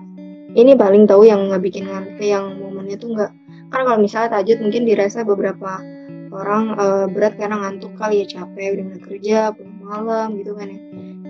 Ini 0.53 0.77
paling 0.77 1.09
tahu 1.09 1.25
yang 1.25 1.49
nggak 1.49 1.61
bikin 1.65 1.89
ngantuk 1.89 2.21
yang 2.21 2.53
momennya 2.61 2.97
tuh 3.01 3.17
nggak. 3.17 3.31
Karena 3.69 3.83
kalau 3.85 3.99
misalnya 4.01 4.29
tajud 4.37 4.57
mungkin 4.61 4.85
dirasa 4.85 5.25
beberapa 5.25 5.81
orang 6.29 6.77
uh, 6.77 7.05
berat 7.09 7.37
karena 7.37 7.57
ngantuk 7.57 7.97
kali 7.97 8.21
ya 8.21 8.25
capek 8.29 8.77
udah 8.77 8.83
mulai 8.85 9.01
kerja 9.01 9.37
pulang 9.53 9.77
malam 9.81 10.27
gitu 10.37 10.53
kan 10.53 10.69
ya 10.69 10.79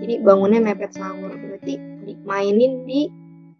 jadi 0.00 0.14
bangunnya 0.24 0.60
mepet 0.64 0.96
sahur 0.96 1.32
berarti 1.36 1.76
mainin 2.24 2.88
di 2.88 3.12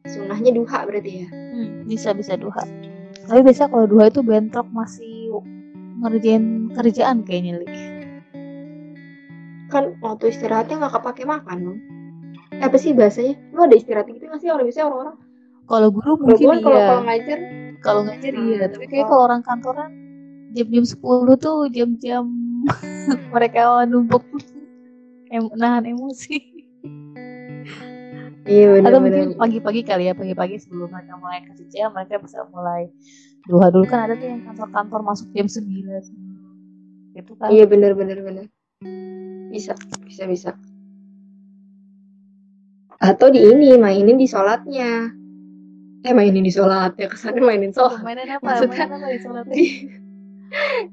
sunnahnya 0.09 0.57
duha 0.57 0.88
berarti 0.88 1.24
ya? 1.24 1.28
Hmm, 1.28 1.84
bisa 1.84 2.16
bisa 2.16 2.34
duha. 2.41 2.64
Tapi 3.28 3.41
bisa 3.45 3.68
kalau 3.68 3.84
duha 3.84 4.09
itu 4.09 4.24
bentrok 4.24 4.66
masih 4.72 5.30
ngerjain 6.01 6.72
kerjaan 6.72 7.22
kayaknya 7.22 7.61
li. 7.61 7.68
Kan 9.68 10.01
waktu 10.01 10.32
istirahatnya 10.32 10.80
nggak 10.80 10.95
kepake 10.99 11.22
makan 11.28 11.59
dong 11.62 11.80
eh, 12.61 12.66
apa 12.66 12.76
sih 12.76 12.93
bahasanya? 12.93 13.38
Lu 13.55 13.64
ada 13.64 13.76
istirahat 13.76 14.09
gitu 14.11 14.24
nggak 14.26 14.41
sih? 14.41 14.51
Orang 14.51 14.66
bisa 14.66 14.84
orang-orang. 14.88 15.16
Kalau 15.70 15.88
guru 15.95 16.12
mungkin 16.18 16.47
iya 16.51 16.59
kalau 16.59 16.80
kalau 16.82 17.03
ngajar 17.07 17.38
kalau 17.80 18.01
ngajar 18.05 18.32
iya 18.34 18.62
tapi 18.66 18.84
kayak 18.91 19.07
kalau 19.07 19.22
orang 19.30 19.41
kantoran 19.47 19.91
jam-jam 20.51 20.82
10 20.82 20.99
tuh 21.38 21.70
jam-jam 21.70 22.26
mereka 23.34 23.86
numpuk 23.86 24.26
em 25.30 25.46
nahan 25.54 25.86
emosi. 25.86 26.36
Iya 28.50 28.82
benar 28.82 28.90
atau 28.90 29.00
mungkin 29.04 29.38
pagi-pagi 29.38 29.80
kali 29.86 30.10
ya 30.10 30.14
pagi-pagi 30.16 30.58
sebelum 30.58 30.90
mereka 30.90 31.14
mulai 31.20 31.44
kerja 31.44 31.86
mereka 31.92 32.18
bisa 32.18 32.42
mulai 32.50 32.90
dua 33.46 33.70
dulu 33.70 33.86
kan 33.86 34.10
ada 34.10 34.18
tuh 34.18 34.26
yang 34.26 34.42
kantor-kantor 34.48 35.00
masuk 35.06 35.28
jam 35.36 35.46
sembilan 35.46 36.02
itu 37.14 37.32
kan 37.36 37.52
iya 37.52 37.68
benar 37.68 37.94
benar 37.94 38.18
benar. 38.22 38.46
Bisa 39.50 39.74
bisa 40.06 40.24
bisa. 40.26 40.50
Atau 43.00 43.32
di 43.32 43.40
ini 43.42 43.74
mainin 43.80 44.18
di 44.18 44.26
sholatnya. 44.28 45.10
Eh 46.00 46.16
mainin 46.16 46.42
di 46.46 46.52
sholat 46.52 46.96
ya 46.96 47.12
kesannya 47.12 47.44
mainin 47.44 47.72
sholat. 47.76 48.00
Mainin 48.00 48.28
apa? 48.30 48.40
Maksudnya, 48.40 48.84
mainin 48.88 48.96
apa 48.96 49.08
di 49.12 49.20
sholat? 49.20 49.44
di, 49.52 49.64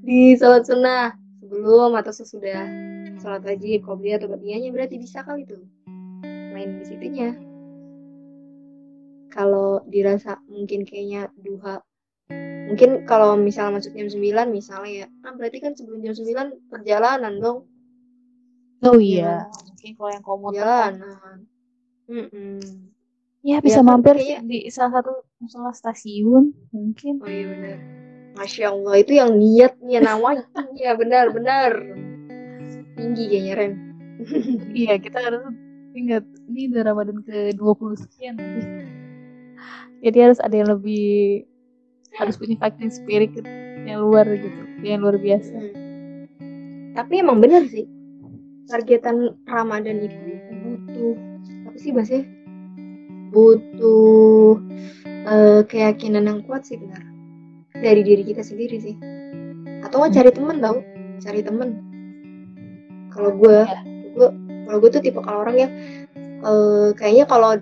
di 0.04 0.20
sholat 0.36 0.64
sunnah 0.68 1.16
sebelum 1.40 1.96
atau 1.96 2.12
sesudah 2.12 2.66
sholat 3.22 3.42
wajib 3.44 3.84
qobliyah 3.86 4.22
atau 4.22 4.30
badiahnya 4.32 4.70
berarti 4.74 4.96
bisa 5.02 5.26
kali 5.26 5.44
tuh. 5.44 5.66
Main 6.26 6.82
di 6.82 6.84
situnya. 6.86 7.30
Kalau 9.34 9.86
dirasa 9.86 10.42
mungkin 10.50 10.88
kayaknya 10.88 11.30
duha 11.38 11.84
mungkin 12.68 13.08
kalau 13.08 13.40
misalnya 13.40 13.80
masuk 13.80 13.96
jam 13.96 14.12
9 14.12 14.52
misalnya 14.52 14.92
ya 14.92 15.08
kan 15.24 15.40
berarti 15.40 15.58
kan 15.64 15.72
sebelum 15.72 16.04
jam 16.04 16.14
9 16.14 16.68
perjalanan 16.68 17.34
dong. 17.40 17.64
Oh 18.84 19.00
iya 19.00 19.48
ya. 19.48 19.64
mungkin 19.72 19.92
kalau 19.96 20.12
yang 20.12 20.26
komuter 20.26 20.62
perjalanan. 20.62 21.38
Mm 22.08 22.26
-mm. 22.32 22.60
ya 23.44 23.58
bisa 23.60 23.84
ya, 23.84 23.88
mampir 23.88 24.16
kayak... 24.16 24.42
di 24.48 24.68
salah 24.72 25.00
satu 25.00 25.12
salah 25.48 25.76
stasiun 25.76 26.52
mungkin. 26.76 27.24
Oh 27.24 27.30
iya 27.32 27.46
benar. 27.48 27.78
Masya 28.38 28.70
Allah 28.70 28.96
itu 29.02 29.12
yang 29.18 29.32
niatnya 29.34 30.00
namanya. 30.04 30.46
Ya 30.78 30.94
benar 30.94 31.32
benar 31.34 31.72
tinggi 32.98 33.24
kayaknya 33.30 33.54
Ren. 33.56 33.74
Iya 34.74 34.98
kita 34.98 35.22
harus 35.22 35.46
ingat 35.94 36.26
ini 36.50 36.74
udah 36.74 36.84
Ramadan 36.90 37.22
ke 37.22 37.54
20 37.54 38.02
sekian. 38.02 38.36
Jadi 40.02 40.18
harus 40.18 40.42
ada 40.42 40.54
yang 40.58 40.74
lebih 40.74 41.46
harus 42.18 42.36
punya 42.38 42.58
fighting 42.58 42.90
spirit 42.90 43.34
yang 43.86 44.02
luar 44.02 44.26
gitu 44.26 44.62
yang 44.82 45.06
luar 45.06 45.18
biasa. 45.22 45.54
Hmm. 45.54 46.96
tapi 46.98 47.22
emang 47.22 47.38
bener 47.38 47.62
sih 47.70 47.86
targetan 48.68 49.38
Ramadan 49.46 50.02
itu 50.02 50.18
butuh 50.66 51.14
apa 51.70 51.78
sih 51.78 51.92
bahasanya? 51.94 52.26
Butuh 53.32 54.60
eh, 55.06 55.62
keyakinan 55.70 56.28
yang 56.28 56.40
kuat 56.44 56.68
sih 56.68 56.76
benar. 56.76 57.00
Dari 57.78 58.02
diri 58.02 58.26
kita 58.28 58.44
sendiri 58.44 58.78
sih. 58.82 58.96
Atau 59.86 60.04
nggak 60.04 60.14
cari 60.20 60.32
temen 60.34 60.58
tau? 60.60 60.78
Cari 61.22 61.42
temen 61.46 61.87
kalau 63.18 63.32
gue 63.34 63.58
Ya. 63.66 63.82
gue 64.14 64.30
kalau 64.70 64.78
gue 64.84 64.90
tuh 64.94 65.02
tipe 65.02 65.20
kalau 65.26 65.42
orang 65.42 65.58
yang 65.58 65.72
eh, 66.46 66.90
kayaknya 66.94 67.26
kalau 67.26 67.58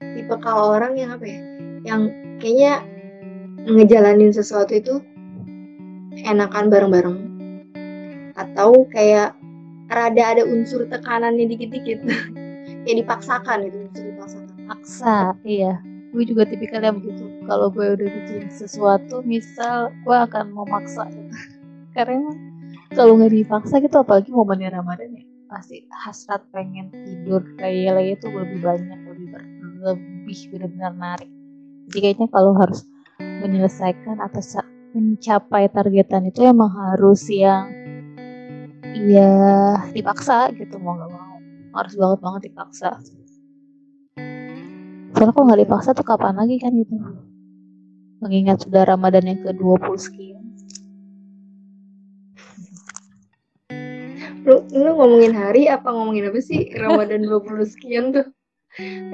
tipe 0.00 0.34
kalau 0.44 0.76
orang 0.76 0.92
yang 1.00 1.16
apa 1.16 1.24
ya 1.24 1.40
yang 1.88 2.00
kayaknya 2.40 2.84
ngejalanin 3.64 4.32
sesuatu 4.32 4.72
itu 4.76 5.00
enakan 6.24 6.68
bareng-bareng. 6.72 7.16
Atau 8.36 8.88
kayak 8.88 9.36
rada 9.92 10.22
ada 10.36 10.42
unsur 10.46 10.88
tekanannya 10.88 11.50
dikit-dikit. 11.50 12.00
Kayak 12.80 13.04
dipaksakan 13.04 13.68
itu 13.68 13.76
unsur 13.90 14.04
dipaksakan. 14.08 14.56
Maksa 14.64 15.16
iya. 15.44 15.76
Gue 16.16 16.24
juga 16.24 16.48
tipikal 16.48 16.80
yang 16.80 16.96
begitu. 17.02 17.28
Kalau 17.44 17.68
gue 17.68 17.86
udah 17.98 18.08
bikin 18.08 18.48
sesuatu 18.48 19.20
misal 19.26 19.92
gue 20.06 20.16
akan 20.16 20.56
memaksa 20.56 21.04
gitu. 21.12 21.36
karena 21.96 22.32
kalau 22.90 23.22
nggak 23.22 23.32
dipaksa 23.32 23.78
gitu 23.78 24.02
apalagi 24.02 24.30
momennya 24.34 24.74
Ramadan 24.74 25.14
ya. 25.14 25.24
Pasti 25.50 25.82
hasrat 25.90 26.46
pengen 26.54 26.94
tidur 26.94 27.42
kayak 27.58 27.98
lagi 27.98 28.12
itu 28.18 28.26
lebih 28.30 28.60
banyak 28.62 28.98
lebih 29.06 29.26
ber- 29.34 29.50
lebih 29.82 30.38
benar-benar 30.54 30.92
narik. 30.94 31.30
Jadi 31.90 31.98
kayaknya 32.02 32.28
kalau 32.30 32.52
harus 32.54 32.86
menyelesaikan 33.18 34.22
atau 34.22 34.42
mencapai 34.94 35.70
targetan 35.70 36.26
itu 36.26 36.42
emang 36.46 36.70
harus 36.70 37.26
yang 37.30 37.70
iya 38.94 39.78
dipaksa 39.94 40.50
gitu 40.54 40.78
mau 40.82 40.98
nggak 40.98 41.10
mau. 41.10 41.36
Harus 41.78 41.94
banget 41.94 42.18
banget 42.22 42.42
dipaksa. 42.50 42.90
Soalnya 45.14 45.32
kalau 45.34 45.46
nggak 45.50 45.62
dipaksa 45.66 45.90
tuh 45.94 46.06
kapan 46.06 46.34
lagi 46.38 46.58
kan 46.62 46.74
gitu. 46.74 46.94
Mengingat 48.22 48.62
sudah 48.66 48.82
Ramadan 48.86 49.26
yang 49.26 49.40
ke 49.42 49.50
20 49.54 49.98
sekian 49.98 50.39
lu, 54.50 54.66
lu 54.74 54.90
ngomongin 54.98 55.30
hari 55.30 55.70
apa 55.70 55.94
ngomongin 55.94 56.34
apa 56.34 56.42
sih? 56.42 56.74
Ramadan 56.74 57.22
20 57.22 57.70
sekian 57.70 58.10
tuh. 58.10 58.26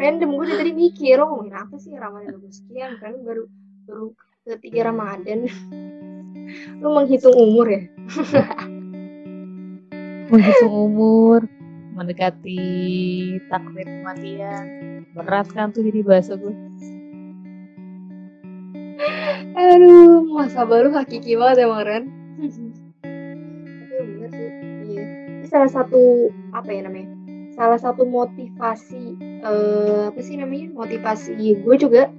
Random 0.00 0.36
gue 0.36 0.46
tadi 0.48 0.72
mikir 0.72 1.20
lo 1.20 1.28
ngomongin 1.28 1.56
apa 1.60 1.76
sih 1.76 1.92
Ramadan 1.92 2.40
20 2.40 2.60
sekian? 2.64 2.96
Kan 2.96 3.20
baru 3.20 3.44
baru 3.84 4.16
ketiga 4.48 4.88
Ramadan. 4.88 5.44
Lu 6.80 6.88
menghitung 6.96 7.36
umur 7.36 7.68
ya? 7.68 7.82
Menghitung 10.32 10.74
umur 10.74 11.44
mendekati 11.94 12.58
takdir 13.46 13.86
kematian. 13.86 14.64
Berat 15.12 15.48
kan 15.52 15.72
tuh 15.72 15.84
jadi 15.84 16.00
bahasa 16.02 16.36
gue 16.36 16.52
aduh 19.56 20.20
masa 20.36 20.68
baru 20.68 20.92
hakiki 20.92 21.32
banget 21.32 21.64
emang 21.64 21.84
Ren 21.84 22.04
Ini 25.46 25.54
salah 25.54 25.70
satu 25.70 26.26
apa 26.58 26.74
ya 26.74 26.82
namanya 26.90 27.06
salah 27.54 27.78
satu 27.78 28.02
motivasi 28.02 29.14
eh, 29.46 30.10
apa 30.10 30.18
sih 30.18 30.34
namanya 30.42 30.74
motivasi 30.74 31.62
gue 31.62 31.74
juga. 31.78 32.10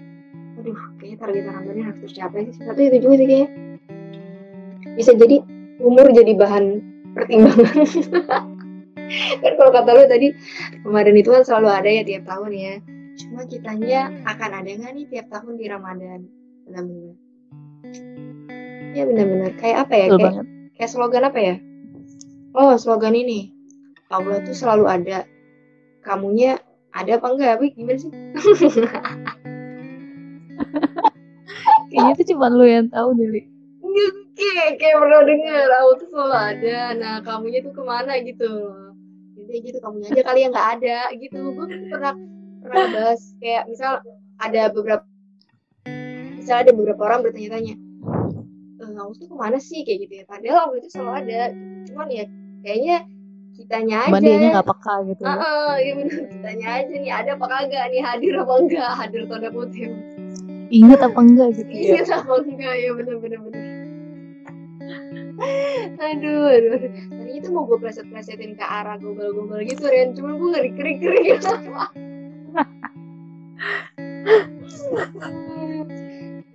Aduh 0.55 0.79
kayaknya 0.95 1.17
target 1.19 1.43
Ramadan 1.51 1.91
harus 1.91 1.99
tercapai 2.07 2.47
sih. 2.55 2.63
Satu 2.63 2.79
itu 2.79 3.03
juga 3.03 3.19
sih 3.19 3.27
kayaknya. 3.27 3.49
Bisa 4.95 5.11
jadi 5.11 5.43
umur 5.83 6.07
jadi 6.15 6.39
bahan 6.39 6.79
pertimbangan. 7.19 7.83
Kan 9.43 9.53
kalau 9.59 9.71
kata 9.75 9.91
lu 9.91 10.07
tadi 10.07 10.31
kemarin 10.87 11.15
itu 11.19 11.27
kan 11.27 11.43
selalu 11.43 11.67
ada 11.67 11.89
ya 11.91 12.07
tiap 12.07 12.23
tahun 12.31 12.51
ya. 12.55 12.73
Cuma 13.27 13.43
kitanya 13.43 14.07
akan 14.23 14.51
ada 14.63 14.71
nggak 14.71 14.91
nih 14.95 15.05
tiap 15.11 15.27
tahun 15.35 15.59
di 15.59 15.67
Ramadan? 15.67 16.31
Benar-benar. 16.63 17.15
Ya 18.95 19.03
benar-benar. 19.03 19.51
Kayak 19.59 19.77
apa 19.83 19.93
ya? 19.99 20.07
Betul 20.07 20.15
kayak 20.15 20.31
banget. 20.31 20.45
kayak 20.79 20.89
slogan 20.95 21.27
apa 21.27 21.39
ya 21.43 21.55
oh 22.53 22.77
slogan 22.79 23.15
ini. 23.17 23.51
Allah 24.07 24.39
tuh 24.43 24.55
selalu 24.55 24.87
ada. 24.87 25.27
Kamunya 26.03 26.55
ada 26.95 27.19
apa 27.19 27.27
enggak? 27.35 27.59
Wih, 27.59 27.71
gimana 27.75 27.99
sih? 27.99 28.11
Kayaknya 31.87 32.13
itu 32.19 32.23
cuma 32.35 32.51
lu 32.51 32.67
yang 32.67 32.91
tahu 32.91 33.15
Enggak, 33.15 34.11
kayak 34.35 34.69
kayak 34.79 34.95
pernah 34.99 35.23
dengar. 35.23 35.67
Allah 35.71 35.95
tuh 35.99 36.07
selalu 36.11 36.35
ada. 36.35 36.79
Nah 36.95 37.15
kamunya 37.23 37.59
tuh 37.63 37.73
ke 37.75 37.83
mana 37.83 38.19
gitu? 38.23 38.51
Jadi 39.47 39.57
gitu 39.63 39.79
kamunya 39.79 40.11
aja 40.11 40.23
kali 40.27 40.39
yang 40.43 40.51
nggak 40.51 40.69
ada 40.79 40.99
gitu. 41.15 41.39
Gue 41.55 41.67
pernah 41.87 42.13
pernah 42.59 42.85
bahas 42.91 43.21
kayak 43.39 43.63
misal 43.71 44.03
ada 44.43 44.67
beberapa 44.69 45.03
misal 46.35 46.63
ada 46.63 46.71
beberapa 46.75 47.01
orang 47.07 47.23
bertanya-tanya 47.23 47.86
Allah 48.95 49.15
tuh 49.15 49.27
ke 49.27 49.35
mana 49.35 49.57
sih 49.57 49.83
kayak 49.83 49.99
gitu 50.07 50.13
ya 50.21 50.25
padahal 50.25 50.59
Allah 50.69 50.77
itu 50.79 50.89
selalu 50.89 51.11
ada 51.19 51.41
gitu. 51.51 51.57
cuman 51.91 52.07
ya 52.09 52.25
kayaknya 52.63 52.97
kitanya 53.57 53.95
aja 54.05 54.21
dia 54.21 54.49
nggak 54.53 54.67
peka 54.69 54.93
gitu 55.09 55.21
ya. 55.25 55.33
Ah, 55.33 55.75
ya 55.81 55.91
benar 55.97 56.19
kitanya 56.29 56.67
aja 56.77 56.93
nih 56.93 57.11
ada 57.11 57.29
apa 57.35 57.45
kagak 57.49 57.83
nih 57.89 58.01
hadir 58.05 58.33
apa 58.37 58.53
enggak 58.53 58.91
hadir 58.95 59.21
tanda 59.25 59.49
kutip 59.49 59.91
ingat 60.69 60.99
apa 61.01 61.19
enggak 61.19 61.47
gitu 61.57 61.69
ya 61.73 61.81
Iya 61.97 62.21
apa 62.21 62.33
enggak 62.37 62.73
ya 62.77 62.89
bener 62.93 63.15
bener 63.17 63.39
bener. 63.41 63.63
aduh, 65.97 66.49
aduh. 66.49 66.81
Tadinya 67.13 67.39
tuh 67.45 67.51
mau 67.53 67.63
gue 67.65 67.77
pleset-plesetin 67.77 68.57
ke 68.57 68.65
arah 68.65 68.97
gombal-gombal 68.97 69.61
gitu 69.61 69.85
Ren, 69.85 70.17
cuman 70.17 70.33
gue 70.37 70.49
ngeri 70.49 70.71
kering-kering 70.73 71.25
gitu. 71.37 71.51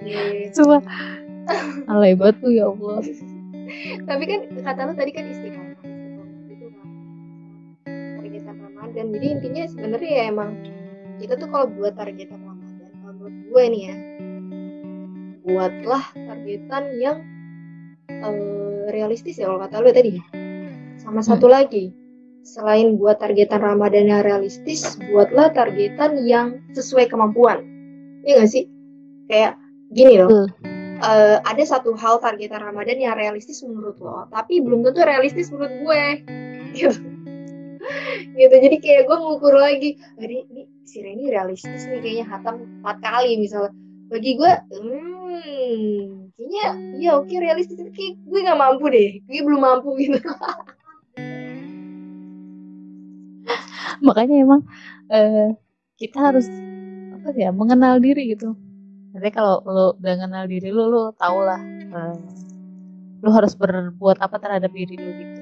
Iya. 0.03 0.51
cuma 0.53 0.83
alay 1.91 2.13
banget 2.15 2.37
tuh 2.43 2.53
ya 2.53 2.71
Allah 2.71 3.03
Tapi 4.05 4.25
kan 4.29 4.41
kata 4.61 4.81
lu 4.91 4.93
tadi 4.93 5.11
kan 5.17 5.25
istiqomah, 5.33 5.81
gitu 6.51 6.67
kan. 6.77 6.87
Targetan 8.21 8.57
Ramadan. 8.59 9.07
Jadi 9.17 9.27
intinya 9.33 9.63
sebenarnya 9.65 10.11
ya 10.13 10.25
emang 10.29 10.51
kita 11.23 11.39
tuh 11.41 11.49
kalau 11.49 11.67
buat 11.73 11.97
targetan 11.97 12.43
Ramadan, 12.43 12.91
kalau 13.01 13.15
buat 13.17 13.35
gue 13.49 13.63
nih 13.73 13.83
ya, 13.89 13.97
buatlah 15.47 16.05
targetan 16.15 16.85
yang 17.01 17.17
eh, 18.11 18.83
realistis 18.93 19.41
ya 19.41 19.49
kalau 19.49 19.61
kata 19.65 19.77
lu 19.81 19.91
tadi. 19.95 20.21
Sama 21.01 21.25
satu 21.25 21.49
lagi, 21.49 21.91
selain 22.45 23.01
buat 23.01 23.19
targetan 23.19 23.63
Ramadan 23.63 24.07
yang 24.07 24.23
realistis, 24.23 24.99
buatlah 25.11 25.51
targetan 25.55 26.23
yang 26.23 26.61
sesuai 26.77 27.09
kemampuan. 27.09 27.65
Iya 28.23 28.45
gak 28.45 28.51
sih? 28.53 28.65
Kayak 29.27 29.59
gini 29.91 30.23
loh. 30.23 30.29
Betul. 30.31 30.72
Eh, 31.03 31.37
ada 31.43 31.65
satu 31.67 31.93
hal 31.99 32.23
targetan 32.23 32.63
Ramadan 32.63 32.99
yang 33.03 33.19
realistis 33.19 33.61
menurut 33.67 33.99
lo, 33.99 34.31
tapi 34.31 34.63
belum 34.63 34.87
tentu 34.87 35.03
realistis 35.03 35.51
menurut 35.51 35.75
gue. 35.83 36.03
Gitu. 36.73 36.97
gitu. 38.41 38.55
Jadi 38.55 38.77
kayak 38.79 39.11
gue 39.11 39.17
ngukur 39.19 39.55
lagi, 39.59 39.99
ini, 40.23 40.47
ini 40.49 40.63
si 40.87 41.03
Reni 41.03 41.29
realistis 41.29 41.85
nih 41.91 42.01
kayaknya 42.01 42.25
hatam 42.31 42.55
empat 42.81 42.97
kali 43.03 43.37
misalnya. 43.37 43.75
Bagi 44.13 44.37
gue, 44.37 44.53
hmm, 44.71 46.37
kayaknya 46.37 46.67
ya 47.01 47.11
oke 47.17 47.33
realistis, 47.33 47.81
tapi 47.81 47.91
kayak 47.93 48.15
gue 48.29 48.41
nggak 48.45 48.61
mampu 48.61 48.85
deh, 48.93 49.11
gue 49.25 49.41
belum 49.43 49.61
mampu 49.61 49.97
gitu. 49.99 50.21
makanya 54.03 54.37
emang 54.43 54.61
eh, 55.15 55.55
kita 55.97 56.19
harus 56.19 56.51
apa 57.15 57.31
ya 57.39 57.55
mengenal 57.55 58.03
diri 58.03 58.35
gitu 58.35 58.59
nanti 59.13 59.29
kalau 59.31 59.61
lo 59.69 59.87
udah 60.01 60.15
kenal 60.17 60.45
diri 60.49 60.69
lo 60.73 60.85
lo 60.89 61.03
tau 61.17 61.39
lah 61.45 61.61
eh, 61.63 62.17
lo 63.23 63.31
harus 63.31 63.53
berbuat 63.55 64.19
apa 64.19 64.37
terhadap 64.41 64.73
diri 64.73 64.97
lo 64.99 65.11
gitu. 65.15 65.41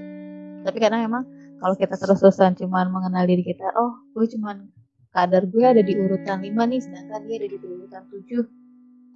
Tapi 0.60 0.76
kadang 0.76 1.00
emang 1.06 1.24
kalau 1.62 1.74
kita 1.78 1.96
terus-terusan 1.96 2.58
cuman 2.60 2.92
mengenal 2.92 3.24
diri 3.24 3.46
kita 3.46 3.70
oh 3.78 3.96
gue 4.12 4.26
cuman 4.36 4.68
kadar 5.10 5.42
gue 5.46 5.64
ada 5.64 5.82
di 5.82 5.94
urutan 5.96 6.38
5 6.42 6.50
nih 6.50 6.80
sedangkan 6.82 7.20
dia 7.26 7.36
ada 7.40 7.48
di 7.48 7.56
urutan 7.58 8.02
7 8.06 8.60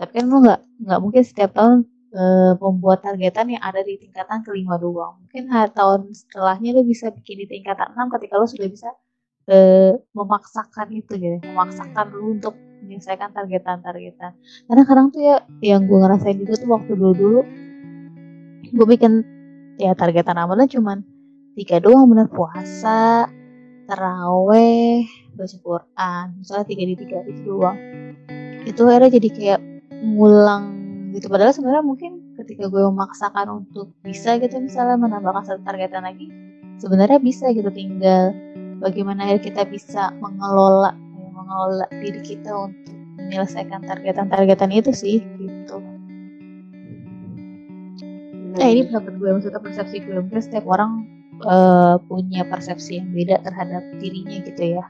tapi 0.00 0.11
kan 0.11 0.24
lo 0.26 0.36
nggak 0.42 0.61
nggak 0.86 1.00
mungkin 1.02 1.22
setiap 1.22 1.50
tahun 1.55 1.86
eh, 2.14 2.52
membuat 2.59 2.98
targetan 3.02 3.46
yang 3.50 3.62
ada 3.62 3.82
di 3.82 3.94
tingkatan 3.98 4.42
kelima 4.46 4.78
doang. 4.78 5.18
Mungkin 5.26 5.50
tahun 5.50 6.11
setelahnya 6.14 6.70
lo 6.78 6.82
bisa 6.86 7.11
bikin 7.11 7.42
di 7.42 7.46
tingkatan 7.50 7.94
6 7.94 8.14
ketika 8.18 8.34
lo 8.38 8.46
sudah 8.46 8.68
bisa 8.70 8.90
eh, 9.50 9.94
memaksakan 10.14 10.88
itu 10.94 11.12
gitu 11.18 11.36
memaksakan 11.46 12.07
lu 12.14 12.38
untuk 12.40 12.55
menyelesaikan 12.85 13.32
targetan-targetan. 13.32 14.32
Karena 14.68 14.82
kadang 14.85 15.09
tuh 15.11 15.22
ya 15.24 15.37
yang 15.64 15.89
gue 15.89 15.99
ngerasain 15.99 16.39
juga 16.39 16.55
tuh 16.61 16.70
waktu 16.70 16.93
dulu-dulu 16.95 17.41
gue 18.74 18.87
bikin 18.91 19.22
ya 19.78 19.95
targetan 19.95 20.35
Ramadan 20.35 20.66
cuman 20.66 20.99
tiga 21.55 21.78
doang 21.78 22.11
bener 22.11 22.26
puasa 22.26 23.30
teraweh 23.87 25.07
baca 25.35 25.57
Quran 25.61 26.26
misalnya 26.41 26.66
tiga 26.66 26.82
di 26.87 26.95
tiga 26.95 27.18
itu 27.26 27.41
doang. 27.43 27.78
Itu 28.64 28.89
akhirnya 28.89 29.18
jadi 29.18 29.28
kayak 29.32 29.61
ngulang 30.05 30.64
gitu. 31.16 31.26
Padahal 31.32 31.53
sebenarnya 31.53 31.85
mungkin 31.85 32.24
ketika 32.39 32.66
gue 32.66 32.82
memaksakan 32.82 33.47
untuk 33.64 33.95
bisa 34.03 34.37
gitu 34.43 34.59
misalnya 34.59 34.99
menambahkan 34.99 35.47
satu 35.47 35.62
targetan 35.62 36.03
lagi 36.03 36.26
sebenarnya 36.82 37.22
bisa 37.22 37.51
gitu 37.55 37.70
tinggal 37.70 38.35
bagaimana 38.82 39.39
kita 39.39 39.62
bisa 39.68 40.11
mengelola 40.18 40.95
mengelola 41.45 41.86
diri 42.01 42.20
kita 42.24 42.51
untuk 42.51 42.97
menyelesaikan 43.20 43.84
targetan-targetan 43.84 44.72
itu 44.72 44.90
sih 44.97 45.20
gitu. 45.38 45.76
Nah 48.55 48.68
ini 48.70 48.88
pendapat 48.88 49.12
gue 49.20 49.28
maksudnya 49.28 49.61
persepsi 49.61 49.97
gue. 50.01 50.16
Mungkin 50.16 50.40
setiap 50.40 50.64
orang 50.64 51.05
uh, 51.45 52.01
punya 52.09 52.49
persepsi 52.49 53.03
yang 53.03 53.12
beda 53.12 53.45
terhadap 53.45 53.82
dirinya 54.01 54.40
gitu 54.40 54.62
ya. 54.80 54.84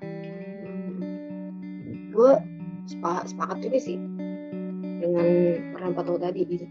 Gue 2.15 2.39
sepakat, 2.87 3.35
sepakat 3.35 3.57
juga 3.67 3.79
sih 3.83 3.97
dengan 5.03 5.27
pendapat 5.75 6.05
lo 6.07 6.17
tadi 6.23 6.41
gitu. 6.47 6.67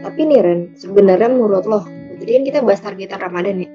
Tapi 0.00 0.20
nih 0.28 0.40
Ren 0.44 0.60
sebenarnya 0.76 1.28
menurut 1.32 1.64
lo 1.64 1.80
jadi 2.20 2.30
kan 2.36 2.42
kita 2.44 2.58
bahas 2.60 2.84
targetan 2.84 3.16
Ramadan 3.16 3.64
ya? 3.64 3.70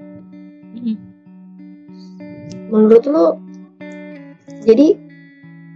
Menurut 2.70 3.04
lo 3.10 3.45
jadi 4.66 4.98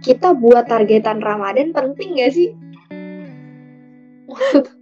kita 0.02 0.34
buat 0.34 0.66
targetan 0.66 1.22
Ramadan 1.22 1.70
penting 1.70 2.18
gak 2.18 2.32
sih? 2.34 2.50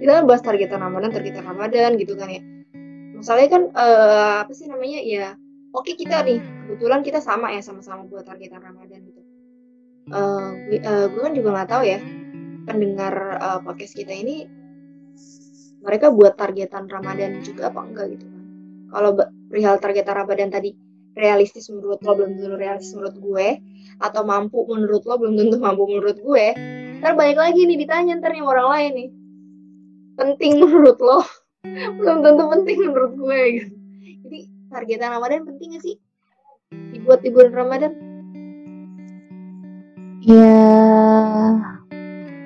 Kita 0.00 0.12
kan 0.12 0.24
bahas 0.26 0.42
targetan 0.42 0.78
Ramadan 0.78 1.10
targetan 1.10 1.44
Ramadan 1.44 1.98
gitu 1.98 2.14
kan 2.14 2.30
ya. 2.30 2.42
Misalnya 3.16 3.48
kan 3.50 3.62
uh, 3.72 4.34
apa 4.44 4.52
sih 4.52 4.68
namanya 4.68 5.00
ya 5.02 5.26
oke 5.72 5.92
kita 5.96 6.22
nih 6.24 6.38
kebetulan 6.40 7.00
kita 7.02 7.18
sama 7.20 7.52
ya 7.52 7.60
sama-sama 7.64 8.04
buat 8.06 8.24
targetan 8.24 8.62
Ramadan 8.62 9.00
gitu. 9.08 9.20
Uh, 10.06 10.54
gue, 10.70 10.78
uh, 10.86 11.06
gue 11.10 11.20
kan 11.20 11.34
juga 11.34 11.48
nggak 11.56 11.70
tahu 11.70 11.82
ya 11.82 11.98
pendengar 12.66 13.14
uh, 13.42 13.58
podcast 13.64 13.98
kita 13.98 14.14
ini 14.14 14.46
mereka 15.82 16.10
buat 16.14 16.38
targetan 16.38 16.86
Ramadan 16.86 17.42
juga 17.42 17.70
apa 17.74 17.80
enggak 17.82 18.06
gitu 18.14 18.26
kan. 18.26 18.42
Kalau 18.86 19.10
perihal 19.50 19.76
targetan 19.82 20.14
Ramadan 20.14 20.50
tadi 20.50 20.70
realistis 21.16 21.72
menurut 21.72 21.98
lo 22.04 22.12
belum 22.12 22.36
tentu 22.36 22.54
realistis 22.60 22.92
menurut 22.92 23.16
gue 23.16 23.48
atau 24.04 24.22
mampu 24.22 24.68
menurut 24.68 25.02
lo 25.08 25.16
belum 25.16 25.34
tentu 25.40 25.56
mampu 25.56 25.88
menurut 25.88 26.20
gue. 26.20 26.46
Ntar 27.00 27.12
balik 27.16 27.40
lagi 27.40 27.64
nih 27.64 27.80
ditanya 27.80 28.20
ntar 28.20 28.36
nih 28.36 28.44
orang 28.44 28.68
lain 28.68 28.90
nih. 28.92 29.08
Penting 30.20 30.52
menurut 30.62 31.00
lo 31.00 31.24
belum 31.98 32.22
tentu 32.22 32.44
penting 32.52 32.78
menurut 32.84 33.12
gue 33.16 33.40
gitu. 33.58 33.74
Jadi 34.28 34.38
targetan 34.68 35.10
Ramadan 35.16 35.48
penting 35.48 35.68
gak 35.74 35.82
sih? 35.82 35.96
Dibuat 36.92 37.24
di 37.24 37.30
bulan 37.32 37.52
Ramadan? 37.56 37.92
Ya 40.26 40.58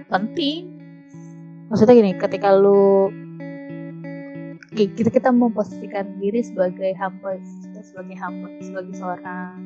penting. 0.07 0.79
Maksudnya 1.71 1.95
gini 1.99 2.13
ketika 2.19 2.55
lu 2.55 3.11
kita 4.75 5.11
kita 5.11 5.31
memposisikan 5.35 6.19
diri 6.23 6.47
sebagai 6.47 6.95
hamba 6.95 7.39
kita 7.81 7.97
sebagai 7.97 8.17
hamba 8.21 8.49
sebagai 8.61 8.93
seorang 8.93 9.57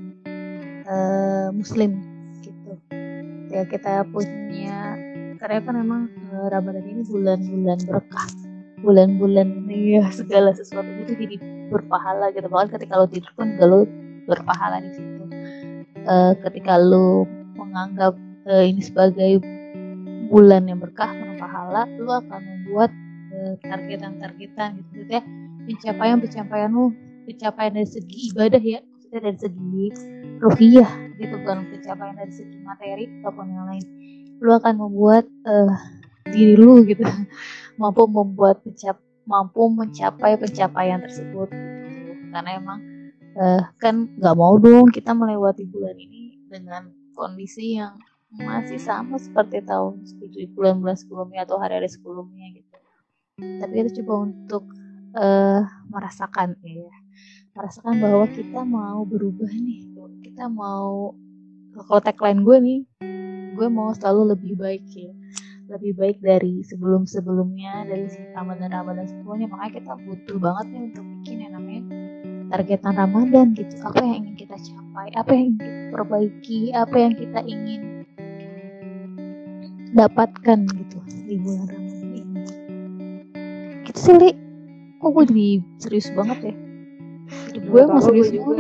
uh, 0.87 1.51
muslim 1.51 1.99
gitu. 2.47 2.79
Ya 3.51 3.67
kita 3.67 4.07
punya 4.07 4.95
karena 5.43 5.59
kan 5.67 5.75
emang 5.75 6.03
uh, 6.31 6.47
Ramadan 6.47 6.87
ini 6.87 7.03
bulan-bulan 7.11 7.79
berkah 7.83 8.31
bulan-bulan 8.87 9.67
ya 9.67 10.07
segala 10.15 10.55
sesuatu 10.55 10.87
itu 11.03 11.27
jadi 11.27 11.43
berpahala 11.75 12.31
gitu. 12.31 12.47
Bahkan 12.47 12.71
ketika 12.79 13.03
lo 13.03 13.11
tidur 13.11 13.35
pun 13.35 13.59
lo 13.59 13.83
berpahala 14.31 14.79
di 14.79 14.95
situ. 14.95 15.25
Uh, 16.07 16.39
ketika 16.47 16.79
lo 16.79 17.27
menganggap 17.59 18.15
uh, 18.47 18.63
ini 18.63 18.79
sebagai 18.79 19.43
bulan 20.31 20.71
yang 20.71 20.79
berkah 20.79 21.11
berpahala 21.11 21.91
lo 21.99 22.23
akan 22.23 22.39
membuat 22.47 22.95
targetan-targetan 23.67 24.87
gitu. 24.95 25.19
Ya 25.19 25.21
pencapaian 25.67 26.23
pencapaian 26.23 26.71
lo 26.71 26.95
pencapaian 27.25 27.73
dari 27.73 27.89
segi 27.89 28.17
ibadah 28.33 28.63
ya 28.63 28.81
maksudnya 28.85 29.21
dari 29.21 29.39
segi 29.41 29.85
rupiah 30.43 30.91
gitu 31.17 31.35
bukan 31.41 31.67
pencapaian 31.71 32.15
dari 32.19 32.33
segi 32.35 32.59
materi 32.61 33.05
ataupun 33.21 33.47
yang 33.49 33.67
lain. 33.71 33.85
Lu 34.43 34.51
akan 34.53 34.75
membuat 34.77 35.25
uh, 35.47 35.73
diri 36.29 36.57
lu 36.57 36.85
gitu 36.85 37.05
mampu 37.81 38.07
membuat 38.09 38.61
pencap 38.65 38.99
mampu 39.25 39.73
mencapai 39.73 40.37
pencapaian 40.37 41.01
tersebut 41.01 41.49
gitu. 41.49 42.13
karena 42.29 42.61
emang 42.61 42.81
uh, 43.41 43.63
kan 43.81 44.05
nggak 44.21 44.37
mau 44.37 44.61
dong 44.61 44.93
kita 44.93 45.17
melewati 45.17 45.65
bulan 45.65 45.97
ini 45.97 46.37
dengan 46.53 46.93
kondisi 47.17 47.81
yang 47.81 47.97
masih 48.35 48.83
sama 48.83 49.15
seperti 49.17 49.63
tahun 49.63 50.03
bulan-bulan 50.59 50.99
sebelumnya 50.99 51.47
atau 51.47 51.57
hari-hari 51.63 51.87
sebelumnya 51.87 52.51
gitu. 52.51 52.77
Tapi 53.39 53.73
kita 53.79 54.03
coba 54.03 54.15
untuk 54.27 54.65
uh, 55.15 55.63
merasakan 55.87 56.59
ya 56.67 56.91
merasakan 57.55 58.03
bahwa 58.03 58.27
kita 58.35 58.61
mau 58.67 59.07
berubah 59.07 59.47
nih. 59.47 59.87
Kita 60.27 60.51
mau 60.51 61.15
kalau 61.87 62.03
tagline 62.03 62.43
gue 62.43 62.57
nih 62.59 62.81
gue 63.55 63.69
mau 63.71 63.95
selalu 63.95 64.35
lebih 64.35 64.59
baik 64.59 64.83
ya. 64.91 65.15
Lebih 65.71 65.97
baik 65.97 66.19
dari 66.21 66.61
sebelum 66.67 67.07
sebelumnya 67.07 67.87
dari 67.87 68.11
Ramadan 68.35 68.75
Ramadan 68.75 69.07
sebelumnya. 69.07 69.47
Makanya 69.47 69.73
kita 69.81 69.93
butuh 70.03 70.39
banget 70.43 70.67
nih 70.75 70.83
untuk 70.91 71.05
bikin 71.19 71.37
yang 71.47 71.53
namanya 71.55 71.83
targetan 72.51 72.95
Ramadan 72.99 73.47
gitu. 73.55 73.75
Apa 73.87 74.03
yang 74.03 74.17
ingin 74.27 74.35
kita 74.35 74.57
capai 74.59 75.09
apa 75.15 75.31
yang 75.31 75.45
ingin 75.55 75.59
kita 75.63 75.83
perbaiki 75.95 76.61
apa 76.75 76.97
yang 76.99 77.15
kita 77.15 77.41
ingin 77.47 77.81
dapatkan 79.95 80.59
gitu 80.75 80.99
di 81.31 81.39
bulan 81.39 81.71
Ramadan 81.71 82.03
ini. 82.03 82.23
Gitu 83.87 83.99
sih 84.03 84.35
kok 84.99 85.11
gue 85.15 85.25
jadi 85.31 85.49
serius 85.79 86.11
banget 86.19 86.51
ya 86.51 86.55
gue 87.55 87.83
mau 87.87 88.03
serius 88.03 88.35
juga 88.35 88.59